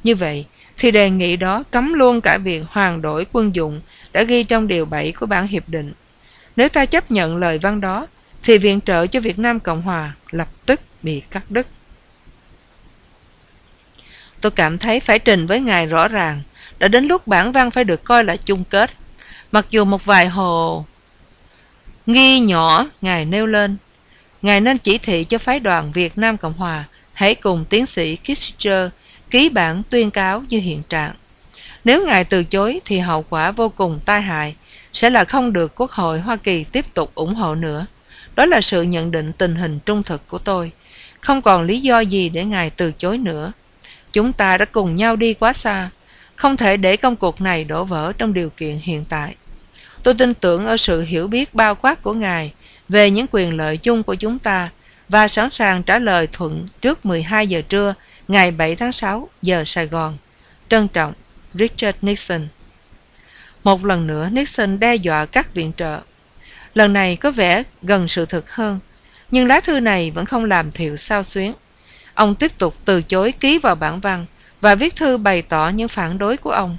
Như 0.05 0.15
vậy, 0.15 0.47
thì 0.79 0.91
đề 0.91 1.11
nghị 1.11 1.37
đó 1.37 1.63
cấm 1.71 1.93
luôn 1.93 2.21
cả 2.21 2.39
việc 2.39 2.63
hoàn 2.69 3.03
đổi 3.03 3.27
quân 3.33 3.55
dụng 3.55 3.81
đã 4.13 4.23
ghi 4.23 4.45
trong 4.45 4.69
điều 4.69 4.87
7 4.87 5.13
của 5.13 5.27
bản 5.27 5.47
hiệp 5.47 5.69
định. 5.69 5.93
Nếu 6.57 6.69
ta 6.69 6.87
chấp 6.87 7.11
nhận 7.11 7.37
lời 7.37 7.59
văn 7.59 7.81
đó, 7.81 8.07
thì 8.43 8.59
viện 8.59 8.81
trợ 8.81 9.07
cho 9.07 9.21
Việt 9.21 9.39
Nam 9.39 9.61
Cộng 9.61 9.83
Hòa 9.83 10.15
lập 10.31 10.49
tức 10.67 10.81
bị 11.03 11.21
cắt 11.31 11.51
đứt. 11.51 11.67
Tôi 14.41 14.51
cảm 14.51 14.79
thấy 14.79 15.01
phải 15.01 15.19
trình 15.19 15.47
với 15.47 15.61
ngài 15.61 15.87
rõ 15.87 16.09
ràng, 16.09 16.43
đã 16.79 16.89
đến 16.89 17.07
lúc 17.07 17.27
bản 17.27 17.53
văn 17.53 17.71
phải 17.71 17.85
được 17.85 18.05
coi 18.05 18.25
là 18.25 18.37
chung 18.37 18.65
kết. 18.65 18.91
Mặc 19.53 19.67
dù 19.71 19.85
một 19.85 20.05
vài 20.05 20.29
hồ 20.29 20.85
nghi 22.07 22.41
nhỏ 22.41 22.87
ngài 23.01 23.25
nêu 23.25 23.47
lên, 23.47 23.77
ngài 24.43 24.61
nên 24.61 24.79
chỉ 24.79 24.99
thị 24.99 25.25
cho 25.25 25.39
phái 25.39 25.61
đoàn 25.61 25.93
Việt 25.93 26.19
Nam 26.19 26.37
Cộng 26.37 26.53
Hòa 26.53 26.85
hãy 27.13 27.35
cùng 27.35 27.65
tiến 27.71 27.87
sĩ 27.87 28.17
Kissinger 28.17 28.89
ký 29.37 29.49
bản 29.49 29.83
tuyên 29.91 30.11
cáo 30.11 30.43
như 30.49 30.61
hiện 30.61 30.83
trạng. 30.89 31.15
Nếu 31.85 32.07
ngài 32.07 32.25
từ 32.25 32.45
chối 32.45 32.81
thì 32.85 32.99
hậu 32.99 33.23
quả 33.23 33.51
vô 33.51 33.69
cùng 33.69 34.01
tai 34.07 34.23
hại, 34.23 34.57
sẽ 34.93 35.11
là 35.11 35.25
không 35.25 35.53
được 35.53 35.73
Quốc 35.75 35.91
hội 35.91 36.21
Hoa 36.21 36.37
Kỳ 36.37 36.65
tiếp 36.65 36.95
tục 36.95 37.15
ủng 37.15 37.35
hộ 37.35 37.55
nữa. 37.55 37.87
Đó 38.35 38.47
là 38.47 38.61
sự 38.61 38.83
nhận 38.83 39.11
định 39.11 39.33
tình 39.33 39.55
hình 39.55 39.79
trung 39.87 40.03
thực 40.03 40.29
của 40.29 40.39
tôi. 40.39 40.73
Không 41.21 41.43
còn 41.43 41.63
lý 41.63 41.81
do 41.81 42.01
gì 42.01 42.29
để 42.29 42.45
ngài 42.45 42.71
từ 42.71 42.93
chối 42.93 43.19
nữa. 43.19 43.53
Chúng 44.13 44.33
ta 44.33 44.59
đã 44.59 44.65
cùng 44.65 44.95
nhau 44.95 45.17
đi 45.17 45.35
quá 45.35 45.53
xa, 45.53 45.91
không 46.37 46.57
thể 46.57 46.77
để 46.77 46.97
công 46.97 47.17
cuộc 47.17 47.41
này 47.41 47.65
đổ 47.65 47.85
vỡ 47.85 48.13
trong 48.19 48.35
điều 48.35 48.51
kiện 48.51 48.79
hiện 48.83 49.05
tại. 49.09 49.35
Tôi 50.03 50.15
tin 50.15 50.35
tưởng 50.35 50.67
ở 50.67 50.77
sự 50.77 51.03
hiểu 51.03 51.29
biết 51.29 51.55
bao 51.55 51.75
quát 51.75 52.03
của 52.03 52.13
Ngài 52.13 52.53
về 52.89 53.11
những 53.11 53.27
quyền 53.31 53.57
lợi 53.57 53.77
chung 53.77 54.03
của 54.03 54.15
chúng 54.15 54.39
ta 54.39 54.71
và 55.09 55.29
sẵn 55.29 55.51
sàng 55.51 55.83
trả 55.83 55.99
lời 55.99 56.29
thuận 56.33 56.67
trước 56.81 57.07
12 57.07 57.47
giờ 57.47 57.63
trưa 57.69 57.95
ngày 58.29 58.51
7 58.51 58.77
tháng 58.77 58.93
6 58.93 59.29
giờ 59.43 59.65
Sài 59.67 59.87
Gòn. 59.87 60.17
Trân 60.69 60.89
trọng, 60.89 61.13
Richard 61.55 61.99
Nixon. 62.03 62.49
Một 63.65 63.85
lần 63.85 64.07
nữa 64.07 64.29
Nixon 64.33 64.81
đe 64.81 64.95
dọa 64.95 65.27
các 65.27 65.55
viện 65.55 65.73
trợ. 65.77 66.01
Lần 66.75 66.93
này 66.93 67.17
có 67.17 67.31
vẻ 67.31 67.63
gần 67.83 68.09
sự 68.09 68.27
thực 68.27 68.51
hơn, 68.51 68.79
nhưng 69.31 69.47
lá 69.47 69.61
thư 69.61 69.81
này 69.81 70.11
vẫn 70.11 70.25
không 70.25 70.45
làm 70.45 70.73
Thiệu 70.73 70.97
sao 70.97 71.25
xuyến. 71.25 71.53
Ông 72.15 72.35
tiếp 72.35 72.59
tục 72.59 72.75
từ 72.85 73.03
chối 73.03 73.33
ký 73.33 73.59
vào 73.59 73.75
bản 73.75 74.01
văn 74.01 74.27
và 74.61 74.75
viết 74.75 74.97
thư 74.97 75.19
bày 75.19 75.43
tỏ 75.43 75.69
những 75.69 75.89
phản 75.89 76.19
đối 76.19 76.37
của 76.37 76.51
ông, 76.51 76.77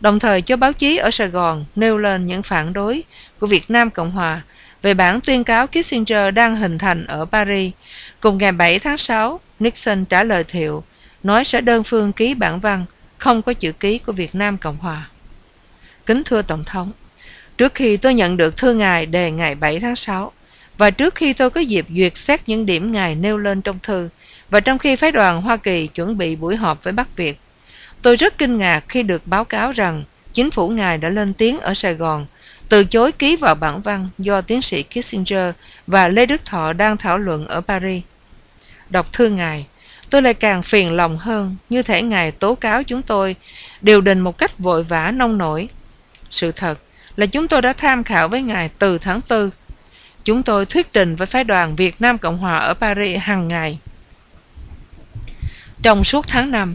đồng 0.00 0.18
thời 0.18 0.42
cho 0.42 0.56
báo 0.56 0.72
chí 0.72 0.96
ở 0.96 1.10
Sài 1.10 1.28
Gòn 1.28 1.64
nêu 1.76 1.98
lên 1.98 2.26
những 2.26 2.42
phản 2.42 2.72
đối 2.72 3.04
của 3.38 3.46
Việt 3.46 3.70
Nam 3.70 3.90
Cộng 3.90 4.10
Hòa 4.10 4.42
về 4.82 4.94
bản 4.94 5.20
tuyên 5.20 5.44
cáo 5.44 5.66
Kissinger 5.66 6.34
đang 6.34 6.56
hình 6.56 6.78
thành 6.78 7.06
ở 7.06 7.24
Paris. 7.24 7.72
Cùng 8.20 8.38
ngày 8.38 8.52
7 8.52 8.78
tháng 8.78 8.98
6, 8.98 9.40
Nixon 9.58 10.04
trả 10.04 10.22
lời 10.22 10.44
thiệu, 10.44 10.84
nói 11.22 11.44
sẽ 11.44 11.60
đơn 11.60 11.84
phương 11.84 12.12
ký 12.12 12.34
bản 12.34 12.60
văn, 12.60 12.84
không 13.18 13.42
có 13.42 13.52
chữ 13.52 13.72
ký 13.72 13.98
của 13.98 14.12
Việt 14.12 14.34
Nam 14.34 14.58
Cộng 14.58 14.76
Hòa. 14.76 15.10
Kính 16.06 16.22
thưa 16.24 16.42
Tổng 16.42 16.64
thống, 16.64 16.92
trước 17.58 17.74
khi 17.74 17.96
tôi 17.96 18.14
nhận 18.14 18.36
được 18.36 18.56
thư 18.56 18.74
ngài 18.74 19.06
đề 19.06 19.30
ngày 19.30 19.54
7 19.54 19.80
tháng 19.80 19.96
6, 19.96 20.32
và 20.78 20.90
trước 20.90 21.14
khi 21.14 21.32
tôi 21.32 21.50
có 21.50 21.60
dịp 21.60 21.86
duyệt 21.90 22.16
xét 22.16 22.40
những 22.46 22.66
điểm 22.66 22.92
ngài 22.92 23.14
nêu 23.14 23.38
lên 23.38 23.62
trong 23.62 23.78
thư, 23.82 24.08
và 24.50 24.60
trong 24.60 24.78
khi 24.78 24.96
phái 24.96 25.12
đoàn 25.12 25.42
Hoa 25.42 25.56
Kỳ 25.56 25.86
chuẩn 25.86 26.18
bị 26.18 26.36
buổi 26.36 26.56
họp 26.56 26.84
với 26.84 26.92
Bắc 26.92 27.16
Việt, 27.16 27.40
tôi 28.02 28.16
rất 28.16 28.38
kinh 28.38 28.58
ngạc 28.58 28.84
khi 28.88 29.02
được 29.02 29.26
báo 29.26 29.44
cáo 29.44 29.72
rằng 29.72 30.04
chính 30.32 30.50
phủ 30.50 30.68
ngài 30.68 30.98
đã 30.98 31.08
lên 31.08 31.34
tiếng 31.34 31.60
ở 31.60 31.74
Sài 31.74 31.94
Gòn 31.94 32.26
từ 32.68 32.84
chối 32.84 33.12
ký 33.12 33.36
vào 33.36 33.54
bản 33.54 33.82
văn 33.82 34.08
do 34.18 34.40
tiến 34.40 34.62
sĩ 34.62 34.82
Kissinger 34.82 35.54
và 35.86 36.08
Lê 36.08 36.26
Đức 36.26 36.44
Thọ 36.44 36.72
đang 36.72 36.96
thảo 36.96 37.18
luận 37.18 37.46
ở 37.46 37.60
Paris. 37.60 38.02
Đọc 38.90 39.12
thư 39.12 39.28
ngài, 39.28 39.66
tôi 40.10 40.22
lại 40.22 40.34
càng 40.34 40.62
phiền 40.62 40.90
lòng 40.90 41.18
hơn 41.18 41.56
như 41.68 41.82
thể 41.82 42.02
ngài 42.02 42.32
tố 42.32 42.54
cáo 42.54 42.82
chúng 42.82 43.02
tôi 43.02 43.36
điều 43.80 44.00
đình 44.00 44.20
một 44.20 44.38
cách 44.38 44.58
vội 44.58 44.84
vã 44.84 45.10
nông 45.10 45.38
nổi. 45.38 45.68
Sự 46.30 46.52
thật 46.52 46.78
là 47.16 47.26
chúng 47.26 47.48
tôi 47.48 47.62
đã 47.62 47.72
tham 47.72 48.04
khảo 48.04 48.28
với 48.28 48.42
ngài 48.42 48.70
từ 48.78 48.98
tháng 48.98 49.20
4. 49.30 49.50
Chúng 50.24 50.42
tôi 50.42 50.66
thuyết 50.66 50.92
trình 50.92 51.16
với 51.16 51.26
phái 51.26 51.44
đoàn 51.44 51.76
Việt 51.76 52.00
Nam 52.00 52.18
Cộng 52.18 52.38
Hòa 52.38 52.56
ở 52.58 52.74
Paris 52.74 53.20
hàng 53.20 53.48
ngày. 53.48 53.78
Trong 55.82 56.04
suốt 56.04 56.26
tháng 56.28 56.50
5, 56.50 56.74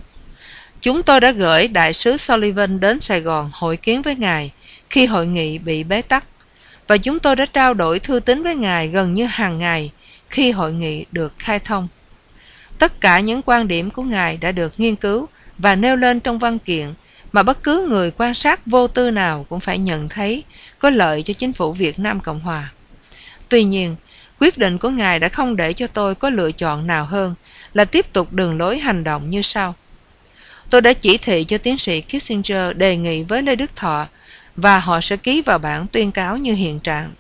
chúng 0.82 1.04
tôi 1.04 1.20
đã 1.20 1.32
gửi 1.32 1.68
đại 1.68 1.94
sứ 1.94 2.18
Sullivan 2.18 2.80
đến 2.80 3.02
Sài 3.02 3.22
Gòn 3.22 3.52
hội 3.54 3.78
kiến 3.78 4.02
với 4.02 4.16
ngài 4.16 4.52
khi 4.90 5.06
hội 5.06 5.28
nghị 5.28 5.58
bị 5.58 5.84
bế 5.84 6.02
tắc 6.02 6.24
và 6.88 6.98
chúng 6.98 7.20
tôi 7.20 7.36
đã 7.36 7.46
trao 7.46 7.74
đổi 7.74 8.00
thư 8.00 8.20
tín 8.20 8.44
với 8.44 8.56
ngài 8.56 8.88
gần 8.88 9.14
như 9.14 9.26
hàng 9.26 9.58
ngày 9.58 9.92
khi 10.30 10.52
hội 10.52 10.74
nghị 10.74 11.06
được 11.12 11.34
khai 11.38 11.60
thông. 11.60 11.88
Tất 12.80 13.02
cả 13.02 13.20
những 13.20 13.42
quan 13.46 13.68
điểm 13.68 13.92
của 13.92 14.04
ngài 14.04 14.38
đã 14.38 14.52
được 14.52 14.74
nghiên 14.78 14.96
cứu 14.96 15.28
và 15.58 15.76
nêu 15.76 15.96
lên 15.96 16.20
trong 16.20 16.40
văn 16.40 16.60
kiện 16.60 16.94
mà 17.32 17.44
bất 17.44 17.64
cứ 17.64 17.88
người 17.90 18.12
quan 18.12 18.34
sát 18.34 18.66
vô 18.66 18.88
tư 18.88 19.12
nào 19.12 19.46
cũng 19.50 19.60
phải 19.60 19.78
nhận 19.78 20.10
thấy 20.10 20.44
có 20.80 20.90
lợi 20.90 21.24
cho 21.24 21.34
chính 21.34 21.54
phủ 21.54 21.74
Việt 21.74 22.00
Nam 22.00 22.20
Cộng 22.20 22.40
Hòa. 22.40 22.72
Tuy 23.50 23.64
nhiên, 23.64 23.96
quyết 24.40 24.58
định 24.58 24.78
của 24.78 24.90
ngài 24.90 25.20
đã 25.20 25.30
không 25.30 25.56
để 25.56 25.74
cho 25.74 25.88
tôi 25.88 26.16
có 26.16 26.30
lựa 26.30 26.52
chọn 26.52 26.88
nào 26.88 27.06
hơn 27.06 27.36
là 27.74 27.86
tiếp 27.86 28.14
tục 28.14 28.34
đường 28.34 28.58
lối 28.58 28.80
hành 28.80 29.04
động 29.04 29.30
như 29.30 29.42
sau. 29.42 29.76
Tôi 30.72 30.82
đã 30.82 30.94
chỉ 30.94 31.18
thị 31.18 31.44
cho 31.44 31.58
tiến 31.58 31.78
sĩ 31.78 32.02
Kissinger 32.02 32.76
đề 32.76 32.98
nghị 32.98 33.24
với 33.24 33.42
Lê 33.42 33.56
Đức 33.56 33.76
Thọ 33.76 34.08
và 34.56 34.80
họ 34.80 35.02
sẽ 35.02 35.18
ký 35.18 35.42
vào 35.42 35.58
bản 35.58 35.88
tuyên 35.92 36.12
cáo 36.12 36.38
như 36.38 36.54
hiện 36.54 36.80
trạng. 36.80 37.14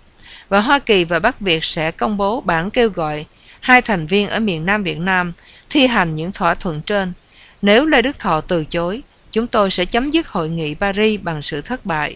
Và 0.49 0.61
Hoa 0.61 0.79
Kỳ 0.79 1.03
và 1.03 1.19
Bắc 1.19 1.39
Việt 1.39 1.63
sẽ 1.63 1.91
công 1.91 2.17
bố 2.17 2.41
bản 2.41 2.71
kêu 2.71 2.89
gọi 2.89 3.25
hai 3.59 3.81
thành 3.81 4.07
viên 4.07 4.29
ở 4.29 4.39
miền 4.39 4.65
Nam 4.65 4.83
Việt 4.83 4.97
Nam 4.97 5.33
thi 5.69 5.87
hành 5.87 6.15
những 6.15 6.31
thỏa 6.31 6.55
thuận 6.55 6.81
trên. 6.81 7.13
Nếu 7.61 7.85
Lê 7.85 8.01
Đức 8.01 8.19
Thọ 8.19 8.41
từ 8.41 8.65
chối, 8.65 9.01
chúng 9.31 9.47
tôi 9.47 9.71
sẽ 9.71 9.85
chấm 9.85 10.11
dứt 10.11 10.27
hội 10.27 10.49
nghị 10.49 10.75
Paris 10.75 11.21
bằng 11.21 11.41
sự 11.41 11.61
thất 11.61 11.85
bại, 11.85 12.15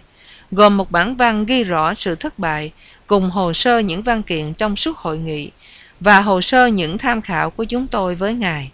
gồm 0.52 0.78
một 0.78 0.92
bản 0.92 1.16
văn 1.16 1.46
ghi 1.46 1.64
rõ 1.64 1.94
sự 1.94 2.16
thất 2.16 2.40
bại 2.40 2.72
cùng 3.08 3.30
hồ 3.30 3.54
sơ 3.54 3.80
những 3.80 4.02
văn 4.02 4.24
kiện 4.24 4.54
trong 4.54 4.76
suốt 4.76 4.98
hội 4.98 5.18
nghị 5.18 5.52
và 6.00 6.22
hồ 6.22 6.42
sơ 6.42 6.68
những 6.68 6.98
tham 6.98 7.22
khảo 7.22 7.50
của 7.50 7.64
chúng 7.64 7.88
tôi 7.88 8.16
với 8.16 8.34
ngài. 8.34 8.72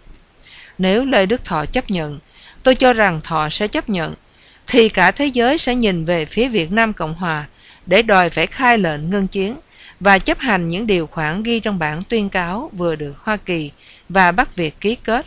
Nếu 0.78 1.04
Lê 1.04 1.26
Đức 1.26 1.44
Thọ 1.44 1.64
chấp 1.66 1.90
nhận, 1.90 2.18
tôi 2.62 2.74
cho 2.74 2.92
rằng 2.92 3.20
Thọ 3.24 3.48
sẽ 3.48 3.68
chấp 3.68 3.88
nhận, 3.88 4.14
thì 4.66 4.88
cả 4.88 5.10
thế 5.10 5.26
giới 5.26 5.58
sẽ 5.58 5.74
nhìn 5.74 6.04
về 6.04 6.24
phía 6.24 6.48
Việt 6.48 6.72
Nam 6.72 6.92
Cộng 6.92 7.14
Hòa 7.14 7.46
để 7.86 8.02
đòi 8.02 8.30
phải 8.30 8.46
khai 8.46 8.78
lệnh 8.78 9.10
ngưng 9.10 9.28
chiến 9.28 9.56
và 10.00 10.18
chấp 10.18 10.38
hành 10.38 10.68
những 10.68 10.86
điều 10.86 11.06
khoản 11.06 11.42
ghi 11.42 11.60
trong 11.60 11.78
bản 11.78 12.02
tuyên 12.02 12.28
cáo 12.28 12.70
vừa 12.72 12.96
được 12.96 13.18
Hoa 13.18 13.36
Kỳ 13.36 13.70
và 14.08 14.32
Bắc 14.32 14.56
Việt 14.56 14.80
ký 14.80 14.94
kết. 14.94 15.26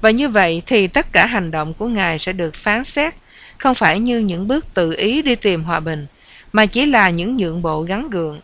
Và 0.00 0.10
như 0.10 0.28
vậy 0.28 0.62
thì 0.66 0.86
tất 0.86 1.12
cả 1.12 1.26
hành 1.26 1.50
động 1.50 1.74
của 1.74 1.86
Ngài 1.86 2.18
sẽ 2.18 2.32
được 2.32 2.54
phán 2.54 2.84
xét, 2.84 3.14
không 3.58 3.74
phải 3.74 3.98
như 3.98 4.18
những 4.18 4.48
bước 4.48 4.66
tự 4.74 4.94
ý 4.98 5.22
đi 5.22 5.34
tìm 5.34 5.64
hòa 5.64 5.80
bình, 5.80 6.06
mà 6.52 6.66
chỉ 6.66 6.86
là 6.86 7.10
những 7.10 7.36
nhượng 7.36 7.62
bộ 7.62 7.82
gắn 7.82 8.10
gượng. 8.10 8.40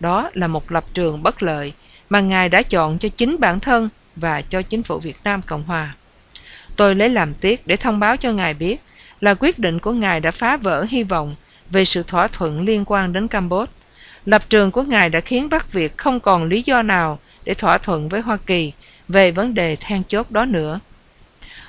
Đó 0.00 0.30
là 0.34 0.48
một 0.48 0.72
lập 0.72 0.84
trường 0.94 1.22
bất 1.22 1.42
lợi 1.42 1.72
mà 2.10 2.20
Ngài 2.20 2.48
đã 2.48 2.62
chọn 2.62 2.98
cho 2.98 3.08
chính 3.08 3.36
bản 3.40 3.60
thân 3.60 3.88
và 4.16 4.42
cho 4.42 4.62
chính 4.62 4.82
phủ 4.82 4.98
Việt 4.98 5.16
Nam 5.24 5.42
Cộng 5.42 5.62
Hòa. 5.62 5.94
Tôi 6.76 6.94
lấy 6.94 7.08
làm 7.08 7.34
tiếc 7.34 7.66
để 7.66 7.76
thông 7.76 8.00
báo 8.00 8.16
cho 8.16 8.32
Ngài 8.32 8.54
biết 8.54 8.76
là 9.20 9.34
quyết 9.34 9.58
định 9.58 9.78
của 9.78 9.92
Ngài 9.92 10.20
đã 10.20 10.30
phá 10.30 10.56
vỡ 10.56 10.86
hy 10.88 11.02
vọng 11.02 11.36
về 11.70 11.84
sự 11.84 12.02
thỏa 12.02 12.28
thuận 12.28 12.60
liên 12.60 12.84
quan 12.86 13.12
đến 13.12 13.28
Campuchia. 13.28 13.72
Lập 14.24 14.42
trường 14.48 14.70
của 14.70 14.82
Ngài 14.82 15.10
đã 15.10 15.20
khiến 15.20 15.48
Bắc 15.48 15.72
Việt 15.72 15.98
không 15.98 16.20
còn 16.20 16.44
lý 16.44 16.62
do 16.62 16.82
nào 16.82 17.18
để 17.44 17.54
thỏa 17.54 17.78
thuận 17.78 18.08
với 18.08 18.20
Hoa 18.20 18.36
Kỳ 18.36 18.72
về 19.08 19.30
vấn 19.30 19.54
đề 19.54 19.76
then 19.76 20.02
chốt 20.08 20.30
đó 20.30 20.44
nữa. 20.44 20.80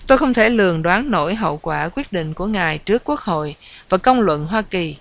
Tôi 0.08 0.18
không 0.18 0.34
thể 0.34 0.49
lường 0.49 0.82
đoán 0.82 1.12
nổi 1.12 1.36
hậu 1.36 1.58
quả 1.58 1.89
quyết 1.89 2.14
định 2.14 2.34
của 2.34 2.45
Ngài 2.45 2.78
trước 2.78 3.03
Quốc 3.03 3.20
hội 3.20 3.55
và 3.89 3.97
công 3.97 4.22
luận 4.22 4.45
Hoa 4.45 4.62
Kỳ. 4.62 4.95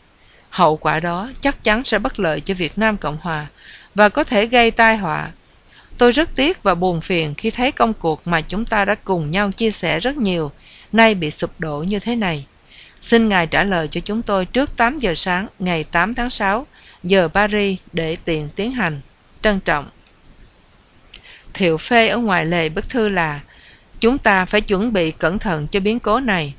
Hậu 0.50 0.76
quả 0.76 1.00
đó 1.00 1.30
chắc 1.40 1.64
chắn 1.64 1.84
sẽ 1.84 1.98
bất 1.98 2.20
lợi 2.20 2.40
cho 2.40 2.54
Việt 2.54 2.78
Nam 2.78 2.96
Cộng 2.96 3.18
Hòa 3.20 3.46
và 3.94 4.08
có 4.08 4.24
thể 4.24 4.46
gây 4.46 4.70
tai 4.70 4.96
họa. 4.96 5.30
Tôi 5.98 6.12
rất 6.12 6.30
tiếc 6.34 6.62
và 6.62 6.74
buồn 6.74 7.00
phiền 7.00 7.34
khi 7.34 7.50
thấy 7.50 7.72
công 7.72 7.94
cuộc 7.94 8.26
mà 8.26 8.40
chúng 8.40 8.64
ta 8.64 8.84
đã 8.84 8.94
cùng 8.94 9.30
nhau 9.30 9.52
chia 9.52 9.70
sẻ 9.70 10.00
rất 10.00 10.16
nhiều, 10.16 10.52
nay 10.92 11.14
bị 11.14 11.30
sụp 11.30 11.50
đổ 11.60 11.78
như 11.78 11.98
thế 11.98 12.16
này. 12.16 12.46
Xin 13.02 13.28
Ngài 13.28 13.46
trả 13.46 13.64
lời 13.64 13.88
cho 13.88 14.00
chúng 14.00 14.22
tôi 14.22 14.46
trước 14.46 14.76
8 14.76 14.98
giờ 14.98 15.14
sáng 15.14 15.46
ngày 15.58 15.84
8 15.84 16.14
tháng 16.14 16.30
6, 16.30 16.66
giờ 17.02 17.28
Paris 17.28 17.78
để 17.92 18.16
tiện 18.24 18.48
tiến 18.56 18.72
hành. 18.72 19.00
Trân 19.42 19.60
trọng. 19.60 19.90
Thiệu 21.54 21.78
phê 21.78 22.08
ở 22.08 22.18
ngoài 22.18 22.46
lề 22.46 22.68
bức 22.68 22.88
thư 22.88 23.08
là 23.08 23.40
Chúng 24.00 24.18
ta 24.18 24.44
phải 24.44 24.60
chuẩn 24.60 24.92
bị 24.92 25.10
cẩn 25.10 25.38
thận 25.38 25.66
cho 25.66 25.80
biến 25.80 26.00
cố 26.00 26.20
này. 26.20 26.54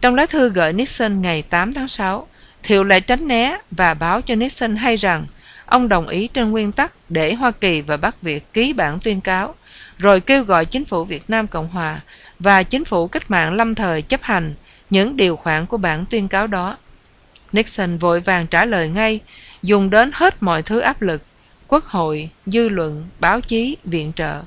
Trong 0.00 0.14
lá 0.14 0.26
thư 0.26 0.50
gửi 0.50 0.72
Nixon 0.72 1.22
ngày 1.22 1.42
8 1.42 1.72
tháng 1.72 1.88
6, 1.88 2.26
Thiệu 2.62 2.84
lại 2.84 3.00
tránh 3.00 3.28
né 3.28 3.58
và 3.70 3.94
báo 3.94 4.20
cho 4.20 4.34
Nixon 4.34 4.76
hay 4.76 4.96
rằng 4.96 5.26
ông 5.68 5.88
đồng 5.88 6.08
ý 6.08 6.28
trên 6.28 6.50
nguyên 6.50 6.72
tắc 6.72 6.92
để 7.08 7.34
Hoa 7.34 7.50
Kỳ 7.50 7.80
và 7.80 7.96
Bắc 7.96 8.22
Việt 8.22 8.52
ký 8.52 8.72
bản 8.72 8.98
tuyên 9.04 9.20
cáo, 9.20 9.54
rồi 9.98 10.20
kêu 10.20 10.44
gọi 10.44 10.64
chính 10.64 10.84
phủ 10.84 11.04
Việt 11.04 11.30
Nam 11.30 11.46
Cộng 11.46 11.68
Hòa 11.68 12.00
và 12.38 12.62
chính 12.62 12.84
phủ 12.84 13.08
cách 13.08 13.30
mạng 13.30 13.52
lâm 13.52 13.74
thời 13.74 14.02
chấp 14.02 14.22
hành 14.22 14.54
những 14.90 15.16
điều 15.16 15.36
khoản 15.36 15.66
của 15.66 15.76
bản 15.76 16.04
tuyên 16.10 16.28
cáo 16.28 16.46
đó. 16.46 16.76
Nixon 17.52 17.98
vội 17.98 18.20
vàng 18.20 18.46
trả 18.46 18.64
lời 18.64 18.88
ngay, 18.88 19.20
dùng 19.62 19.90
đến 19.90 20.10
hết 20.14 20.42
mọi 20.42 20.62
thứ 20.62 20.78
áp 20.78 21.02
lực, 21.02 21.22
quốc 21.68 21.84
hội, 21.84 22.30
dư 22.46 22.68
luận, 22.68 23.08
báo 23.20 23.40
chí, 23.40 23.76
viện 23.84 24.12
trợ. 24.16 24.42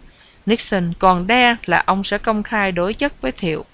Nixon 0.45 0.93
còn 0.99 1.27
đe 1.27 1.55
là 1.65 1.83
ông 1.85 2.03
sẽ 2.03 2.17
công 2.17 2.43
khai 2.43 2.71
đối 2.71 2.93
chất 2.93 3.21
với 3.21 3.31
Thiệu. 3.31 3.65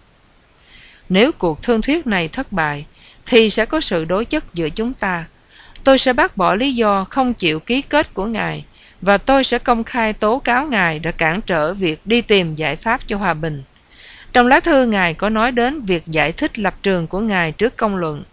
Nếu 1.10 1.32
cuộc 1.32 1.64
thương 1.64 1.82
thuyết 1.82 2.08
này 2.08 2.28
thất 2.28 2.52
bại, 2.52 2.86
thì 3.26 3.50
sẽ 3.50 3.66
có 3.66 3.82
sự 3.82 4.06
đối 4.06 4.26
chất 4.26 4.54
giữa 4.54 4.70
chúng 4.70 4.94
ta. 4.94 5.26
Tôi 5.84 5.98
sẽ 5.98 6.14
bác 6.14 6.38
bỏ 6.38 6.56
lý 6.56 6.74
do 6.74 7.04
không 7.04 7.34
chịu 7.34 7.60
ký 7.60 7.82
kết 7.82 8.14
của 8.14 8.26
Ngài, 8.26 8.66
và 9.02 9.18
tôi 9.18 9.44
sẽ 9.44 9.60
công 9.60 9.84
khai 9.84 10.14
tố 10.14 10.40
cáo 10.40 10.68
Ngài 10.68 11.00
đã 11.00 11.12
cản 11.12 11.42
trở 11.42 11.74
việc 11.74 12.02
đi 12.06 12.22
tìm 12.22 12.56
giải 12.56 12.76
pháp 12.76 13.02
cho 13.08 13.18
hòa 13.18 13.34
bình. 13.34 13.64
Trong 14.34 14.48
lá 14.48 14.60
thư 14.60 14.86
Ngài 14.86 15.14
có 15.14 15.30
nói 15.30 15.52
đến 15.52 15.82
việc 15.82 16.04
giải 16.08 16.32
thích 16.32 16.60
lập 16.60 16.76
trường 16.84 17.08
của 17.08 17.20
Ngài 17.20 17.52
trước 17.52 17.78
công 17.78 17.96
luận. 17.96 18.24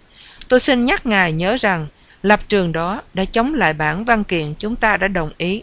Tôi 0.48 0.60
xin 0.60 0.84
nhắc 0.84 1.06
Ngài 1.06 1.32
nhớ 1.32 1.56
rằng 1.60 1.86
lập 2.22 2.40
trường 2.48 2.72
đó 2.72 3.02
đã 3.14 3.24
chống 3.24 3.54
lại 3.54 3.72
bản 3.72 4.04
văn 4.04 4.24
kiện 4.24 4.54
chúng 4.58 4.76
ta 4.76 4.96
đã 4.96 5.08
đồng 5.08 5.30
ý. 5.38 5.62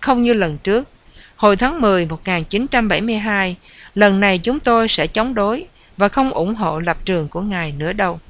Không 0.00 0.22
như 0.22 0.32
lần 0.32 0.58
trước, 0.58 0.88
hồi 1.36 1.56
tháng 1.56 1.80
10 1.80 2.06
1972, 2.06 3.56
lần 3.94 4.20
này 4.20 4.38
chúng 4.38 4.60
tôi 4.60 4.88
sẽ 4.88 5.06
chống 5.06 5.34
đối 5.34 5.66
và 5.96 6.08
không 6.08 6.30
ủng 6.30 6.54
hộ 6.54 6.80
lập 6.80 6.98
trường 7.04 7.28
của 7.28 7.40
Ngài 7.40 7.72
nữa 7.72 7.92
đâu. 7.92 8.20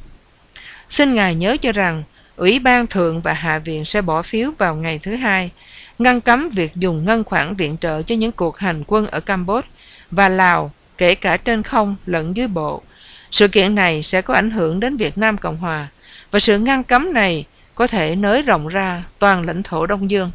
Xin 0.90 1.14
Ngài 1.14 1.34
nhớ 1.34 1.57
cho 1.61 1.72
rằng, 1.72 2.03
Ủy 2.39 2.59
ban 2.59 2.86
Thượng 2.86 3.20
và 3.20 3.32
Hạ 3.32 3.59
viện 3.59 3.84
sẽ 3.84 4.03
bỏ 4.03 4.22
phiếu 4.22 4.51
vào 4.59 4.74
ngày 4.74 5.01
thứ 5.03 5.16
hai, 5.16 5.51
ngăn 5.99 6.20
cấm 6.20 6.49
việc 6.49 6.74
dùng 6.74 7.05
ngân 7.05 7.24
khoản 7.24 7.55
viện 7.55 7.76
trợ 7.80 8.03
cho 8.03 8.14
những 8.14 8.32
cuộc 8.32 8.59
hành 8.59 8.82
quân 8.86 9.07
ở 9.07 9.20
Campuchia 9.20 9.68
và 10.11 10.28
Lào 10.28 10.72
kể 10.99 11.14
cả 11.14 11.36
trên 11.36 11.62
không 11.62 11.97
lẫn 12.07 12.36
dưới 12.36 12.47
bộ. 12.47 12.82
Sự 13.30 13.49
kiện 13.49 13.74
này 13.74 14.03
sẽ 14.03 14.22
có 14.22 14.34
ảnh 14.34 14.51
hưởng 14.51 14.80
đến 14.80 14.97
Việt 14.97 15.18
Nam 15.18 15.39
Cộng 15.39 15.57
Hòa, 15.57 15.89
và 16.30 16.41
sự 16.41 16.59
ngăn 16.59 16.84
cấm 16.84 17.12
này 17.12 17.45
có 17.74 17.86
thể 17.86 18.16
nới 18.16 18.43
rộng 18.43 18.68
ra 18.68 19.03
toàn 19.18 19.47
lãnh 19.47 19.62
thổ 19.62 19.86
Đông 19.86 20.11
Dương. 20.11 20.30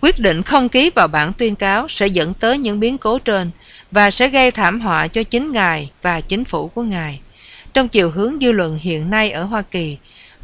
Quyết 0.00 0.20
định 0.20 0.42
không 0.42 0.68
ký 0.68 0.90
vào 0.94 1.08
bản 1.08 1.32
tuyên 1.32 1.56
cáo 1.56 1.88
sẽ 1.88 2.06
dẫn 2.06 2.34
tới 2.34 2.58
những 2.58 2.80
biến 2.80 2.98
cố 2.98 3.18
trên 3.18 3.50
và 3.90 4.10
sẽ 4.10 4.28
gây 4.28 4.50
thảm 4.50 4.80
họa 4.80 5.08
cho 5.08 5.22
chính 5.22 5.52
Ngài 5.52 5.90
và 6.02 6.20
chính 6.20 6.44
phủ 6.44 6.68
của 6.68 6.82
Ngài. 6.82 7.20
Trong 7.78 7.88
chiều 7.88 8.10
hướng 8.10 8.38
dư 8.40 8.52
luận 8.52 8.78
hiện 8.82 9.10
nay 9.10 9.30
ở 9.30 9.44
Hoa 9.44 9.62
Kỳ, 9.62 9.96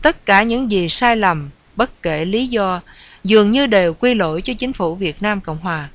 tất 0.02 0.26
cả 0.26 0.42
những 0.42 0.70
gì 0.70 0.88
sai 0.88 1.16
lầm, 1.16 1.50
bất 1.76 2.02
kể 2.02 2.24
lý 2.24 2.46
do, 2.46 2.80
dường 3.24 3.50
như 3.50 3.66
đều 3.66 3.94
quy 3.94 4.14
lỗi 4.14 4.42
cho 4.42 4.52
chính 4.58 4.72
phủ 4.72 4.94
Việt 4.94 5.22
Nam 5.22 5.40
Cộng 5.40 5.58
Hòa. 5.58 5.88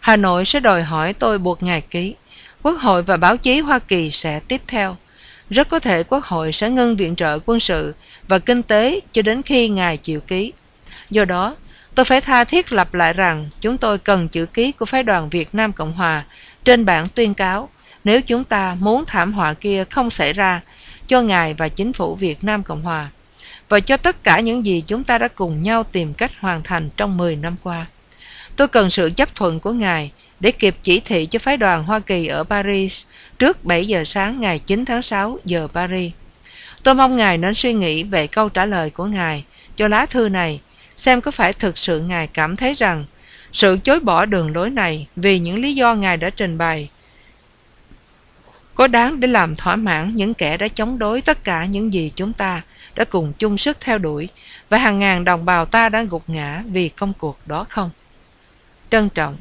Hà 0.00 0.16
Nội 0.16 0.44
sẽ 0.44 0.60
đòi 0.60 0.82
hỏi 0.82 1.12
tôi 1.12 1.38
buộc 1.38 1.62
ngài 1.62 1.80
ký. 1.80 2.14
Quốc 2.62 2.78
hội 2.78 3.02
và 3.02 3.16
báo 3.16 3.36
chí 3.36 3.60
Hoa 3.60 3.78
Kỳ 3.78 4.10
sẽ 4.10 4.40
tiếp 4.40 4.62
theo. 4.66 4.96
Rất 5.50 5.68
có 5.68 5.78
thể 5.78 6.02
Quốc 6.02 6.24
hội 6.24 6.52
sẽ 6.52 6.70
ngưng 6.70 6.96
viện 6.96 7.16
trợ 7.16 7.38
quân 7.46 7.60
sự 7.60 7.94
và 8.28 8.38
kinh 8.38 8.62
tế 8.62 9.00
cho 9.12 9.22
đến 9.22 9.42
khi 9.42 9.68
ngài 9.68 9.96
chịu 9.96 10.20
ký. 10.20 10.52
Do 11.10 11.24
đó, 11.24 11.56
tôi 11.94 12.04
phải 12.04 12.20
tha 12.20 12.44
thiết 12.44 12.72
lặp 12.72 12.94
lại 12.94 13.12
rằng 13.12 13.48
chúng 13.60 13.78
tôi 13.78 13.98
cần 13.98 14.28
chữ 14.28 14.46
ký 14.46 14.72
của 14.72 14.86
phái 14.86 15.02
đoàn 15.02 15.28
Việt 15.28 15.54
Nam 15.54 15.72
Cộng 15.72 15.92
Hòa 15.92 16.24
trên 16.64 16.84
bản 16.84 17.06
tuyên 17.14 17.34
cáo 17.34 17.68
nếu 18.08 18.22
chúng 18.22 18.44
ta 18.44 18.76
muốn 18.80 19.04
thảm 19.06 19.32
họa 19.32 19.54
kia 19.54 19.84
không 19.90 20.10
xảy 20.10 20.32
ra 20.32 20.60
cho 21.06 21.22
ngài 21.22 21.54
và 21.54 21.68
chính 21.68 21.92
phủ 21.92 22.14
Việt 22.14 22.44
Nam 22.44 22.62
Cộng 22.62 22.82
Hòa 22.82 23.10
và 23.68 23.80
cho 23.80 23.96
tất 23.96 24.24
cả 24.24 24.40
những 24.40 24.66
gì 24.66 24.82
chúng 24.86 25.04
ta 25.04 25.18
đã 25.18 25.28
cùng 25.28 25.62
nhau 25.62 25.84
tìm 25.84 26.14
cách 26.14 26.30
hoàn 26.40 26.62
thành 26.62 26.90
trong 26.96 27.16
10 27.16 27.36
năm 27.36 27.56
qua. 27.62 27.86
Tôi 28.56 28.68
cần 28.68 28.90
sự 28.90 29.10
chấp 29.16 29.34
thuận 29.34 29.60
của 29.60 29.72
Ngài 29.72 30.12
để 30.40 30.50
kịp 30.50 30.76
chỉ 30.82 31.00
thị 31.00 31.26
cho 31.26 31.38
phái 31.38 31.56
đoàn 31.56 31.84
Hoa 31.84 32.00
Kỳ 32.00 32.26
ở 32.26 32.44
Paris 32.44 33.02
trước 33.38 33.64
7 33.64 33.86
giờ 33.86 34.04
sáng 34.04 34.40
ngày 34.40 34.58
9 34.58 34.84
tháng 34.84 35.02
6 35.02 35.38
giờ 35.44 35.68
Paris. 35.74 36.12
Tôi 36.82 36.94
mong 36.94 37.16
Ngài 37.16 37.38
nên 37.38 37.54
suy 37.54 37.72
nghĩ 37.72 38.02
về 38.02 38.26
câu 38.26 38.48
trả 38.48 38.66
lời 38.66 38.90
của 38.90 39.04
Ngài 39.04 39.44
cho 39.76 39.88
lá 39.88 40.06
thư 40.06 40.28
này, 40.28 40.60
xem 40.96 41.20
có 41.20 41.30
phải 41.30 41.52
thực 41.52 41.78
sự 41.78 42.00
Ngài 42.00 42.26
cảm 42.26 42.56
thấy 42.56 42.74
rằng 42.74 43.04
sự 43.52 43.78
chối 43.82 44.00
bỏ 44.00 44.24
đường 44.24 44.54
lối 44.54 44.70
này 44.70 45.06
vì 45.16 45.38
những 45.38 45.58
lý 45.58 45.74
do 45.74 45.94
Ngài 45.94 46.16
đã 46.16 46.30
trình 46.30 46.58
bày 46.58 46.88
có 48.78 48.86
đáng 48.86 49.20
để 49.20 49.28
làm 49.28 49.56
thỏa 49.56 49.76
mãn 49.76 50.14
những 50.14 50.34
kẻ 50.34 50.56
đã 50.56 50.68
chống 50.68 50.98
đối 50.98 51.20
tất 51.20 51.44
cả 51.44 51.64
những 51.64 51.92
gì 51.92 52.12
chúng 52.16 52.32
ta 52.32 52.62
đã 52.96 53.04
cùng 53.04 53.32
chung 53.38 53.58
sức 53.58 53.80
theo 53.80 53.98
đuổi 53.98 54.28
và 54.68 54.78
hàng 54.78 54.98
ngàn 54.98 55.24
đồng 55.24 55.44
bào 55.44 55.66
ta 55.66 55.88
đã 55.88 56.02
gục 56.02 56.22
ngã 56.26 56.62
vì 56.70 56.88
công 56.88 57.12
cuộc 57.18 57.38
đó 57.46 57.66
không? 57.68 57.90
Trân 58.90 59.08
trọng, 59.08 59.36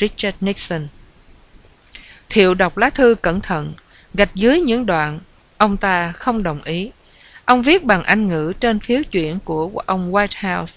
Richard 0.00 0.36
Nixon. 0.40 0.88
Thiệu 2.28 2.54
đọc 2.54 2.76
lá 2.76 2.90
thư 2.90 3.14
cẩn 3.14 3.40
thận, 3.40 3.74
gạch 4.14 4.34
dưới 4.34 4.60
những 4.60 4.86
đoạn, 4.86 5.20
ông 5.58 5.76
ta 5.76 6.12
không 6.12 6.42
đồng 6.42 6.62
ý. 6.62 6.90
Ông 7.44 7.62
viết 7.62 7.84
bằng 7.84 8.02
Anh 8.02 8.28
ngữ 8.28 8.52
trên 8.60 8.80
phiếu 8.80 9.02
chuyển 9.10 9.38
của 9.44 9.82
ông 9.86 10.12
White 10.12 10.58
House, 10.58 10.74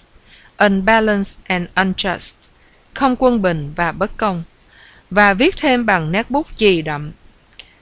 unbalanced 0.56 1.34
and 1.44 1.68
unjust, 1.74 2.32
không 2.94 3.16
quân 3.18 3.42
bình 3.42 3.72
và 3.76 3.92
bất 3.92 4.16
công, 4.16 4.42
và 5.10 5.34
viết 5.34 5.56
thêm 5.56 5.86
bằng 5.86 6.12
nét 6.12 6.30
bút 6.30 6.46
chì 6.56 6.82
đậm. 6.82 7.12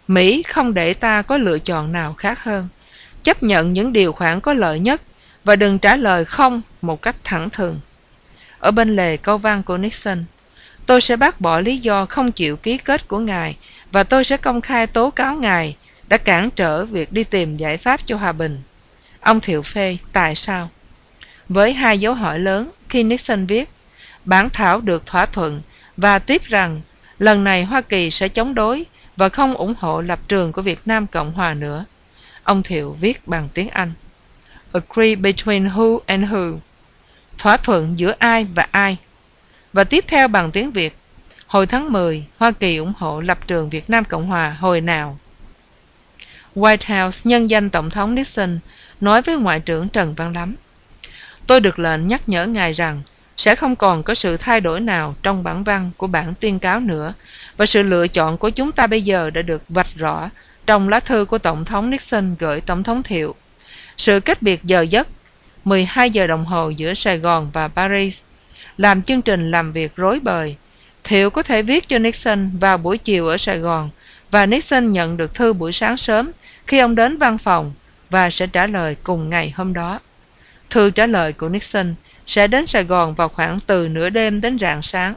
Mỹ 0.08 0.42
không 0.42 0.74
để 0.74 0.94
ta 0.94 1.22
có 1.22 1.36
lựa 1.36 1.58
chọn 1.58 1.92
nào 1.92 2.14
khác 2.14 2.44
hơn. 2.44 2.68
Chấp 3.22 3.42
nhận 3.42 3.72
những 3.72 3.92
điều 3.92 4.12
khoản 4.12 4.40
có 4.40 4.52
lợi 4.52 4.78
nhất 4.78 5.02
và 5.44 5.56
đừng 5.56 5.78
trả 5.78 5.96
lời 5.96 6.24
không 6.24 6.62
một 6.82 7.02
cách 7.02 7.16
thẳng 7.24 7.50
thừng. 7.50 7.80
Ở 8.58 8.70
bên 8.70 8.96
lề 8.96 9.16
câu 9.16 9.38
văn 9.38 9.62
của 9.62 9.78
Nixon, 9.78 10.24
tôi 10.86 11.00
sẽ 11.00 11.16
bác 11.16 11.40
bỏ 11.40 11.60
lý 11.60 11.78
do 11.78 12.06
không 12.06 12.32
chịu 12.32 12.56
ký 12.56 12.78
kết 12.78 13.08
của 13.08 13.18
ngài 13.18 13.56
và 13.92 14.02
tôi 14.02 14.24
sẽ 14.24 14.36
công 14.36 14.60
khai 14.60 14.86
tố 14.86 15.10
cáo 15.10 15.34
ngài 15.34 15.76
đã 16.08 16.16
cản 16.16 16.50
trở 16.50 16.84
việc 16.84 17.12
đi 17.12 17.24
tìm 17.24 17.56
giải 17.56 17.76
pháp 17.76 18.06
cho 18.06 18.16
hòa 18.16 18.32
bình. 18.32 18.62
Ông 19.20 19.40
Thiệu 19.40 19.62
phê, 19.62 19.96
tại 20.12 20.34
sao? 20.34 20.70
Với 21.48 21.72
hai 21.72 21.98
dấu 21.98 22.14
hỏi 22.14 22.38
lớn 22.38 22.70
khi 22.88 23.02
Nixon 23.02 23.46
viết, 23.46 23.70
bản 24.24 24.50
thảo 24.50 24.80
được 24.80 25.06
thỏa 25.06 25.26
thuận 25.26 25.62
và 25.96 26.18
tiếp 26.18 26.42
rằng 26.44 26.80
lần 27.18 27.44
này 27.44 27.64
Hoa 27.64 27.80
Kỳ 27.80 28.10
sẽ 28.10 28.28
chống 28.28 28.54
đối 28.54 28.84
và 29.16 29.28
không 29.28 29.54
ủng 29.54 29.74
hộ 29.78 30.00
lập 30.00 30.18
trường 30.28 30.52
của 30.52 30.62
Việt 30.62 30.80
Nam 30.84 31.06
Cộng 31.06 31.32
Hòa 31.32 31.54
nữa. 31.54 31.84
Ông 32.42 32.62
Thiệu 32.62 32.96
viết 33.00 33.28
bằng 33.28 33.48
tiếng 33.54 33.68
Anh. 33.68 33.92
Agree 34.72 35.14
between 35.14 35.68
who 35.68 35.98
and 36.06 36.24
who 36.24 36.58
thỏa 37.38 37.56
thuận 37.56 37.98
giữa 37.98 38.14
ai 38.18 38.44
và 38.44 38.66
ai. 38.70 38.96
Và 39.72 39.84
tiếp 39.84 40.04
theo 40.08 40.28
bằng 40.28 40.50
tiếng 40.50 40.70
Việt, 40.70 40.96
hồi 41.46 41.66
tháng 41.66 41.92
10, 41.92 42.26
Hoa 42.38 42.50
Kỳ 42.50 42.76
ủng 42.76 42.92
hộ 42.96 43.20
lập 43.20 43.38
trường 43.46 43.70
Việt 43.70 43.90
Nam 43.90 44.04
Cộng 44.04 44.26
Hòa 44.26 44.56
hồi 44.60 44.80
nào? 44.80 45.18
White 46.54 47.04
House 47.04 47.20
nhân 47.24 47.50
danh 47.50 47.70
Tổng 47.70 47.90
thống 47.90 48.14
Nixon 48.14 48.58
nói 49.00 49.22
với 49.22 49.38
Ngoại 49.38 49.60
trưởng 49.60 49.88
Trần 49.88 50.14
Văn 50.14 50.32
Lắm. 50.32 50.54
Tôi 51.46 51.60
được 51.60 51.78
lệnh 51.78 52.08
nhắc 52.08 52.28
nhở 52.28 52.46
ngài 52.46 52.72
rằng 52.72 53.02
sẽ 53.36 53.54
không 53.54 53.76
còn 53.76 54.02
có 54.02 54.14
sự 54.14 54.36
thay 54.36 54.60
đổi 54.60 54.80
nào 54.80 55.14
trong 55.22 55.44
bản 55.44 55.64
văn 55.64 55.90
của 55.96 56.06
bản 56.06 56.34
tuyên 56.40 56.58
cáo 56.58 56.80
nữa 56.80 57.14
và 57.56 57.66
sự 57.66 57.82
lựa 57.82 58.08
chọn 58.08 58.38
của 58.38 58.50
chúng 58.50 58.72
ta 58.72 58.86
bây 58.86 59.02
giờ 59.02 59.30
đã 59.30 59.42
được 59.42 59.62
vạch 59.68 59.94
rõ 59.96 60.30
trong 60.66 60.88
lá 60.88 61.00
thư 61.00 61.24
của 61.24 61.38
Tổng 61.38 61.64
thống 61.64 61.90
Nixon 61.90 62.36
gửi 62.38 62.60
Tổng 62.60 62.82
thống 62.82 63.02
Thiệu. 63.02 63.34
Sự 63.96 64.20
cách 64.20 64.42
biệt 64.42 64.60
giờ 64.64 64.80
giấc 64.80 65.08
12 65.64 66.10
giờ 66.10 66.26
đồng 66.26 66.44
hồ 66.44 66.70
giữa 66.70 66.94
Sài 66.94 67.18
Gòn 67.18 67.50
và 67.52 67.68
Paris, 67.68 68.18
làm 68.78 69.02
chương 69.02 69.22
trình 69.22 69.50
làm 69.50 69.72
việc 69.72 69.96
rối 69.96 70.20
bời, 70.20 70.56
Thiệu 71.04 71.30
có 71.30 71.42
thể 71.42 71.62
viết 71.62 71.88
cho 71.88 71.98
Nixon 71.98 72.50
vào 72.60 72.78
buổi 72.78 72.98
chiều 72.98 73.26
ở 73.26 73.36
Sài 73.36 73.58
Gòn 73.58 73.90
và 74.30 74.46
Nixon 74.46 74.92
nhận 74.92 75.16
được 75.16 75.34
thư 75.34 75.52
buổi 75.52 75.72
sáng 75.72 75.96
sớm 75.96 76.30
khi 76.66 76.78
ông 76.78 76.94
đến 76.94 77.18
văn 77.18 77.38
phòng 77.38 77.72
và 78.10 78.30
sẽ 78.30 78.46
trả 78.46 78.66
lời 78.66 78.96
cùng 79.02 79.30
ngày 79.30 79.52
hôm 79.56 79.72
đó. 79.72 80.00
Thư 80.72 80.90
trả 80.90 81.06
lời 81.06 81.32
của 81.32 81.48
Nixon 81.48 81.94
sẽ 82.26 82.46
đến 82.46 82.66
Sài 82.66 82.84
Gòn 82.84 83.14
vào 83.14 83.28
khoảng 83.28 83.58
từ 83.66 83.88
nửa 83.88 84.10
đêm 84.10 84.40
đến 84.40 84.58
rạng 84.58 84.82
sáng. 84.82 85.14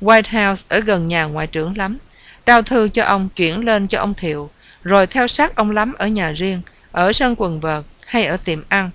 White 0.00 0.48
House 0.48 0.62
ở 0.68 0.80
gần 0.80 1.06
nhà 1.06 1.24
ngoại 1.24 1.46
trưởng 1.46 1.78
lắm, 1.78 1.98
trao 2.46 2.62
thư 2.62 2.88
cho 2.88 3.04
ông 3.04 3.28
chuyển 3.36 3.64
lên 3.64 3.86
cho 3.86 3.98
ông 3.98 4.14
Thiệu, 4.14 4.50
rồi 4.82 5.06
theo 5.06 5.26
sát 5.26 5.56
ông 5.56 5.70
lắm 5.70 5.92
ở 5.98 6.06
nhà 6.06 6.32
riêng, 6.32 6.60
ở 6.92 7.12
sân 7.12 7.34
quần 7.38 7.60
vợt 7.60 7.84
hay 8.06 8.24
ở 8.24 8.36
tiệm 8.36 8.62
ăn, 8.68 8.90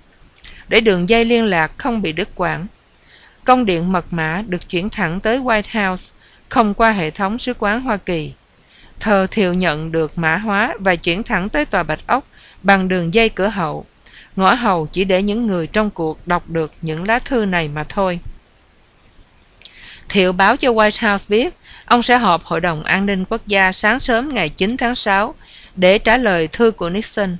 để 0.68 0.80
đường 0.80 1.08
dây 1.08 1.24
liên 1.24 1.44
lạc 1.44 1.72
không 1.76 2.02
bị 2.02 2.12
đứt 2.12 2.28
quãng. 2.34 2.66
Công 3.44 3.66
điện 3.66 3.92
mật 3.92 4.04
mã 4.10 4.42
được 4.48 4.68
chuyển 4.68 4.90
thẳng 4.90 5.20
tới 5.20 5.40
White 5.40 5.88
House, 5.90 6.04
không 6.48 6.74
qua 6.74 6.92
hệ 6.92 7.10
thống 7.10 7.38
sứ 7.38 7.54
quán 7.54 7.80
Hoa 7.80 7.96
Kỳ. 7.96 8.32
Thờ 9.00 9.26
Thiệu 9.30 9.54
nhận 9.54 9.92
được 9.92 10.18
mã 10.18 10.36
hóa 10.36 10.74
và 10.78 10.96
chuyển 10.96 11.22
thẳng 11.22 11.48
tới 11.48 11.64
tòa 11.64 11.82
Bạch 11.82 12.06
Ốc 12.06 12.24
bằng 12.62 12.88
đường 12.88 13.14
dây 13.14 13.28
cửa 13.28 13.48
hậu. 13.48 13.86
Ngõ 14.36 14.54
hầu 14.54 14.86
chỉ 14.86 15.04
để 15.04 15.22
những 15.22 15.46
người 15.46 15.66
trong 15.66 15.90
cuộc 15.90 16.26
đọc 16.26 16.48
được 16.48 16.72
những 16.82 17.04
lá 17.04 17.18
thư 17.18 17.44
này 17.44 17.68
mà 17.68 17.84
thôi. 17.84 18.20
Thiệu 20.08 20.32
báo 20.32 20.56
cho 20.56 20.72
White 20.72 21.10
House 21.10 21.24
biết 21.28 21.54
ông 21.84 22.02
sẽ 22.02 22.18
họp 22.18 22.44
Hội 22.44 22.60
đồng 22.60 22.82
An 22.84 23.06
ninh 23.06 23.24
Quốc 23.24 23.46
gia 23.46 23.72
sáng 23.72 24.00
sớm 24.00 24.34
ngày 24.34 24.48
9 24.48 24.76
tháng 24.76 24.94
6 24.94 25.34
để 25.76 25.98
trả 25.98 26.16
lời 26.16 26.48
thư 26.48 26.70
của 26.70 26.90
Nixon. 26.90 27.36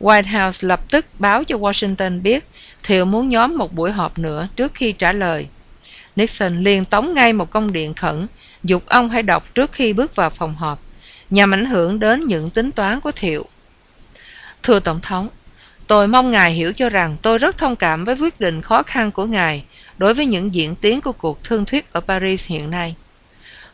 White 0.00 0.44
House 0.44 0.68
lập 0.68 0.90
tức 0.90 1.06
báo 1.18 1.44
cho 1.44 1.56
Washington 1.56 2.22
biết 2.22 2.44
Thiệu 2.82 3.04
muốn 3.04 3.28
nhóm 3.28 3.58
một 3.58 3.72
buổi 3.72 3.92
họp 3.92 4.18
nữa 4.18 4.48
trước 4.56 4.74
khi 4.74 4.92
trả 4.92 5.12
lời. 5.12 5.46
Nixon 6.16 6.56
liền 6.56 6.84
tống 6.84 7.14
ngay 7.14 7.32
một 7.32 7.50
công 7.50 7.72
điện 7.72 7.94
khẩn, 7.94 8.26
dục 8.64 8.86
ông 8.86 9.10
hãy 9.10 9.22
đọc 9.22 9.54
trước 9.54 9.72
khi 9.72 9.92
bước 9.92 10.16
vào 10.16 10.30
phòng 10.30 10.54
họp, 10.54 10.78
nhằm 11.30 11.54
ảnh 11.54 11.64
hưởng 11.64 12.00
đến 12.00 12.26
những 12.26 12.50
tính 12.50 12.72
toán 12.72 13.00
của 13.00 13.12
Thiệu. 13.12 13.46
Thưa 14.62 14.80
Tổng 14.80 15.00
thống, 15.00 15.28
tôi 15.92 16.08
mong 16.08 16.30
Ngài 16.30 16.52
hiểu 16.52 16.72
cho 16.72 16.88
rằng 16.88 17.16
tôi 17.22 17.38
rất 17.38 17.58
thông 17.58 17.76
cảm 17.76 18.04
với 18.04 18.16
quyết 18.16 18.40
định 18.40 18.62
khó 18.62 18.82
khăn 18.82 19.12
của 19.12 19.24
Ngài 19.24 19.64
đối 19.98 20.14
với 20.14 20.26
những 20.26 20.54
diễn 20.54 20.74
tiến 20.74 21.00
của 21.00 21.12
cuộc 21.12 21.44
thương 21.44 21.64
thuyết 21.64 21.92
ở 21.92 22.00
Paris 22.00 22.46
hiện 22.46 22.70
nay. 22.70 22.94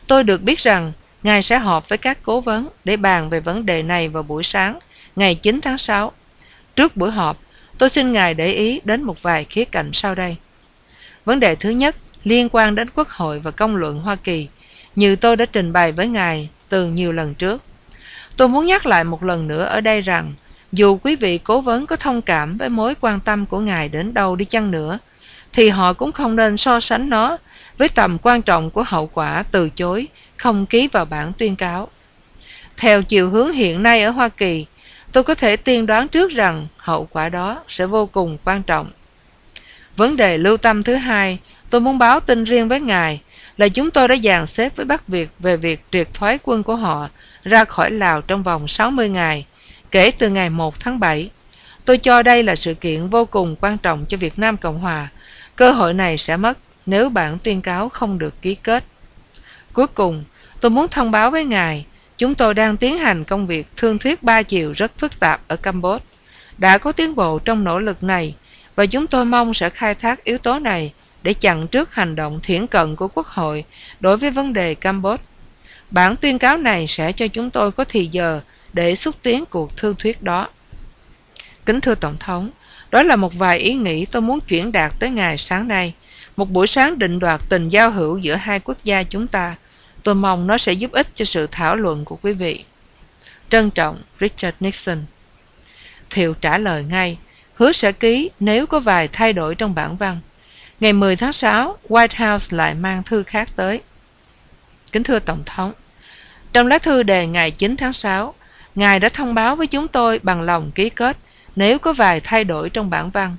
Tôi 0.07 0.23
được 0.23 0.41
biết 0.41 0.59
rằng 0.59 0.91
Ngài 1.23 1.43
sẽ 1.43 1.57
họp 1.57 1.89
với 1.89 1.97
các 1.97 2.17
cố 2.23 2.41
vấn 2.41 2.69
để 2.83 2.97
bàn 2.97 3.29
về 3.29 3.39
vấn 3.39 3.65
đề 3.65 3.83
này 3.83 4.09
vào 4.09 4.23
buổi 4.23 4.43
sáng, 4.43 4.79
ngày 5.15 5.35
9 5.35 5.61
tháng 5.61 5.77
6. 5.77 6.11
Trước 6.75 6.97
buổi 6.97 7.11
họp, 7.11 7.37
tôi 7.77 7.89
xin 7.89 8.13
Ngài 8.13 8.33
để 8.33 8.53
ý 8.53 8.81
đến 8.83 9.03
một 9.03 9.21
vài 9.21 9.45
khía 9.45 9.65
cạnh 9.65 9.89
sau 9.93 10.15
đây. 10.15 10.35
Vấn 11.25 11.39
đề 11.39 11.55
thứ 11.55 11.69
nhất 11.69 11.95
liên 12.23 12.49
quan 12.51 12.75
đến 12.75 12.89
Quốc 12.95 13.09
hội 13.09 13.39
và 13.39 13.51
công 13.51 13.75
luận 13.75 13.99
Hoa 13.99 14.15
Kỳ, 14.15 14.47
như 14.95 15.15
tôi 15.15 15.35
đã 15.35 15.45
trình 15.45 15.73
bày 15.73 15.91
với 15.91 16.07
Ngài 16.07 16.49
từ 16.69 16.87
nhiều 16.87 17.11
lần 17.11 17.35
trước. 17.35 17.63
Tôi 18.37 18.47
muốn 18.47 18.65
nhắc 18.65 18.85
lại 18.85 19.03
một 19.03 19.23
lần 19.23 19.47
nữa 19.47 19.63
ở 19.63 19.81
đây 19.81 20.01
rằng, 20.01 20.33
dù 20.71 20.99
quý 21.03 21.15
vị 21.15 21.37
cố 21.37 21.61
vấn 21.61 21.85
có 21.85 21.95
thông 21.95 22.21
cảm 22.21 22.57
với 22.57 22.69
mối 22.69 22.95
quan 23.01 23.19
tâm 23.19 23.45
của 23.45 23.59
Ngài 23.59 23.89
đến 23.89 24.13
đâu 24.13 24.35
đi 24.35 24.45
chăng 24.45 24.71
nữa, 24.71 24.99
thì 25.53 25.69
họ 25.69 25.93
cũng 25.93 26.11
không 26.11 26.35
nên 26.35 26.57
so 26.57 26.79
sánh 26.79 27.09
nó 27.09 27.37
với 27.77 27.89
tầm 27.89 28.17
quan 28.21 28.41
trọng 28.41 28.69
của 28.69 28.83
hậu 28.83 29.07
quả 29.07 29.43
từ 29.51 29.69
chối 29.69 30.07
không 30.37 30.65
ký 30.65 30.87
vào 30.87 31.05
bản 31.05 31.33
tuyên 31.37 31.55
cáo. 31.55 31.87
Theo 32.77 33.03
chiều 33.03 33.29
hướng 33.29 33.51
hiện 33.51 33.83
nay 33.83 34.03
ở 34.03 34.09
Hoa 34.09 34.29
Kỳ, 34.29 34.65
tôi 35.11 35.23
có 35.23 35.35
thể 35.35 35.57
tiên 35.57 35.85
đoán 35.85 36.07
trước 36.07 36.31
rằng 36.31 36.67
hậu 36.77 37.07
quả 37.11 37.29
đó 37.29 37.63
sẽ 37.67 37.85
vô 37.85 38.05
cùng 38.05 38.37
quan 38.45 38.63
trọng. 38.63 38.91
Vấn 39.95 40.15
đề 40.15 40.37
lưu 40.37 40.57
tâm 40.57 40.83
thứ 40.83 40.95
hai, 40.95 41.39
tôi 41.69 41.81
muốn 41.81 41.97
báo 41.97 42.19
tin 42.19 42.43
riêng 42.43 42.67
với 42.67 42.79
ngài 42.79 43.21
là 43.57 43.67
chúng 43.67 43.91
tôi 43.91 44.07
đã 44.07 44.15
dàn 44.23 44.47
xếp 44.47 44.75
với 44.75 44.85
Bắc 44.85 45.07
Việt 45.07 45.29
về 45.39 45.57
việc 45.57 45.83
triệt 45.91 46.07
thoái 46.13 46.39
quân 46.43 46.63
của 46.63 46.75
họ 46.75 47.09
ra 47.43 47.65
khỏi 47.65 47.91
Lào 47.91 48.21
trong 48.21 48.43
vòng 48.43 48.67
60 48.67 49.09
ngày, 49.09 49.45
kể 49.91 50.11
từ 50.11 50.29
ngày 50.29 50.49
1 50.49 50.79
tháng 50.79 50.99
7. 50.99 51.29
Tôi 51.85 51.97
cho 51.97 52.23
đây 52.23 52.43
là 52.43 52.55
sự 52.55 52.73
kiện 52.73 53.07
vô 53.07 53.25
cùng 53.25 53.55
quan 53.61 53.77
trọng 53.77 54.05
cho 54.05 54.17
Việt 54.17 54.39
Nam 54.39 54.57
Cộng 54.57 54.79
Hòa. 54.79 55.07
Cơ 55.55 55.71
hội 55.71 55.93
này 55.93 56.17
sẽ 56.17 56.37
mất 56.37 56.57
nếu 56.85 57.09
bản 57.09 57.37
tuyên 57.43 57.61
cáo 57.61 57.89
không 57.89 58.19
được 58.19 58.41
ký 58.41 58.55
kết. 58.55 58.83
Cuối 59.73 59.87
cùng, 59.87 60.23
tôi 60.61 60.69
muốn 60.69 60.87
thông 60.87 61.11
báo 61.11 61.31
với 61.31 61.45
ngài, 61.45 61.85
chúng 62.17 62.35
tôi 62.35 62.53
đang 62.53 62.77
tiến 62.77 62.97
hành 62.97 63.23
công 63.23 63.47
việc 63.47 63.67
thương 63.77 63.99
thuyết 63.99 64.23
ba 64.23 64.41
chiều 64.41 64.73
rất 64.75 64.91
phức 64.97 65.19
tạp 65.19 65.41
ở 65.47 65.55
Campuchia. 65.55 66.03
Đã 66.57 66.77
có 66.77 66.91
tiến 66.91 67.15
bộ 67.15 67.39
trong 67.39 67.63
nỗ 67.63 67.79
lực 67.79 68.03
này 68.03 68.35
và 68.75 68.85
chúng 68.85 69.07
tôi 69.07 69.25
mong 69.25 69.53
sẽ 69.53 69.69
khai 69.69 69.95
thác 69.95 70.23
yếu 70.23 70.37
tố 70.37 70.59
này 70.59 70.93
để 71.23 71.33
chặn 71.33 71.67
trước 71.67 71.93
hành 71.93 72.15
động 72.15 72.39
thiển 72.43 72.67
cận 72.67 72.95
của 72.95 73.07
Quốc 73.07 73.27
hội 73.27 73.63
đối 73.99 74.17
với 74.17 74.31
vấn 74.31 74.53
đề 74.53 74.75
Campuchia. 74.75 75.23
Bản 75.91 76.15
tuyên 76.15 76.39
cáo 76.39 76.57
này 76.57 76.87
sẽ 76.87 77.11
cho 77.11 77.27
chúng 77.27 77.49
tôi 77.49 77.71
có 77.71 77.83
thì 77.83 78.09
giờ 78.11 78.41
để 78.73 78.95
xúc 78.95 79.15
tiến 79.23 79.45
cuộc 79.45 79.77
thương 79.77 79.95
thuyết 79.95 80.23
đó. 80.23 80.47
Kính 81.65 81.81
thưa 81.81 81.95
Tổng 81.95 82.17
thống, 82.19 82.51
đó 82.91 83.03
là 83.03 83.15
một 83.15 83.33
vài 83.33 83.59
ý 83.59 83.73
nghĩ 83.73 84.05
tôi 84.05 84.21
muốn 84.21 84.39
chuyển 84.39 84.71
đạt 84.71 84.93
tới 84.99 85.09
ngài 85.09 85.37
sáng 85.37 85.67
nay. 85.67 85.93
Một 86.35 86.49
buổi 86.49 86.67
sáng 86.67 86.99
định 86.99 87.19
đoạt 87.19 87.41
tình 87.49 87.69
giao 87.69 87.91
hữu 87.91 88.17
giữa 88.17 88.35
hai 88.35 88.59
quốc 88.59 88.77
gia 88.83 89.03
chúng 89.03 89.27
ta. 89.27 89.55
Tôi 90.03 90.15
mong 90.15 90.47
nó 90.47 90.57
sẽ 90.57 90.73
giúp 90.73 90.91
ích 90.91 91.07
cho 91.15 91.25
sự 91.25 91.47
thảo 91.51 91.75
luận 91.75 92.05
của 92.05 92.15
quý 92.15 92.33
vị. 92.33 92.63
Trân 93.49 93.71
trọng, 93.71 94.01
Richard 94.19 94.57
Nixon. 94.59 95.05
Thiệu 96.09 96.33
trả 96.33 96.57
lời 96.57 96.83
ngay, 96.83 97.17
hứa 97.53 97.71
sẽ 97.71 97.91
ký 97.91 98.29
nếu 98.39 98.67
có 98.67 98.79
vài 98.79 99.07
thay 99.07 99.33
đổi 99.33 99.55
trong 99.55 99.75
bản 99.75 99.97
văn. 99.97 100.19
Ngày 100.79 100.93
10 100.93 101.15
tháng 101.15 101.33
6, 101.33 101.77
White 101.89 102.31
House 102.31 102.57
lại 102.57 102.73
mang 102.73 103.03
thư 103.03 103.23
khác 103.23 103.49
tới. 103.55 103.81
Kính 104.91 105.03
thưa 105.03 105.19
Tổng 105.19 105.43
thống, 105.45 105.73
trong 106.53 106.67
lá 106.67 106.79
thư 106.79 107.03
đề 107.03 107.27
ngày 107.27 107.51
9 107.51 107.77
tháng 107.77 107.93
6, 107.93 108.33
Ngài 108.75 108.99
đã 108.99 109.09
thông 109.09 109.33
báo 109.33 109.55
với 109.55 109.67
chúng 109.67 109.87
tôi 109.87 110.19
bằng 110.23 110.41
lòng 110.41 110.71
ký 110.71 110.89
kết 110.89 111.17
nếu 111.55 111.79
có 111.79 111.93
vài 111.93 112.19
thay 112.19 112.43
đổi 112.43 112.69
trong 112.69 112.89
bản 112.89 113.09
văn. 113.09 113.35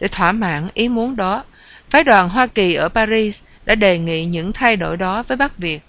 Để 0.00 0.08
thỏa 0.08 0.32
mãn 0.32 0.68
ý 0.74 0.88
muốn 0.88 1.16
đó, 1.16 1.44
phái 1.90 2.04
đoàn 2.04 2.28
Hoa 2.28 2.46
Kỳ 2.46 2.74
ở 2.74 2.88
Paris 2.88 3.36
đã 3.64 3.74
đề 3.74 3.98
nghị 3.98 4.24
những 4.24 4.52
thay 4.52 4.76
đổi 4.76 4.96
đó 4.96 5.22
với 5.22 5.36
Bắc 5.36 5.58
Việt. 5.58 5.80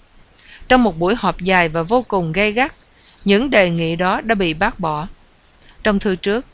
Trong 0.68 0.82
một 0.82 0.98
buổi 0.98 1.14
họp 1.18 1.40
dài 1.40 1.68
và 1.68 1.82
vô 1.82 2.02
cùng 2.02 2.32
gay 2.32 2.52
gắt, 2.52 2.72
những 3.24 3.50
đề 3.50 3.70
nghị 3.70 3.96
đó 3.96 4.20
đã 4.20 4.34
bị 4.34 4.54
bác 4.54 4.80
bỏ. 4.80 5.06
Trong 5.82 5.98
thư 5.98 6.16
trước, 6.16 6.46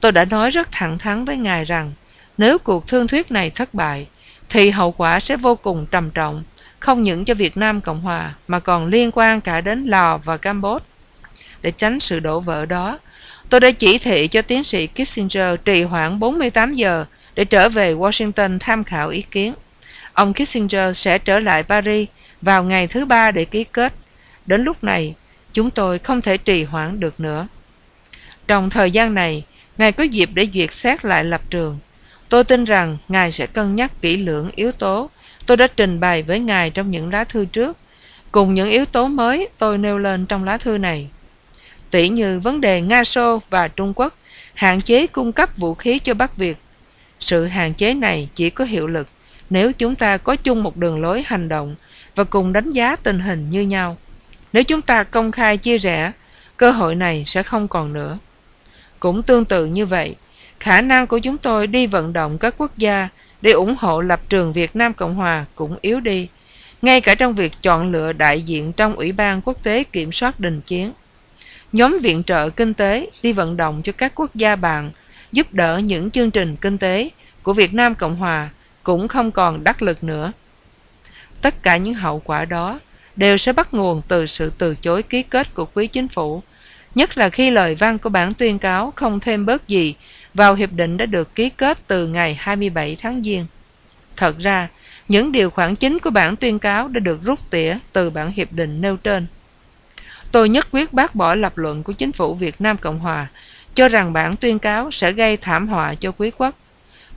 tôi 0.00 0.12
đã 0.12 0.24
nói 0.24 0.50
rất 0.50 0.68
thẳng 0.72 0.98
thắn 0.98 1.24
với 1.24 1.36
ngài 1.36 1.64
rằng 1.64 1.92
nếu 2.38 2.58
cuộc 2.58 2.86
thương 2.86 3.06
thuyết 3.06 3.30
này 3.30 3.50
thất 3.50 3.74
bại, 3.74 4.06
thì 4.48 4.70
hậu 4.70 4.92
quả 4.92 5.20
sẽ 5.20 5.36
vô 5.36 5.54
cùng 5.54 5.86
trầm 5.86 6.10
trọng, 6.10 6.44
không 6.78 7.02
những 7.02 7.24
cho 7.24 7.34
Việt 7.34 7.56
Nam 7.56 7.80
Cộng 7.80 8.00
Hòa 8.00 8.34
mà 8.48 8.60
còn 8.60 8.86
liên 8.86 9.10
quan 9.14 9.40
cả 9.40 9.60
đến 9.60 9.84
Lào 9.84 10.18
và 10.18 10.36
Campuchia. 10.36 10.84
Để 11.66 11.72
tránh 11.72 12.00
sự 12.00 12.20
đổ 12.20 12.40
vỡ 12.40 12.66
đó, 12.66 12.98
tôi 13.48 13.60
đã 13.60 13.70
chỉ 13.70 13.98
thị 13.98 14.28
cho 14.28 14.42
tiến 14.42 14.64
sĩ 14.64 14.86
Kissinger 14.86 15.54
trì 15.64 15.82
hoãn 15.82 16.18
48 16.18 16.74
giờ 16.74 17.04
để 17.34 17.44
trở 17.44 17.68
về 17.68 17.94
Washington 17.94 18.58
tham 18.58 18.84
khảo 18.84 19.08
ý 19.08 19.22
kiến. 19.22 19.54
Ông 20.12 20.34
Kissinger 20.34 20.98
sẽ 20.98 21.18
trở 21.18 21.40
lại 21.40 21.62
Paris 21.62 22.08
vào 22.42 22.64
ngày 22.64 22.86
thứ 22.86 23.04
ba 23.04 23.30
để 23.30 23.44
ký 23.44 23.64
kết. 23.64 23.94
Đến 24.46 24.64
lúc 24.64 24.84
này, 24.84 25.14
chúng 25.52 25.70
tôi 25.70 25.98
không 25.98 26.20
thể 26.20 26.36
trì 26.36 26.64
hoãn 26.64 27.00
được 27.00 27.20
nữa. 27.20 27.46
Trong 28.48 28.70
thời 28.70 28.90
gian 28.90 29.14
này, 29.14 29.44
Ngài 29.78 29.92
có 29.92 30.04
dịp 30.04 30.30
để 30.34 30.48
duyệt 30.54 30.72
xét 30.72 31.04
lại 31.04 31.24
lập 31.24 31.40
trường. 31.50 31.78
Tôi 32.28 32.44
tin 32.44 32.64
rằng 32.64 32.98
Ngài 33.08 33.32
sẽ 33.32 33.46
cân 33.46 33.76
nhắc 33.76 33.92
kỹ 34.02 34.16
lưỡng 34.16 34.50
yếu 34.56 34.72
tố 34.72 35.10
tôi 35.46 35.56
đã 35.56 35.66
trình 35.66 36.00
bày 36.00 36.22
với 36.22 36.40
Ngài 36.40 36.70
trong 36.70 36.90
những 36.90 37.12
lá 37.12 37.24
thư 37.24 37.44
trước, 37.44 37.76
cùng 38.32 38.54
những 38.54 38.70
yếu 38.70 38.84
tố 38.84 39.08
mới 39.08 39.48
tôi 39.58 39.78
nêu 39.78 39.98
lên 39.98 40.26
trong 40.26 40.44
lá 40.44 40.58
thư 40.58 40.78
này. 40.78 41.08
Tỷ 41.90 42.08
như 42.08 42.40
vấn 42.40 42.60
đề 42.60 42.80
Nga 42.80 43.04
Xô 43.04 43.42
và 43.50 43.68
Trung 43.68 43.92
Quốc 43.96 44.14
hạn 44.54 44.80
chế 44.80 45.06
cung 45.06 45.32
cấp 45.32 45.56
vũ 45.56 45.74
khí 45.74 45.98
cho 45.98 46.14
Bắc 46.14 46.36
Việt. 46.36 46.56
Sự 47.20 47.44
hạn 47.44 47.74
chế 47.74 47.94
này 47.94 48.28
chỉ 48.34 48.50
có 48.50 48.64
hiệu 48.64 48.86
lực 48.86 49.08
nếu 49.50 49.72
chúng 49.72 49.94
ta 49.94 50.16
có 50.16 50.36
chung 50.36 50.62
một 50.62 50.76
đường 50.76 51.00
lối 51.00 51.22
hành 51.26 51.48
động 51.48 51.74
và 52.14 52.24
cùng 52.24 52.52
đánh 52.52 52.72
giá 52.72 52.96
tình 52.96 53.20
hình 53.20 53.50
như 53.50 53.62
nhau. 53.62 53.96
Nếu 54.52 54.64
chúng 54.64 54.82
ta 54.82 55.02
công 55.02 55.32
khai 55.32 55.56
chia 55.56 55.78
rẽ, 55.78 56.12
cơ 56.56 56.70
hội 56.70 56.94
này 56.94 57.24
sẽ 57.26 57.42
không 57.42 57.68
còn 57.68 57.92
nữa. 57.92 58.18
Cũng 59.00 59.22
tương 59.22 59.44
tự 59.44 59.66
như 59.66 59.86
vậy, 59.86 60.16
khả 60.60 60.80
năng 60.80 61.06
của 61.06 61.18
chúng 61.18 61.38
tôi 61.38 61.66
đi 61.66 61.86
vận 61.86 62.12
động 62.12 62.38
các 62.38 62.54
quốc 62.58 62.78
gia 62.78 63.08
để 63.40 63.50
ủng 63.50 63.76
hộ 63.78 64.00
lập 64.00 64.20
trường 64.28 64.52
Việt 64.52 64.76
Nam 64.76 64.94
Cộng 64.94 65.14
Hòa 65.14 65.44
cũng 65.54 65.78
yếu 65.80 66.00
đi, 66.00 66.28
ngay 66.82 67.00
cả 67.00 67.14
trong 67.14 67.34
việc 67.34 67.52
chọn 67.62 67.92
lựa 67.92 68.12
đại 68.12 68.42
diện 68.42 68.72
trong 68.72 68.96
Ủy 68.96 69.12
ban 69.12 69.40
Quốc 69.42 69.62
tế 69.62 69.84
Kiểm 69.84 70.12
soát 70.12 70.40
Đình 70.40 70.60
Chiến. 70.60 70.92
Nhóm 71.76 71.98
viện 72.02 72.22
trợ 72.22 72.50
kinh 72.50 72.74
tế 72.74 73.10
đi 73.22 73.32
vận 73.32 73.56
động 73.56 73.82
cho 73.82 73.92
các 73.92 74.12
quốc 74.14 74.34
gia 74.34 74.56
bạn 74.56 74.90
giúp 75.32 75.52
đỡ 75.52 75.78
những 75.78 76.10
chương 76.10 76.30
trình 76.30 76.56
kinh 76.56 76.78
tế 76.78 77.10
của 77.42 77.52
Việt 77.52 77.74
Nam 77.74 77.94
Cộng 77.94 78.16
Hòa 78.16 78.50
cũng 78.82 79.08
không 79.08 79.30
còn 79.30 79.64
đắc 79.64 79.82
lực 79.82 80.04
nữa. 80.04 80.32
Tất 81.42 81.62
cả 81.62 81.76
những 81.76 81.94
hậu 81.94 82.22
quả 82.24 82.44
đó 82.44 82.80
đều 83.16 83.36
sẽ 83.36 83.52
bắt 83.52 83.74
nguồn 83.74 84.02
từ 84.08 84.26
sự 84.26 84.52
từ 84.58 84.74
chối 84.74 85.02
ký 85.02 85.22
kết 85.22 85.54
của 85.54 85.64
quý 85.64 85.86
chính 85.86 86.08
phủ, 86.08 86.42
nhất 86.94 87.18
là 87.18 87.28
khi 87.28 87.50
lời 87.50 87.74
văn 87.74 87.98
của 87.98 88.10
bản 88.10 88.34
tuyên 88.34 88.58
cáo 88.58 88.92
không 88.96 89.20
thêm 89.20 89.46
bớt 89.46 89.68
gì 89.68 89.94
vào 90.34 90.54
hiệp 90.54 90.72
định 90.72 90.96
đã 90.96 91.06
được 91.06 91.34
ký 91.34 91.50
kết 91.50 91.78
từ 91.86 92.06
ngày 92.06 92.36
27 92.40 92.96
tháng 93.00 93.22
Giêng. 93.22 93.46
Thật 94.16 94.38
ra, 94.38 94.68
những 95.08 95.32
điều 95.32 95.50
khoản 95.50 95.74
chính 95.74 95.98
của 95.98 96.10
bản 96.10 96.36
tuyên 96.36 96.58
cáo 96.58 96.88
đã 96.88 97.00
được 97.00 97.22
rút 97.22 97.50
tỉa 97.50 97.78
từ 97.92 98.10
bản 98.10 98.32
hiệp 98.32 98.52
định 98.52 98.80
nêu 98.80 98.96
trên. 98.96 99.26
Tôi 100.32 100.48
nhất 100.48 100.68
quyết 100.72 100.92
bác 100.92 101.14
bỏ 101.14 101.34
lập 101.34 101.58
luận 101.58 101.82
của 101.82 101.92
chính 101.92 102.12
phủ 102.12 102.34
Việt 102.34 102.60
Nam 102.60 102.76
Cộng 102.76 102.98
Hòa, 102.98 103.26
cho 103.74 103.88
rằng 103.88 104.12
bản 104.12 104.36
tuyên 104.36 104.58
cáo 104.58 104.90
sẽ 104.90 105.12
gây 105.12 105.36
thảm 105.36 105.68
họa 105.68 105.94
cho 105.94 106.12
quý 106.12 106.30
quốc. 106.38 106.54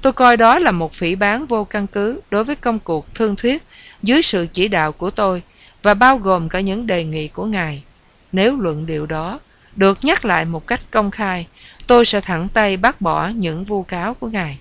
Tôi 0.01 0.13
coi 0.13 0.37
đó 0.37 0.59
là 0.59 0.71
một 0.71 0.93
phỉ 0.93 1.15
bán 1.15 1.45
vô 1.45 1.63
căn 1.63 1.87
cứ 1.87 2.21
đối 2.31 2.43
với 2.43 2.55
công 2.55 2.79
cuộc 2.79 3.15
thương 3.15 3.35
thuyết 3.35 3.63
dưới 4.03 4.21
sự 4.21 4.47
chỉ 4.53 4.67
đạo 4.67 4.91
của 4.91 5.11
tôi 5.11 5.43
và 5.83 5.93
bao 5.93 6.17
gồm 6.17 6.49
cả 6.49 6.59
những 6.59 6.87
đề 6.87 7.03
nghị 7.03 7.27
của 7.27 7.45
Ngài. 7.45 7.83
Nếu 8.31 8.57
luận 8.57 8.85
điệu 8.85 9.05
đó 9.05 9.39
được 9.75 9.99
nhắc 10.01 10.25
lại 10.25 10.45
một 10.45 10.67
cách 10.67 10.81
công 10.91 11.11
khai, 11.11 11.47
tôi 11.87 12.05
sẽ 12.05 12.21
thẳng 12.21 12.47
tay 12.53 12.77
bác 12.77 13.01
bỏ 13.01 13.27
những 13.27 13.65
vu 13.65 13.83
cáo 13.83 14.13
của 14.13 14.27
Ngài. 14.27 14.57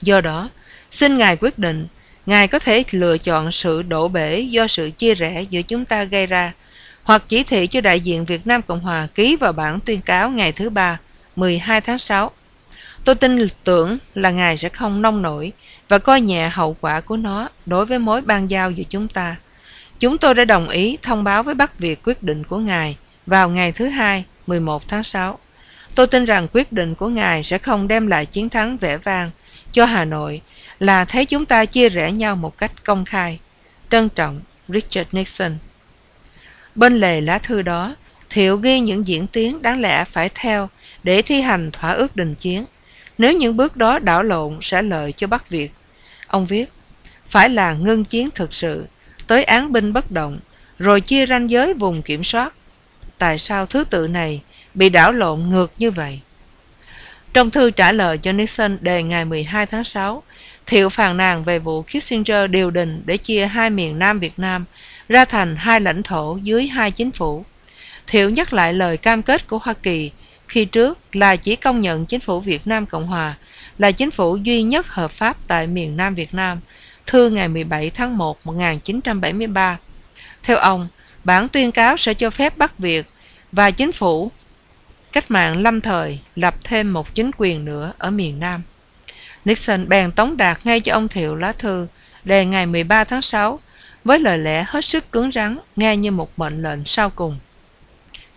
Do 0.00 0.20
đó, 0.20 0.48
xin 0.90 1.18
Ngài 1.18 1.36
quyết 1.36 1.58
định, 1.58 1.86
Ngài 2.28 2.48
có 2.48 2.58
thể 2.58 2.84
lựa 2.90 3.18
chọn 3.18 3.52
sự 3.52 3.82
đổ 3.82 4.08
bể 4.08 4.40
do 4.40 4.66
sự 4.66 4.90
chia 4.90 5.14
rẽ 5.14 5.42
giữa 5.42 5.62
chúng 5.62 5.84
ta 5.84 6.04
gây 6.04 6.26
ra, 6.26 6.52
hoặc 7.02 7.22
chỉ 7.28 7.44
thị 7.44 7.66
cho 7.66 7.80
đại 7.80 8.00
diện 8.00 8.24
Việt 8.24 8.46
Nam 8.46 8.62
Cộng 8.62 8.80
Hòa 8.80 9.08
ký 9.14 9.36
vào 9.36 9.52
bản 9.52 9.80
tuyên 9.80 10.00
cáo 10.00 10.30
ngày 10.30 10.52
thứ 10.52 10.70
ba, 10.70 11.00
12 11.36 11.80
tháng 11.80 11.98
6. 11.98 12.30
Tôi 13.04 13.14
tin 13.14 13.46
tưởng 13.64 13.98
là 14.14 14.30
Ngài 14.30 14.56
sẽ 14.56 14.68
không 14.68 15.02
nông 15.02 15.22
nổi 15.22 15.52
và 15.88 15.98
coi 15.98 16.20
nhẹ 16.20 16.48
hậu 16.48 16.76
quả 16.80 17.00
của 17.00 17.16
nó 17.16 17.48
đối 17.66 17.86
với 17.86 17.98
mối 17.98 18.20
ban 18.20 18.50
giao 18.50 18.70
giữa 18.70 18.84
chúng 18.90 19.08
ta. 19.08 19.36
Chúng 20.00 20.18
tôi 20.18 20.34
đã 20.34 20.44
đồng 20.44 20.68
ý 20.68 20.98
thông 21.02 21.24
báo 21.24 21.42
với 21.42 21.54
Bắc 21.54 21.78
Việt 21.78 22.00
quyết 22.04 22.22
định 22.22 22.44
của 22.44 22.58
Ngài 22.58 22.96
vào 23.26 23.48
ngày 23.48 23.72
thứ 23.72 23.86
hai, 23.86 24.24
11 24.46 24.88
tháng 24.88 25.04
6. 25.04 25.38
Tôi 25.94 26.06
tin 26.06 26.24
rằng 26.24 26.48
quyết 26.52 26.72
định 26.72 26.94
của 26.94 27.08
Ngài 27.08 27.42
sẽ 27.42 27.58
không 27.58 27.88
đem 27.88 28.06
lại 28.06 28.26
chiến 28.26 28.48
thắng 28.48 28.76
vẻ 28.76 28.96
vang 28.96 29.30
cho 29.72 29.86
Hà 29.86 30.04
Nội 30.04 30.42
là 30.78 31.04
thấy 31.04 31.26
chúng 31.26 31.46
ta 31.46 31.64
chia 31.64 31.88
rẽ 31.88 32.12
nhau 32.12 32.36
một 32.36 32.58
cách 32.58 32.84
công 32.84 33.04
khai. 33.04 33.38
Trân 33.90 34.08
trọng, 34.08 34.40
Richard 34.68 35.08
Nixon. 35.12 35.58
Bên 36.74 36.92
lề 36.92 37.20
lá 37.20 37.38
thư 37.38 37.62
đó, 37.62 37.94
Thiệu 38.30 38.56
ghi 38.56 38.80
những 38.80 39.06
diễn 39.06 39.26
tiến 39.26 39.62
đáng 39.62 39.80
lẽ 39.80 40.04
phải 40.04 40.30
theo 40.34 40.68
để 41.02 41.22
thi 41.22 41.40
hành 41.40 41.70
thỏa 41.70 41.92
ước 41.92 42.16
đình 42.16 42.34
chiến. 42.34 42.64
Nếu 43.18 43.32
những 43.32 43.56
bước 43.56 43.76
đó 43.76 43.98
đảo 43.98 44.22
lộn 44.22 44.58
sẽ 44.62 44.82
lợi 44.82 45.12
cho 45.12 45.26
Bắc 45.26 45.50
Việt. 45.50 45.72
Ông 46.26 46.46
viết, 46.46 46.72
phải 47.28 47.48
là 47.48 47.72
ngưng 47.72 48.04
chiến 48.04 48.30
thực 48.34 48.54
sự, 48.54 48.86
tới 49.26 49.44
án 49.44 49.72
binh 49.72 49.92
bất 49.92 50.10
động, 50.10 50.40
rồi 50.78 51.00
chia 51.00 51.26
ranh 51.26 51.50
giới 51.50 51.74
vùng 51.74 52.02
kiểm 52.02 52.24
soát. 52.24 52.54
Tại 53.18 53.38
sao 53.38 53.66
thứ 53.66 53.84
tự 53.84 54.06
này 54.06 54.42
bị 54.74 54.88
đảo 54.88 55.12
lộn 55.12 55.48
ngược 55.48 55.72
như 55.78 55.90
vậy? 55.90 56.20
Trong 57.32 57.50
thư 57.50 57.70
trả 57.70 57.92
lời 57.92 58.18
cho 58.18 58.32
Nixon 58.32 58.78
đề 58.80 59.02
ngày 59.02 59.24
12 59.24 59.66
tháng 59.66 59.84
6, 59.84 60.22
Thiệu 60.66 60.88
phàn 60.88 61.16
nàn 61.16 61.44
về 61.44 61.58
vụ 61.58 61.82
Kissinger 61.82 62.50
điều 62.50 62.70
đình 62.70 63.02
để 63.06 63.16
chia 63.16 63.46
hai 63.46 63.70
miền 63.70 63.98
Nam 63.98 64.20
Việt 64.20 64.38
Nam 64.38 64.64
ra 65.08 65.24
thành 65.24 65.56
hai 65.56 65.80
lãnh 65.80 66.02
thổ 66.02 66.38
dưới 66.42 66.66
hai 66.66 66.90
chính 66.90 67.10
phủ. 67.10 67.44
Thiệu 68.06 68.30
nhắc 68.30 68.52
lại 68.52 68.72
lời 68.72 68.96
cam 68.96 69.22
kết 69.22 69.48
của 69.48 69.58
Hoa 69.58 69.74
Kỳ 69.74 70.10
khi 70.48 70.64
trước 70.64 70.98
là 71.12 71.36
chỉ 71.36 71.56
công 71.56 71.80
nhận 71.80 72.06
chính 72.06 72.20
phủ 72.20 72.40
Việt 72.40 72.66
Nam 72.66 72.86
Cộng 72.86 73.06
Hòa 73.06 73.34
là 73.78 73.90
chính 73.90 74.10
phủ 74.10 74.36
duy 74.36 74.62
nhất 74.62 74.88
hợp 74.88 75.10
pháp 75.10 75.36
tại 75.48 75.66
miền 75.66 75.96
Nam 75.96 76.14
Việt 76.14 76.34
Nam, 76.34 76.60
thư 77.06 77.30
ngày 77.30 77.48
17 77.48 77.90
tháng 77.90 78.18
1 78.18 78.46
1973. 78.46 79.78
Theo 80.42 80.56
ông, 80.56 80.88
bản 81.24 81.48
tuyên 81.48 81.72
cáo 81.72 81.96
sẽ 81.96 82.14
cho 82.14 82.30
phép 82.30 82.56
Bắc 82.56 82.78
Việt 82.78 83.06
và 83.52 83.70
chính 83.70 83.92
phủ 83.92 84.30
cách 85.12 85.30
mạng 85.30 85.62
lâm 85.62 85.80
thời 85.80 86.20
lập 86.36 86.54
thêm 86.64 86.92
một 86.92 87.14
chính 87.14 87.30
quyền 87.38 87.64
nữa 87.64 87.92
ở 87.98 88.10
miền 88.10 88.40
Nam. 88.40 88.62
Nixon 89.44 89.88
bèn 89.88 90.12
tống 90.12 90.36
đạt 90.36 90.66
ngay 90.66 90.80
cho 90.80 90.92
ông 90.92 91.08
Thiệu 91.08 91.36
lá 91.36 91.52
thư 91.52 91.86
đề 92.24 92.46
ngày 92.46 92.66
13 92.66 93.04
tháng 93.04 93.22
6 93.22 93.60
với 94.04 94.18
lời 94.18 94.38
lẽ 94.38 94.64
hết 94.68 94.84
sức 94.84 95.12
cứng 95.12 95.32
rắn 95.32 95.58
nghe 95.76 95.96
như 95.96 96.10
một 96.10 96.38
mệnh 96.38 96.62
lệnh 96.62 96.84
sau 96.84 97.10
cùng. 97.10 97.38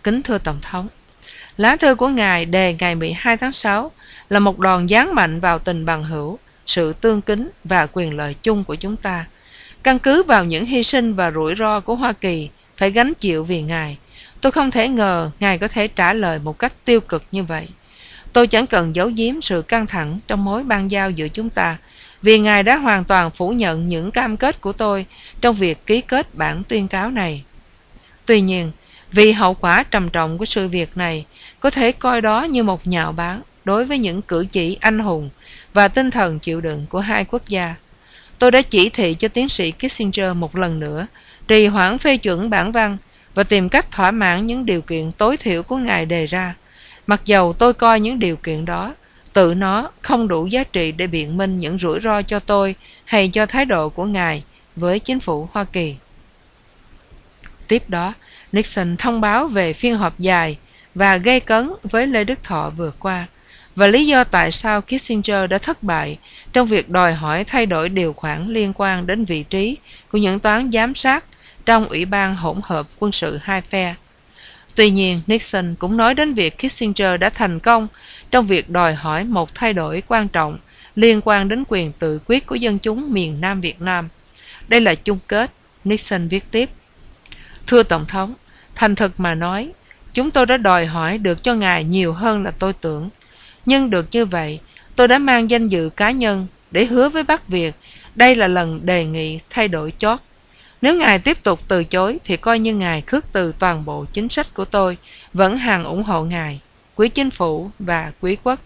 Kính 0.03 0.21
thưa 0.21 0.37
Tổng 0.37 0.59
thống, 0.61 0.87
lá 1.57 1.75
thư 1.75 1.95
của 1.95 2.07
Ngài 2.07 2.45
đề 2.45 2.75
ngày 2.79 2.95
12 2.95 3.37
tháng 3.37 3.53
6 3.53 3.91
là 4.29 4.39
một 4.39 4.59
đòn 4.59 4.87
giáng 4.87 5.15
mạnh 5.15 5.39
vào 5.39 5.59
tình 5.59 5.85
bằng 5.85 6.03
hữu, 6.03 6.39
sự 6.65 6.93
tương 6.93 7.21
kính 7.21 7.49
và 7.63 7.87
quyền 7.91 8.13
lợi 8.13 8.35
chung 8.43 8.63
của 8.63 8.75
chúng 8.75 8.95
ta. 8.95 9.25
Căn 9.83 9.99
cứ 9.99 10.23
vào 10.23 10.45
những 10.45 10.65
hy 10.65 10.83
sinh 10.83 11.13
và 11.13 11.31
rủi 11.31 11.55
ro 11.55 11.79
của 11.79 11.95
Hoa 11.95 12.13
Kỳ 12.13 12.49
phải 12.77 12.91
gánh 12.91 13.13
chịu 13.13 13.43
vì 13.43 13.61
Ngài, 13.61 13.97
tôi 14.41 14.51
không 14.51 14.71
thể 14.71 14.87
ngờ 14.87 15.31
Ngài 15.39 15.57
có 15.57 15.67
thể 15.67 15.87
trả 15.87 16.13
lời 16.13 16.39
một 16.39 16.59
cách 16.59 16.73
tiêu 16.85 17.01
cực 17.01 17.23
như 17.31 17.43
vậy. 17.43 17.67
Tôi 18.33 18.47
chẳng 18.47 18.67
cần 18.67 18.95
giấu 18.95 19.11
giếm 19.17 19.41
sự 19.41 19.61
căng 19.61 19.87
thẳng 19.87 20.19
trong 20.27 20.43
mối 20.43 20.63
ban 20.63 20.91
giao 20.91 21.11
giữa 21.11 21.27
chúng 21.27 21.49
ta, 21.49 21.77
vì 22.21 22.39
Ngài 22.39 22.63
đã 22.63 22.77
hoàn 22.77 23.03
toàn 23.03 23.31
phủ 23.31 23.49
nhận 23.49 23.87
những 23.87 24.11
cam 24.11 24.37
kết 24.37 24.61
của 24.61 24.73
tôi 24.73 25.05
trong 25.41 25.55
việc 25.55 25.85
ký 25.85 26.01
kết 26.01 26.35
bản 26.35 26.63
tuyên 26.63 26.87
cáo 26.87 27.11
này. 27.11 27.43
Tuy 28.25 28.41
nhiên, 28.41 28.71
vì 29.11 29.31
hậu 29.31 29.53
quả 29.53 29.83
trầm 29.83 30.09
trọng 30.09 30.37
của 30.37 30.45
sự 30.45 30.67
việc 30.67 30.97
này, 30.97 31.25
có 31.59 31.69
thể 31.69 31.91
coi 31.91 32.21
đó 32.21 32.43
như 32.43 32.63
một 32.63 32.87
nhạo 32.87 33.11
báng 33.11 33.41
đối 33.65 33.85
với 33.85 33.97
những 33.97 34.21
cử 34.21 34.45
chỉ 34.51 34.77
anh 34.81 34.99
hùng 34.99 35.29
và 35.73 35.87
tinh 35.87 36.11
thần 36.11 36.39
chịu 36.39 36.61
đựng 36.61 36.85
của 36.89 36.99
hai 36.99 37.25
quốc 37.25 37.47
gia. 37.47 37.75
Tôi 38.39 38.51
đã 38.51 38.61
chỉ 38.61 38.89
thị 38.89 39.13
cho 39.13 39.27
tiến 39.27 39.49
sĩ 39.49 39.71
Kissinger 39.71 40.35
một 40.35 40.55
lần 40.55 40.79
nữa 40.79 41.07
trì 41.47 41.67
hoãn 41.67 41.97
phê 41.97 42.17
chuẩn 42.17 42.49
bản 42.49 42.71
văn 42.71 42.97
và 43.35 43.43
tìm 43.43 43.69
cách 43.69 43.91
thỏa 43.91 44.11
mãn 44.11 44.47
những 44.47 44.65
điều 44.65 44.81
kiện 44.81 45.11
tối 45.11 45.37
thiểu 45.37 45.63
của 45.63 45.77
Ngài 45.77 46.05
đề 46.05 46.25
ra. 46.25 46.55
Mặc 47.07 47.21
dầu 47.25 47.53
tôi 47.53 47.73
coi 47.73 47.99
những 47.99 48.19
điều 48.19 48.35
kiện 48.35 48.65
đó, 48.65 48.95
tự 49.33 49.53
nó 49.53 49.91
không 50.01 50.27
đủ 50.27 50.45
giá 50.45 50.63
trị 50.63 50.91
để 50.91 51.07
biện 51.07 51.37
minh 51.37 51.57
những 51.57 51.77
rủi 51.77 51.99
ro 51.99 52.21
cho 52.21 52.39
tôi 52.39 52.75
hay 53.05 53.27
cho 53.27 53.45
thái 53.45 53.65
độ 53.65 53.89
của 53.89 54.05
Ngài 54.05 54.43
với 54.75 54.99
chính 54.99 55.19
phủ 55.19 55.47
Hoa 55.51 55.63
Kỳ. 55.63 55.95
Tiếp 57.67 57.89
đó, 57.89 58.13
Nixon 58.51 58.97
thông 58.97 59.21
báo 59.21 59.47
về 59.47 59.73
phiên 59.73 59.97
họp 59.97 60.19
dài 60.19 60.57
và 60.95 61.17
gây 61.17 61.39
cấn 61.39 61.73
với 61.83 62.07
Lê 62.07 62.23
Đức 62.23 62.43
Thọ 62.43 62.71
vừa 62.77 62.91
qua 62.99 63.27
và 63.75 63.87
lý 63.87 64.05
do 64.07 64.23
tại 64.23 64.51
sao 64.51 64.81
Kissinger 64.81 65.49
đã 65.49 65.57
thất 65.57 65.83
bại 65.83 66.17
trong 66.53 66.67
việc 66.67 66.89
đòi 66.89 67.13
hỏi 67.13 67.43
thay 67.43 67.65
đổi 67.65 67.89
điều 67.89 68.13
khoản 68.13 68.47
liên 68.47 68.73
quan 68.75 69.07
đến 69.07 69.25
vị 69.25 69.43
trí 69.43 69.77
của 70.11 70.17
những 70.17 70.39
toán 70.39 70.71
giám 70.71 70.95
sát 70.95 71.25
trong 71.65 71.87
Ủy 71.87 72.05
ban 72.05 72.35
hỗn 72.35 72.59
hợp 72.63 72.87
quân 72.99 73.11
sự 73.11 73.39
hai 73.41 73.61
phe. 73.61 73.95
Tuy 74.75 74.89
nhiên, 74.89 75.21
Nixon 75.27 75.75
cũng 75.79 75.97
nói 75.97 76.13
đến 76.13 76.33
việc 76.33 76.57
Kissinger 76.57 77.19
đã 77.19 77.29
thành 77.29 77.59
công 77.59 77.87
trong 78.31 78.47
việc 78.47 78.69
đòi 78.69 78.93
hỏi 78.93 79.23
một 79.23 79.55
thay 79.55 79.73
đổi 79.73 80.03
quan 80.07 80.27
trọng 80.27 80.57
liên 80.95 81.21
quan 81.23 81.47
đến 81.47 81.63
quyền 81.67 81.91
tự 81.91 82.19
quyết 82.25 82.45
của 82.45 82.55
dân 82.55 82.77
chúng 82.77 83.13
miền 83.13 83.41
Nam 83.41 83.61
Việt 83.61 83.81
Nam. 83.81 84.09
Đây 84.67 84.81
là 84.81 84.95
chung 84.95 85.19
kết, 85.27 85.51
Nixon 85.83 86.27
viết 86.27 86.51
tiếp. 86.51 86.69
Thưa 87.67 87.83
Tổng 87.83 88.05
thống, 88.05 88.33
thành 88.75 88.95
thực 88.95 89.19
mà 89.19 89.35
nói, 89.35 89.71
chúng 90.13 90.31
tôi 90.31 90.45
đã 90.45 90.57
đòi 90.57 90.85
hỏi 90.85 91.17
được 91.17 91.43
cho 91.43 91.55
ngài 91.55 91.83
nhiều 91.83 92.13
hơn 92.13 92.43
là 92.43 92.51
tôi 92.51 92.73
tưởng. 92.73 93.09
Nhưng 93.65 93.89
được 93.89 94.07
như 94.11 94.25
vậy, 94.25 94.59
tôi 94.95 95.07
đã 95.07 95.19
mang 95.19 95.49
danh 95.49 95.67
dự 95.67 95.89
cá 95.89 96.11
nhân 96.11 96.47
để 96.71 96.85
hứa 96.85 97.09
với 97.09 97.23
Bắc 97.23 97.47
Việt 97.47 97.75
đây 98.15 98.35
là 98.35 98.47
lần 98.47 98.85
đề 98.85 99.05
nghị 99.05 99.39
thay 99.49 99.67
đổi 99.67 99.93
chót. 99.97 100.19
Nếu 100.81 100.95
ngài 100.95 101.19
tiếp 101.19 101.43
tục 101.43 101.59
từ 101.67 101.83
chối 101.83 102.19
thì 102.23 102.37
coi 102.37 102.59
như 102.59 102.75
ngài 102.75 103.01
khước 103.01 103.25
từ 103.31 103.53
toàn 103.59 103.85
bộ 103.85 104.05
chính 104.13 104.29
sách 104.29 104.53
của 104.53 104.65
tôi, 104.65 104.97
vẫn 105.33 105.57
hàng 105.57 105.83
ủng 105.83 106.03
hộ 106.03 106.23
ngài, 106.23 106.59
quý 106.95 107.09
chính 107.09 107.31
phủ 107.31 107.69
và 107.79 108.11
quý 108.21 108.37
quốc. 108.43 108.59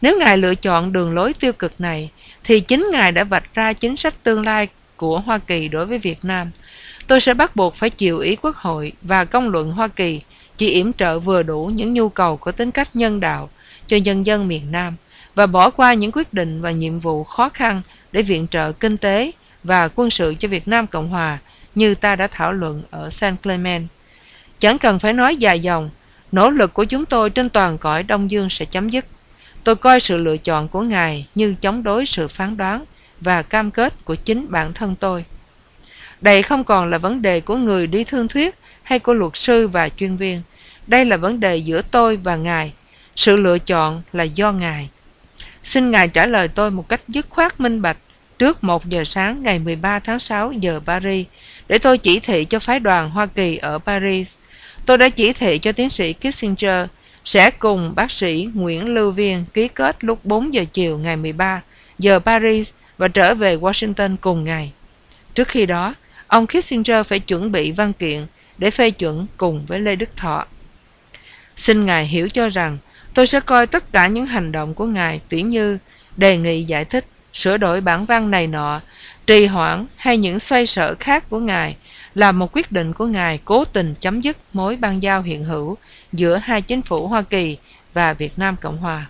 Nếu 0.00 0.18
ngài 0.18 0.38
lựa 0.38 0.54
chọn 0.54 0.92
đường 0.92 1.12
lối 1.12 1.34
tiêu 1.34 1.52
cực 1.52 1.80
này, 1.80 2.10
thì 2.44 2.60
chính 2.60 2.88
ngài 2.92 3.12
đã 3.12 3.24
vạch 3.24 3.54
ra 3.54 3.72
chính 3.72 3.96
sách 3.96 4.14
tương 4.22 4.46
lai 4.46 4.68
của 4.96 5.18
Hoa 5.18 5.38
Kỳ 5.38 5.68
đối 5.68 5.86
với 5.86 5.98
Việt 5.98 6.24
Nam. 6.24 6.50
Tôi 7.06 7.20
sẽ 7.20 7.34
bắt 7.34 7.56
buộc 7.56 7.76
phải 7.76 7.90
chịu 7.90 8.18
ý 8.18 8.36
Quốc 8.36 8.56
hội 8.56 8.92
và 9.02 9.24
công 9.24 9.48
luận 9.48 9.72
Hoa 9.72 9.88
Kỳ 9.88 10.20
chỉ 10.56 10.70
yểm 10.70 10.92
trợ 10.92 11.18
vừa 11.18 11.42
đủ 11.42 11.70
những 11.74 11.94
nhu 11.94 12.08
cầu 12.08 12.36
có 12.36 12.52
tính 12.52 12.70
cách 12.70 12.96
nhân 12.96 13.20
đạo 13.20 13.50
cho 13.86 13.96
nhân 13.96 14.26
dân 14.26 14.48
miền 14.48 14.72
Nam 14.72 14.96
và 15.34 15.46
bỏ 15.46 15.70
qua 15.70 15.94
những 15.94 16.12
quyết 16.12 16.32
định 16.32 16.60
và 16.60 16.70
nhiệm 16.70 17.00
vụ 17.00 17.24
khó 17.24 17.48
khăn 17.48 17.82
để 18.12 18.22
viện 18.22 18.46
trợ 18.50 18.72
kinh 18.72 18.96
tế 18.96 19.32
và 19.64 19.88
quân 19.94 20.10
sự 20.10 20.34
cho 20.38 20.48
Việt 20.48 20.68
Nam 20.68 20.86
Cộng 20.86 21.08
Hòa 21.08 21.38
như 21.74 21.94
ta 21.94 22.16
đã 22.16 22.26
thảo 22.26 22.52
luận 22.52 22.82
ở 22.90 23.10
San 23.10 23.36
Clement. 23.36 23.86
Chẳng 24.58 24.78
cần 24.78 24.98
phải 24.98 25.12
nói 25.12 25.36
dài 25.36 25.60
dòng, 25.60 25.90
nỗ 26.32 26.50
lực 26.50 26.74
của 26.74 26.84
chúng 26.84 27.04
tôi 27.04 27.30
trên 27.30 27.48
toàn 27.48 27.78
cõi 27.78 28.02
Đông 28.02 28.30
Dương 28.30 28.50
sẽ 28.50 28.64
chấm 28.64 28.88
dứt. 28.88 29.06
Tôi 29.64 29.76
coi 29.76 30.00
sự 30.00 30.16
lựa 30.16 30.36
chọn 30.36 30.68
của 30.68 30.80
Ngài 30.80 31.26
như 31.34 31.54
chống 31.60 31.82
đối 31.82 32.06
sự 32.06 32.28
phán 32.28 32.56
đoán 32.56 32.84
và 33.20 33.42
cam 33.42 33.70
kết 33.70 34.04
của 34.04 34.14
chính 34.14 34.46
bản 34.50 34.72
thân 34.72 34.96
tôi. 34.96 35.24
Đây 36.20 36.42
không 36.42 36.64
còn 36.64 36.90
là 36.90 36.98
vấn 36.98 37.22
đề 37.22 37.40
của 37.40 37.56
người 37.56 37.86
đi 37.86 38.04
thương 38.04 38.28
thuyết 38.28 38.54
hay 38.82 38.98
của 38.98 39.14
luật 39.14 39.32
sư 39.34 39.68
và 39.68 39.88
chuyên 39.88 40.16
viên. 40.16 40.42
Đây 40.86 41.04
là 41.04 41.16
vấn 41.16 41.40
đề 41.40 41.56
giữa 41.56 41.82
tôi 41.90 42.16
và 42.16 42.36
Ngài. 42.36 42.72
Sự 43.16 43.36
lựa 43.36 43.58
chọn 43.58 44.02
là 44.12 44.24
do 44.24 44.52
Ngài. 44.52 44.90
Xin 45.64 45.90
Ngài 45.90 46.08
trả 46.08 46.26
lời 46.26 46.48
tôi 46.48 46.70
một 46.70 46.88
cách 46.88 47.00
dứt 47.08 47.26
khoát 47.30 47.60
minh 47.60 47.82
bạch 47.82 47.96
trước 48.38 48.64
1 48.64 48.88
giờ 48.88 49.04
sáng 49.04 49.42
ngày 49.42 49.58
13 49.58 49.98
tháng 49.98 50.18
6 50.18 50.52
giờ 50.52 50.80
Paris 50.86 51.26
để 51.68 51.78
tôi 51.78 51.98
chỉ 51.98 52.20
thị 52.20 52.44
cho 52.44 52.58
phái 52.58 52.80
đoàn 52.80 53.10
Hoa 53.10 53.26
Kỳ 53.26 53.56
ở 53.56 53.78
Paris. 53.78 54.28
Tôi 54.86 54.98
đã 54.98 55.08
chỉ 55.08 55.32
thị 55.32 55.58
cho 55.58 55.72
tiến 55.72 55.90
sĩ 55.90 56.12
Kissinger 56.12 56.86
sẽ 57.24 57.50
cùng 57.50 57.94
bác 57.94 58.10
sĩ 58.10 58.48
Nguyễn 58.54 58.86
Lưu 58.86 59.10
Viên 59.10 59.44
ký 59.54 59.68
kết 59.68 60.04
lúc 60.04 60.24
4 60.24 60.54
giờ 60.54 60.64
chiều 60.72 60.98
ngày 60.98 61.16
13 61.16 61.62
giờ 61.98 62.18
Paris 62.18 62.68
và 62.98 63.08
trở 63.08 63.34
về 63.34 63.56
Washington 63.56 64.16
cùng 64.20 64.44
ngày. 64.44 64.72
Trước 65.34 65.48
khi 65.48 65.66
đó, 65.66 65.94
ông 66.26 66.46
Kissinger 66.46 67.06
phải 67.06 67.18
chuẩn 67.18 67.52
bị 67.52 67.72
văn 67.72 67.92
kiện 67.92 68.26
để 68.58 68.70
phê 68.70 68.90
chuẩn 68.90 69.26
cùng 69.36 69.66
với 69.66 69.80
Lê 69.80 69.96
Đức 69.96 70.16
Thọ. 70.16 70.46
Xin 71.56 71.86
Ngài 71.86 72.06
hiểu 72.06 72.28
cho 72.28 72.48
rằng 72.48 72.78
tôi 73.14 73.26
sẽ 73.26 73.40
coi 73.40 73.66
tất 73.66 73.92
cả 73.92 74.06
những 74.06 74.26
hành 74.26 74.52
động 74.52 74.74
của 74.74 74.86
Ngài 74.86 75.20
tỉ 75.28 75.42
như 75.42 75.78
đề 76.16 76.36
nghị 76.36 76.64
giải 76.64 76.84
thích, 76.84 77.06
sửa 77.34 77.56
đổi 77.56 77.80
bản 77.80 78.06
văn 78.06 78.30
này 78.30 78.46
nọ, 78.46 78.80
trì 79.26 79.46
hoãn 79.46 79.86
hay 79.96 80.16
những 80.16 80.40
xoay 80.40 80.66
sở 80.66 80.94
khác 81.00 81.30
của 81.30 81.38
Ngài 81.38 81.76
là 82.14 82.32
một 82.32 82.56
quyết 82.56 82.72
định 82.72 82.92
của 82.92 83.06
Ngài 83.06 83.38
cố 83.44 83.64
tình 83.64 83.94
chấm 84.00 84.20
dứt 84.20 84.36
mối 84.52 84.76
ban 84.76 85.02
giao 85.02 85.22
hiện 85.22 85.44
hữu 85.44 85.76
giữa 86.12 86.36
hai 86.36 86.62
chính 86.62 86.82
phủ 86.82 87.08
Hoa 87.08 87.22
Kỳ 87.22 87.56
và 87.94 88.12
Việt 88.12 88.38
Nam 88.38 88.56
Cộng 88.56 88.78
Hòa. 88.78 89.06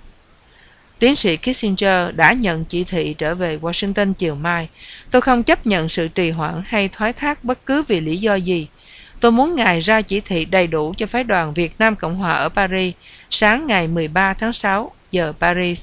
Tiến 0.98 1.16
sĩ 1.16 1.36
Kissinger 1.36 2.14
đã 2.14 2.32
nhận 2.32 2.64
chỉ 2.64 2.84
thị 2.84 3.14
trở 3.18 3.34
về 3.34 3.58
Washington 3.58 4.12
chiều 4.12 4.34
mai. 4.34 4.68
Tôi 5.10 5.22
không 5.22 5.42
chấp 5.42 5.66
nhận 5.66 5.88
sự 5.88 6.08
trì 6.08 6.30
hoãn 6.30 6.62
hay 6.66 6.88
thoái 6.88 7.12
thác 7.12 7.44
bất 7.44 7.66
cứ 7.66 7.82
vì 7.88 8.00
lý 8.00 8.16
do 8.16 8.34
gì. 8.34 8.68
Tôi 9.20 9.32
muốn 9.32 9.56
Ngài 9.56 9.80
ra 9.80 10.02
chỉ 10.02 10.20
thị 10.20 10.44
đầy 10.44 10.66
đủ 10.66 10.94
cho 10.96 11.06
phái 11.06 11.24
đoàn 11.24 11.54
Việt 11.54 11.74
Nam 11.78 11.96
Cộng 11.96 12.16
Hòa 12.16 12.32
ở 12.32 12.48
Paris 12.48 12.94
sáng 13.30 13.66
ngày 13.66 13.88
13 13.88 14.34
tháng 14.34 14.52
6 14.52 14.92
giờ 15.10 15.32
Paris. 15.40 15.80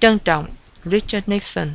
Trân 0.00 0.18
trọng, 0.18 0.46
Richard 0.84 1.28
Nixon. 1.28 1.68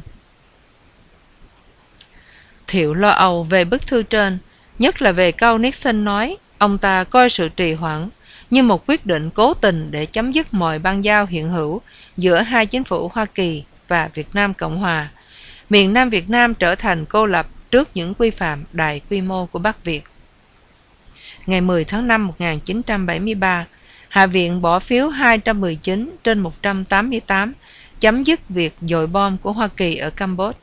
Thiệu 2.67 2.93
lo 2.93 3.09
âu 3.09 3.43
về 3.43 3.65
bức 3.65 3.87
thư 3.87 4.03
trên, 4.03 4.37
nhất 4.79 5.01
là 5.01 5.11
về 5.11 5.31
câu 5.31 5.57
Nixon 5.57 6.05
nói 6.05 6.37
ông 6.57 6.77
ta 6.77 7.03
coi 7.03 7.29
sự 7.29 7.49
trì 7.49 7.73
hoãn 7.73 8.09
như 8.49 8.63
một 8.63 8.83
quyết 8.87 9.05
định 9.05 9.29
cố 9.29 9.53
tình 9.53 9.91
để 9.91 10.05
chấm 10.05 10.31
dứt 10.31 10.53
mọi 10.53 10.79
băng 10.79 11.03
giao 11.03 11.25
hiện 11.25 11.49
hữu 11.49 11.81
giữa 12.17 12.41
hai 12.41 12.65
chính 12.65 12.83
phủ 12.83 13.11
Hoa 13.13 13.25
Kỳ 13.25 13.63
và 13.87 14.09
Việt 14.13 14.27
Nam 14.33 14.53
Cộng 14.53 14.77
Hòa. 14.77 15.09
Miền 15.69 15.93
Nam 15.93 16.09
Việt 16.09 16.29
Nam 16.29 16.53
trở 16.53 16.75
thành 16.75 17.05
cô 17.05 17.25
lập 17.25 17.47
trước 17.71 17.89
những 17.93 18.13
quy 18.13 18.29
phạm 18.29 18.63
đại 18.71 19.01
quy 19.09 19.21
mô 19.21 19.45
của 19.45 19.59
Bắc 19.59 19.85
Việt. 19.85 20.03
Ngày 21.45 21.61
10 21.61 21.85
tháng 21.85 22.07
5 22.07 22.27
1973, 22.27 23.65
Hạ 24.09 24.27
viện 24.27 24.61
bỏ 24.61 24.79
phiếu 24.79 25.09
219 25.09 26.15
trên 26.23 26.39
188 26.39 27.53
chấm 27.99 28.23
dứt 28.23 28.49
việc 28.49 28.73
dội 28.81 29.07
bom 29.07 29.37
của 29.37 29.51
Hoa 29.51 29.67
Kỳ 29.67 29.95
ở 29.95 30.09
Campuchia. 30.09 30.57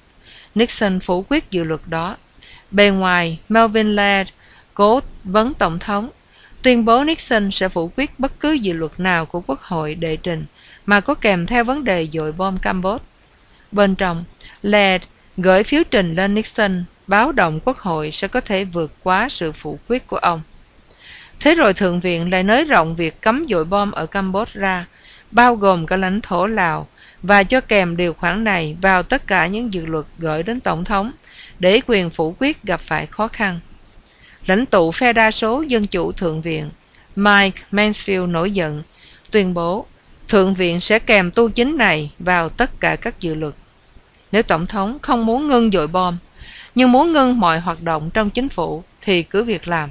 Nixon 0.55 1.01
phủ 1.01 1.24
quyết 1.28 1.51
dự 1.51 1.64
luật 1.64 1.80
đó. 1.87 2.16
Bề 2.70 2.91
ngoài, 2.91 3.39
Melvin 3.49 3.97
Laird, 3.97 4.30
cố 4.74 5.01
vấn 5.24 5.55
tổng 5.55 5.78
thống, 5.78 6.11
tuyên 6.62 6.84
bố 6.84 7.05
Nixon 7.05 7.51
sẽ 7.51 7.68
phủ 7.68 7.91
quyết 7.97 8.18
bất 8.18 8.41
cứ 8.41 8.53
dự 8.53 8.72
luật 8.72 9.01
nào 9.01 9.26
của 9.26 9.41
Quốc 9.41 9.61
hội 9.61 9.95
đệ 9.95 10.16
trình 10.16 10.47
mà 10.87 11.01
có 11.01 11.14
kèm 11.14 11.47
theo 11.47 11.64
vấn 11.64 11.84
đề 11.84 12.09
dội 12.12 12.32
bom 12.32 12.59
Campuchia. 12.59 13.05
Bên 13.72 13.95
trong, 13.95 14.24
Laird 14.62 15.05
gửi 15.37 15.62
phiếu 15.62 15.82
trình 15.91 16.14
lên 16.14 16.34
Nixon 16.34 16.84
báo 17.07 17.32
động 17.32 17.61
Quốc 17.64 17.78
hội 17.78 18.11
sẽ 18.11 18.28
có 18.28 18.41
thể 18.41 18.64
vượt 18.64 18.93
quá 19.03 19.28
sự 19.28 19.53
phủ 19.53 19.78
quyết 19.89 20.07
của 20.07 20.16
ông. 20.16 20.41
Thế 21.41 21.55
rồi 21.55 21.74
Thượng 21.74 22.01
viện 22.01 22.30
lại 22.30 22.43
nới 22.43 22.64
rộng 22.64 22.97
việc 22.97 23.20
cấm 23.20 23.47
dội 23.49 23.64
bom 23.64 23.93
ở 23.93 24.07
Campuchia 24.07 24.61
ra, 24.61 24.87
bao 25.30 25.57
gồm 25.57 25.87
cả 25.87 25.97
lãnh 25.97 26.20
thổ 26.20 26.47
Lào, 26.47 26.89
và 27.26 27.42
cho 27.42 27.60
kèm 27.60 27.96
điều 27.96 28.14
khoản 28.14 28.44
này 28.44 28.76
vào 28.82 29.02
tất 29.02 29.26
cả 29.26 29.46
những 29.46 29.72
dự 29.72 29.86
luật 29.86 30.04
gửi 30.18 30.42
đến 30.42 30.60
Tổng 30.60 30.84
thống 30.84 31.12
để 31.58 31.80
quyền 31.86 32.10
phủ 32.10 32.34
quyết 32.38 32.62
gặp 32.62 32.80
phải 32.80 33.06
khó 33.06 33.28
khăn. 33.28 33.60
Lãnh 34.46 34.66
tụ 34.66 34.92
phe 34.92 35.12
đa 35.12 35.30
số 35.30 35.62
Dân 35.62 35.84
chủ 35.84 36.12
Thượng 36.12 36.42
viện 36.42 36.70
Mike 37.16 37.62
Mansfield 37.72 38.30
nổi 38.30 38.50
giận, 38.50 38.82
tuyên 39.30 39.54
bố 39.54 39.86
Thượng 40.28 40.54
viện 40.54 40.80
sẽ 40.80 40.98
kèm 40.98 41.30
tu 41.30 41.48
chính 41.48 41.76
này 41.76 42.10
vào 42.18 42.48
tất 42.48 42.80
cả 42.80 42.96
các 42.96 43.20
dự 43.20 43.34
luật. 43.34 43.54
Nếu 44.32 44.42
Tổng 44.42 44.66
thống 44.66 44.98
không 45.02 45.26
muốn 45.26 45.48
ngưng 45.48 45.70
dội 45.70 45.86
bom, 45.86 46.16
nhưng 46.74 46.92
muốn 46.92 47.12
ngưng 47.12 47.40
mọi 47.40 47.60
hoạt 47.60 47.82
động 47.82 48.10
trong 48.14 48.30
chính 48.30 48.48
phủ 48.48 48.82
thì 49.00 49.22
cứ 49.22 49.44
việc 49.44 49.68
làm. 49.68 49.90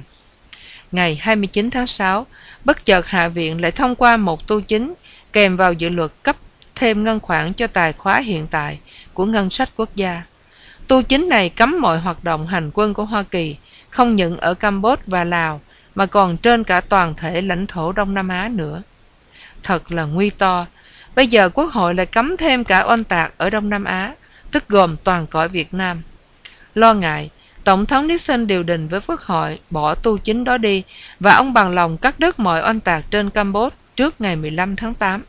Ngày 0.92 1.18
29 1.20 1.70
tháng 1.70 1.86
6, 1.86 2.26
bất 2.64 2.84
chợt 2.84 3.06
Hạ 3.06 3.28
viện 3.28 3.60
lại 3.60 3.70
thông 3.70 3.94
qua 3.94 4.16
một 4.16 4.46
tu 4.46 4.60
chính 4.60 4.94
kèm 5.32 5.56
vào 5.56 5.72
dự 5.72 5.88
luật 5.88 6.12
cấp 6.22 6.36
thêm 6.76 7.04
ngân 7.04 7.20
khoản 7.20 7.52
cho 7.52 7.66
tài 7.66 7.92
khóa 7.92 8.20
hiện 8.20 8.46
tại 8.46 8.78
của 9.14 9.24
ngân 9.24 9.50
sách 9.50 9.70
quốc 9.76 9.88
gia. 9.94 10.22
Tu 10.88 11.02
chính 11.02 11.28
này 11.28 11.48
cấm 11.48 11.80
mọi 11.80 11.98
hoạt 11.98 12.24
động 12.24 12.46
hành 12.46 12.70
quân 12.74 12.94
của 12.94 13.04
Hoa 13.04 13.22
Kỳ, 13.22 13.56
không 13.90 14.16
những 14.16 14.38
ở 14.38 14.54
Campuchia 14.54 15.02
và 15.06 15.24
Lào, 15.24 15.60
mà 15.94 16.06
còn 16.06 16.36
trên 16.36 16.64
cả 16.64 16.80
toàn 16.80 17.14
thể 17.14 17.42
lãnh 17.42 17.66
thổ 17.66 17.92
Đông 17.92 18.14
Nam 18.14 18.28
Á 18.28 18.48
nữa. 18.48 18.82
Thật 19.62 19.92
là 19.92 20.04
nguy 20.04 20.30
to. 20.30 20.66
Bây 21.14 21.26
giờ 21.26 21.48
Quốc 21.48 21.72
hội 21.72 21.94
lại 21.94 22.06
cấm 22.06 22.36
thêm 22.36 22.64
cả 22.64 22.84
oanh 22.88 23.04
tạc 23.04 23.32
ở 23.38 23.50
Đông 23.50 23.70
Nam 23.70 23.84
Á, 23.84 24.14
tức 24.52 24.68
gồm 24.68 24.96
toàn 25.04 25.26
cõi 25.26 25.48
Việt 25.48 25.74
Nam. 25.74 26.02
Lo 26.74 26.94
ngại, 26.94 27.30
Tổng 27.64 27.86
thống 27.86 28.06
Nixon 28.06 28.46
điều 28.46 28.62
đình 28.62 28.88
với 28.88 29.00
Quốc 29.06 29.20
hội 29.20 29.58
bỏ 29.70 29.94
tu 29.94 30.18
chính 30.18 30.44
đó 30.44 30.58
đi 30.58 30.82
và 31.20 31.34
ông 31.34 31.52
bằng 31.52 31.74
lòng 31.74 31.96
cắt 31.96 32.18
đứt 32.18 32.38
mọi 32.38 32.62
oanh 32.62 32.80
tạc 32.80 33.04
trên 33.10 33.30
Campuchia 33.30 33.76
trước 33.96 34.20
ngày 34.20 34.36
15 34.36 34.76
tháng 34.76 34.94
8 34.94 35.22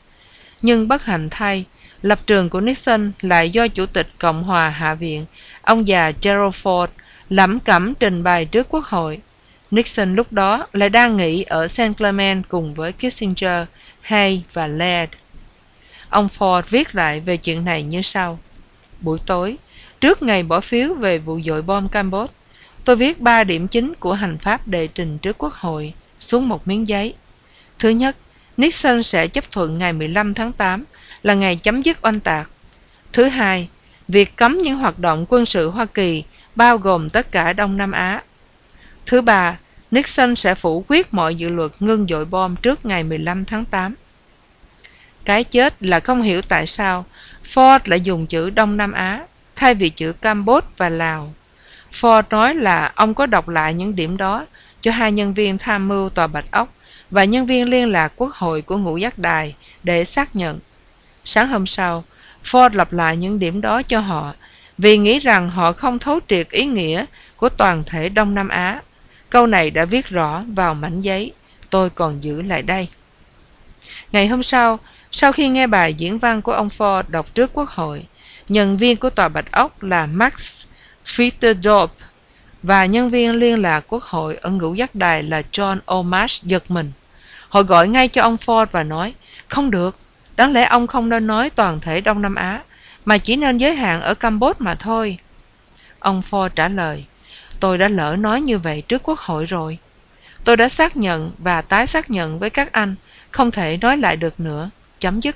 nhưng 0.61 0.87
bất 0.87 1.05
hạnh 1.05 1.27
thay, 1.31 1.65
lập 2.01 2.19
trường 2.27 2.49
của 2.49 2.61
Nixon 2.61 3.11
lại 3.21 3.49
do 3.49 3.67
Chủ 3.67 3.85
tịch 3.85 4.07
Cộng 4.19 4.43
hòa 4.43 4.69
Hạ 4.69 4.93
viện, 4.93 5.25
ông 5.61 5.87
già 5.87 6.11
Gerald 6.21 6.55
Ford, 6.63 6.87
lẩm 7.29 7.59
cẩm 7.59 7.93
trình 7.95 8.23
bày 8.23 8.45
trước 8.45 8.67
Quốc 8.69 8.85
hội. 8.85 9.21
Nixon 9.71 10.15
lúc 10.15 10.33
đó 10.33 10.67
lại 10.73 10.89
đang 10.89 11.17
nghỉ 11.17 11.43
ở 11.43 11.67
san 11.67 11.93
Clement 11.93 12.49
cùng 12.49 12.73
với 12.73 12.91
Kissinger, 12.93 13.67
Hay 14.01 14.43
và 14.53 14.67
Laird. 14.67 15.11
Ông 16.09 16.29
Ford 16.37 16.61
viết 16.69 16.95
lại 16.95 17.19
về 17.19 17.37
chuyện 17.37 17.65
này 17.65 17.83
như 17.83 18.01
sau. 18.01 18.39
Buổi 19.01 19.19
tối, 19.25 19.57
trước 20.01 20.21
ngày 20.21 20.43
bỏ 20.43 20.59
phiếu 20.59 20.93
về 20.93 21.17
vụ 21.17 21.39
dội 21.43 21.61
bom 21.61 21.89
Campuchia, 21.89 22.33
tôi 22.83 22.95
viết 22.95 23.19
ba 23.19 23.43
điểm 23.43 23.67
chính 23.67 23.93
của 23.99 24.13
hành 24.13 24.37
pháp 24.37 24.67
đệ 24.67 24.87
trình 24.87 25.17
trước 25.17 25.37
Quốc 25.37 25.53
hội 25.53 25.93
xuống 26.19 26.49
một 26.49 26.67
miếng 26.67 26.87
giấy. 26.87 27.13
Thứ 27.79 27.89
nhất, 27.89 28.15
Nixon 28.57 29.03
sẽ 29.03 29.27
chấp 29.27 29.51
thuận 29.51 29.77
ngày 29.77 29.93
15 29.93 30.33
tháng 30.33 30.53
8 30.53 30.83
là 31.23 31.33
ngày 31.33 31.55
chấm 31.55 31.81
dứt 31.81 31.97
oanh 32.01 32.19
tạc. 32.19 32.49
Thứ 33.13 33.23
hai, 33.23 33.69
việc 34.07 34.35
cấm 34.35 34.57
những 34.57 34.75
hoạt 34.75 34.99
động 34.99 35.25
quân 35.29 35.45
sự 35.45 35.69
Hoa 35.69 35.85
Kỳ 35.85 36.23
bao 36.55 36.77
gồm 36.77 37.09
tất 37.09 37.31
cả 37.31 37.53
Đông 37.53 37.77
Nam 37.77 37.91
Á. 37.91 38.23
Thứ 39.05 39.21
ba, 39.21 39.57
Nixon 39.91 40.35
sẽ 40.35 40.55
phủ 40.55 40.85
quyết 40.87 41.13
mọi 41.13 41.35
dự 41.35 41.49
luật 41.49 41.71
ngưng 41.79 42.07
dội 42.07 42.25
bom 42.25 42.55
trước 42.55 42.85
ngày 42.85 43.03
15 43.03 43.45
tháng 43.45 43.65
8. 43.65 43.95
Cái 45.25 45.43
chết 45.43 45.73
là 45.79 45.99
không 45.99 46.21
hiểu 46.21 46.41
tại 46.41 46.67
sao 46.67 47.05
Ford 47.53 47.79
lại 47.85 48.01
dùng 48.01 48.27
chữ 48.27 48.49
Đông 48.49 48.77
Nam 48.77 48.91
Á 48.91 49.25
thay 49.55 49.75
vì 49.75 49.89
chữ 49.89 50.13
Campuchia 50.13 50.67
và 50.77 50.89
Lào. 50.89 51.33
Ford 51.91 52.23
nói 52.29 52.55
là 52.55 52.91
ông 52.95 53.13
có 53.13 53.25
đọc 53.25 53.49
lại 53.49 53.73
những 53.73 53.95
điểm 53.95 54.17
đó 54.17 54.45
cho 54.81 54.91
hai 54.91 55.11
nhân 55.11 55.33
viên 55.33 55.57
tham 55.57 55.87
mưu 55.87 56.09
tòa 56.09 56.27
Bạch 56.27 56.51
Ốc 56.51 56.73
và 57.11 57.23
nhân 57.23 57.45
viên 57.45 57.69
liên 57.69 57.91
lạc 57.91 58.13
quốc 58.15 58.31
hội 58.33 58.61
của 58.61 58.77
ngũ 58.77 58.97
giác 58.97 59.19
đài 59.19 59.55
để 59.83 60.05
xác 60.05 60.35
nhận. 60.35 60.59
Sáng 61.25 61.47
hôm 61.47 61.65
sau, 61.67 62.03
Ford 62.43 62.69
lặp 62.73 62.93
lại 62.93 63.17
những 63.17 63.39
điểm 63.39 63.61
đó 63.61 63.81
cho 63.81 63.99
họ 63.99 64.33
vì 64.77 64.97
nghĩ 64.97 65.19
rằng 65.19 65.49
họ 65.49 65.71
không 65.71 65.99
thấu 65.99 66.19
triệt 66.27 66.49
ý 66.49 66.65
nghĩa 66.65 67.05
của 67.37 67.49
toàn 67.49 67.83
thể 67.85 68.09
Đông 68.09 68.35
Nam 68.35 68.47
Á. 68.47 68.81
Câu 69.29 69.47
này 69.47 69.71
đã 69.71 69.85
viết 69.85 70.07
rõ 70.07 70.43
vào 70.47 70.73
mảnh 70.73 71.01
giấy, 71.01 71.31
tôi 71.69 71.89
còn 71.89 72.23
giữ 72.23 72.41
lại 72.41 72.61
đây. 72.61 72.87
Ngày 74.11 74.27
hôm 74.27 74.43
sau, 74.43 74.79
sau 75.11 75.31
khi 75.31 75.49
nghe 75.49 75.67
bài 75.67 75.93
diễn 75.93 76.19
văn 76.19 76.41
của 76.41 76.51
ông 76.51 76.69
Ford 76.77 77.03
đọc 77.07 77.35
trước 77.35 77.51
quốc 77.53 77.69
hội, 77.69 78.05
nhân 78.49 78.77
viên 78.77 78.97
của 78.97 79.09
tòa 79.09 79.27
Bạch 79.27 79.51
Ốc 79.51 79.83
là 79.83 80.05
Max 80.05 80.33
Fritterdorf 81.05 81.87
và 82.68 82.86
nhân 82.86 83.09
viên 83.09 83.36
liên 83.36 83.61
lạc 83.61 83.86
quốc 83.88 84.03
hội 84.03 84.36
ở 84.36 84.49
ngũ 84.49 84.74
giác 84.74 84.95
đài 84.95 85.24
là 85.24 85.41
John 85.51 85.78
o'mash 85.86 86.39
giật 86.43 86.72
mình. 86.72 86.91
Họ 87.49 87.61
gọi 87.61 87.88
ngay 87.88 88.07
cho 88.07 88.22
ông 88.22 88.38
Ford 88.45 88.65
và 88.72 88.84
nói, 88.84 89.13
không 89.47 89.72
được, 89.72 89.97
đáng 90.36 90.53
lẽ 90.53 90.63
ông 90.63 90.88
không 90.88 91.09
nên 91.09 91.28
nói 91.28 91.49
toàn 91.49 91.80
thể 91.80 92.01
Đông 92.01 92.22
Nam 92.22 92.36
Á, 92.36 92.63
mà 93.05 93.18
chỉ 93.18 93.36
nên 93.36 93.57
giới 93.57 93.76
hạn 93.76 94.01
ở 94.01 94.13
Campuchia 94.13 94.55
mà 94.59 94.76
thôi. 94.76 95.18
Ông 95.99 96.22
Ford 96.30 96.49
trả 96.49 96.68
lời, 96.68 97.05
tôi 97.59 97.78
đã 97.78 97.88
lỡ 97.88 98.15
nói 98.20 98.41
như 98.41 98.57
vậy 98.57 98.84
trước 98.88 99.03
quốc 99.03 99.20
hội 99.20 99.45
rồi. 99.45 99.78
Tôi 100.43 100.57
đã 100.57 100.70
xác 100.70 100.97
nhận 100.97 101.32
và 101.38 101.61
tái 101.61 101.88
xác 101.88 102.09
nhận 102.09 102.39
với 102.39 102.49
các 102.49 102.72
anh, 102.72 102.95
không 103.32 103.51
thể 103.51 103.78
nói 103.78 103.97
lại 103.97 104.15
được 104.15 104.39
nữa, 104.39 104.70
chấm 104.99 105.20
dứt. 105.20 105.36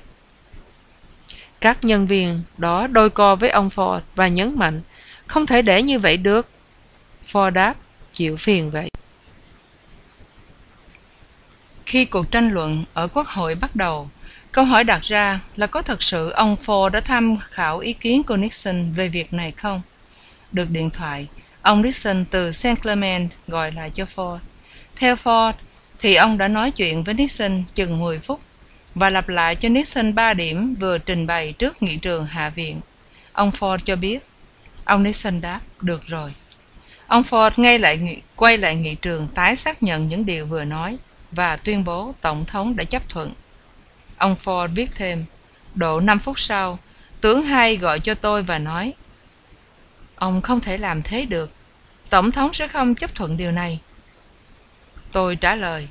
Các 1.60 1.84
nhân 1.84 2.06
viên 2.06 2.42
đó 2.58 2.86
đôi 2.86 3.10
co 3.10 3.36
với 3.36 3.50
ông 3.50 3.70
Ford 3.74 4.00
và 4.14 4.28
nhấn 4.28 4.58
mạnh, 4.58 4.80
không 5.26 5.46
thể 5.46 5.62
để 5.62 5.82
như 5.82 5.98
vậy 5.98 6.16
được. 6.16 6.48
Ford 7.32 7.50
đáp, 7.50 7.74
chịu 8.14 8.36
phiền 8.36 8.70
vậy. 8.70 8.88
Khi 11.86 12.04
cuộc 12.04 12.30
tranh 12.30 12.48
luận 12.48 12.84
ở 12.94 13.08
Quốc 13.08 13.26
hội 13.26 13.54
bắt 13.54 13.76
đầu, 13.76 14.10
câu 14.52 14.64
hỏi 14.64 14.84
đặt 14.84 15.02
ra 15.02 15.40
là 15.56 15.66
có 15.66 15.82
thật 15.82 16.02
sự 16.02 16.30
ông 16.30 16.56
Ford 16.66 16.88
đã 16.88 17.00
tham 17.00 17.36
khảo 17.50 17.78
ý 17.78 17.92
kiến 17.92 18.22
của 18.22 18.36
Nixon 18.36 18.92
về 18.92 19.08
việc 19.08 19.32
này 19.32 19.52
không? 19.52 19.82
Được 20.52 20.70
điện 20.70 20.90
thoại, 20.90 21.28
ông 21.62 21.82
Nixon 21.82 22.24
từ 22.30 22.52
St. 22.52 22.82
Clement 22.82 23.30
gọi 23.46 23.72
lại 23.72 23.90
cho 23.94 24.04
Ford. 24.04 24.38
Theo 24.96 25.16
Ford, 25.16 25.52
thì 25.98 26.14
ông 26.14 26.38
đã 26.38 26.48
nói 26.48 26.70
chuyện 26.70 27.04
với 27.04 27.14
Nixon 27.14 27.62
chừng 27.74 28.00
10 28.00 28.18
phút. 28.18 28.40
và 28.94 29.10
lặp 29.10 29.28
lại 29.28 29.56
cho 29.56 29.68
Nixon 29.68 30.14
ba 30.14 30.34
điểm 30.34 30.74
vừa 30.74 30.98
trình 30.98 31.26
bày 31.26 31.52
trước 31.52 31.82
nghị 31.82 31.96
trường 31.96 32.26
Hạ 32.26 32.50
viện. 32.50 32.80
Ông 33.32 33.50
Ford 33.50 33.78
cho 33.78 33.96
biết. 33.96 34.18
Ông 34.84 35.02
Nixon 35.02 35.40
đáp, 35.40 35.60
được 35.80 36.06
rồi. 36.06 36.34
Ông 37.12 37.22
Ford 37.22 37.50
ngay 37.56 37.78
lại 37.78 38.22
quay 38.36 38.58
lại 38.58 38.76
nghị 38.76 38.94
trường 38.94 39.28
tái 39.34 39.56
xác 39.56 39.82
nhận 39.82 40.08
những 40.08 40.26
điều 40.26 40.46
vừa 40.46 40.64
nói 40.64 40.98
và 41.30 41.56
tuyên 41.56 41.84
bố 41.84 42.14
Tổng 42.20 42.44
thống 42.44 42.76
đã 42.76 42.84
chấp 42.84 43.08
thuận. 43.08 43.32
Ông 44.16 44.36
Ford 44.44 44.68
viết 44.74 44.90
thêm, 44.94 45.24
độ 45.74 46.00
5 46.00 46.18
phút 46.18 46.40
sau, 46.40 46.78
tướng 47.20 47.42
hai 47.42 47.76
gọi 47.76 48.00
cho 48.00 48.14
tôi 48.14 48.42
và 48.42 48.58
nói, 48.58 48.92
Ông 50.16 50.42
không 50.42 50.60
thể 50.60 50.78
làm 50.78 51.02
thế 51.02 51.24
được, 51.24 51.52
Tổng 52.10 52.32
thống 52.32 52.54
sẽ 52.54 52.68
không 52.68 52.94
chấp 52.94 53.14
thuận 53.14 53.36
điều 53.36 53.52
này. 53.52 53.80
Tôi 55.12 55.36
trả 55.36 55.54
lời, 55.54 55.88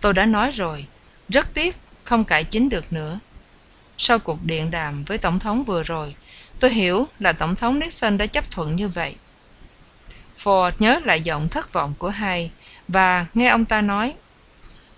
tôi 0.00 0.12
đã 0.12 0.26
nói 0.26 0.50
rồi, 0.50 0.86
rất 1.28 1.54
tiếc, 1.54 1.76
không 2.04 2.24
cải 2.24 2.44
chính 2.44 2.68
được 2.68 2.92
nữa. 2.92 3.18
Sau 3.98 4.18
cuộc 4.18 4.44
điện 4.44 4.70
đàm 4.70 5.04
với 5.04 5.18
Tổng 5.18 5.38
thống 5.38 5.64
vừa 5.64 5.82
rồi, 5.82 6.14
tôi 6.60 6.70
hiểu 6.70 7.08
là 7.18 7.32
Tổng 7.32 7.56
thống 7.56 7.78
Nixon 7.78 8.18
đã 8.18 8.26
chấp 8.26 8.50
thuận 8.50 8.76
như 8.76 8.88
vậy. 8.88 9.16
Ford 10.42 10.72
nhớ 10.78 11.00
lại 11.04 11.20
giọng 11.20 11.48
thất 11.48 11.72
vọng 11.72 11.94
của 11.98 12.08
hai 12.08 12.50
và 12.88 13.26
nghe 13.34 13.48
ông 13.48 13.64
ta 13.64 13.80
nói 13.80 14.14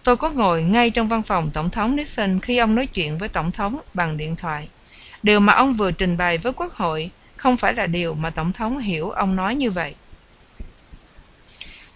Tôi 0.07 0.16
có 0.16 0.30
ngồi 0.30 0.62
ngay 0.62 0.91
trong 0.91 1.09
văn 1.09 1.22
phòng 1.22 1.51
Tổng 1.55 1.70
thống 1.70 1.97
Nixon 1.97 2.41
khi 2.41 2.59
ông 2.59 2.74
nói 2.74 2.87
chuyện 2.87 3.18
với 3.18 3.28
Tổng 3.28 3.53
thống 3.53 3.80
bằng 3.95 4.16
điện 4.16 4.37
thoại. 4.37 4.68
Điều 5.22 5.41
mà 5.41 5.53
ông 5.53 5.74
vừa 5.74 5.91
trình 5.91 6.16
bày 6.16 6.39
với 6.39 6.53
Quốc 6.53 6.72
hội 6.74 7.11
không 7.37 7.57
phải 7.57 7.74
là 7.74 7.87
điều 7.87 8.14
mà 8.14 8.30
Tổng 8.30 8.53
thống 8.53 8.78
hiểu 8.78 9.11
ông 9.11 9.37
nói 9.37 9.55
như 9.55 9.70
vậy. 9.70 9.95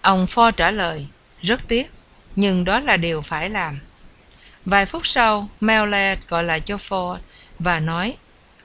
Ông 0.03 0.27
Ford 0.27 0.51
trả 0.51 0.71
lời, 0.71 1.07
rất 1.43 1.61
tiếc, 1.69 1.91
nhưng 2.37 2.65
đó 2.65 2.81
là 2.81 2.97
điều 2.97 3.23
phải 3.23 3.51
làm. 3.51 3.81
Vài 4.65 4.87
phút 4.87 5.07
sau, 5.07 5.49
Mallard 5.61 6.23
gọi 6.29 6.45
lại 6.45 6.61
cho 6.61 6.77
Ford 6.77 7.19
và 7.59 7.81
nói, 7.81 8.17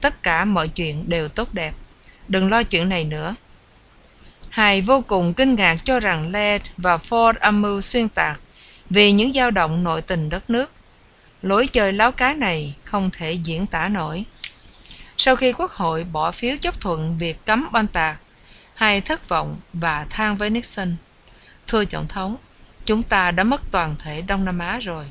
tất 0.01 0.23
cả 0.23 0.45
mọi 0.45 0.67
chuyện 0.67 1.09
đều 1.09 1.27
tốt 1.27 1.53
đẹp. 1.53 1.73
Đừng 2.27 2.49
lo 2.49 2.63
chuyện 2.63 2.89
này 2.89 3.03
nữa. 3.03 3.35
Hài 4.55 4.81
vô 4.81 5.01
cùng 5.07 5.33
kinh 5.33 5.55
ngạc 5.55 5.77
cho 5.85 5.99
rằng 5.99 6.31
Laird 6.31 6.65
và 6.77 6.97
Ford 6.97 7.33
âm 7.39 7.61
mưu 7.61 7.81
xuyên 7.81 8.09
tạc 8.09 8.39
vì 8.89 9.11
những 9.11 9.33
dao 9.33 9.51
động 9.51 9.83
nội 9.83 10.01
tình 10.01 10.29
đất 10.29 10.49
nước. 10.49 10.71
Lối 11.41 11.67
chơi 11.67 11.93
láo 11.93 12.11
cá 12.11 12.33
này 12.33 12.75
không 12.83 13.09
thể 13.13 13.31
diễn 13.31 13.67
tả 13.67 13.87
nổi. 13.87 14.25
Sau 15.17 15.35
khi 15.35 15.53
Quốc 15.53 15.71
hội 15.71 16.03
bỏ 16.03 16.31
phiếu 16.31 16.57
chấp 16.61 16.81
thuận 16.81 17.17
việc 17.17 17.45
cấm 17.45 17.67
oanh 17.73 17.87
tạc, 17.87 18.19
Hài 18.75 19.01
thất 19.01 19.29
vọng 19.29 19.59
và 19.73 20.05
than 20.09 20.37
với 20.37 20.49
Nixon. 20.49 20.95
Thưa 21.67 21.85
Tổng 21.85 22.07
thống, 22.07 22.37
chúng 22.85 23.03
ta 23.03 23.31
đã 23.31 23.43
mất 23.43 23.61
toàn 23.71 23.95
thể 23.99 24.21
Đông 24.21 24.45
Nam 24.45 24.59
Á 24.59 24.79
rồi. 24.79 25.05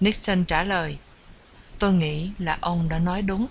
Nixon 0.00 0.44
trả 0.44 0.64
lời, 0.64 0.98
tôi 1.78 1.92
nghĩ 1.92 2.30
là 2.38 2.58
ông 2.60 2.88
đã 2.88 2.98
nói 2.98 3.22
đúng. 3.22 3.46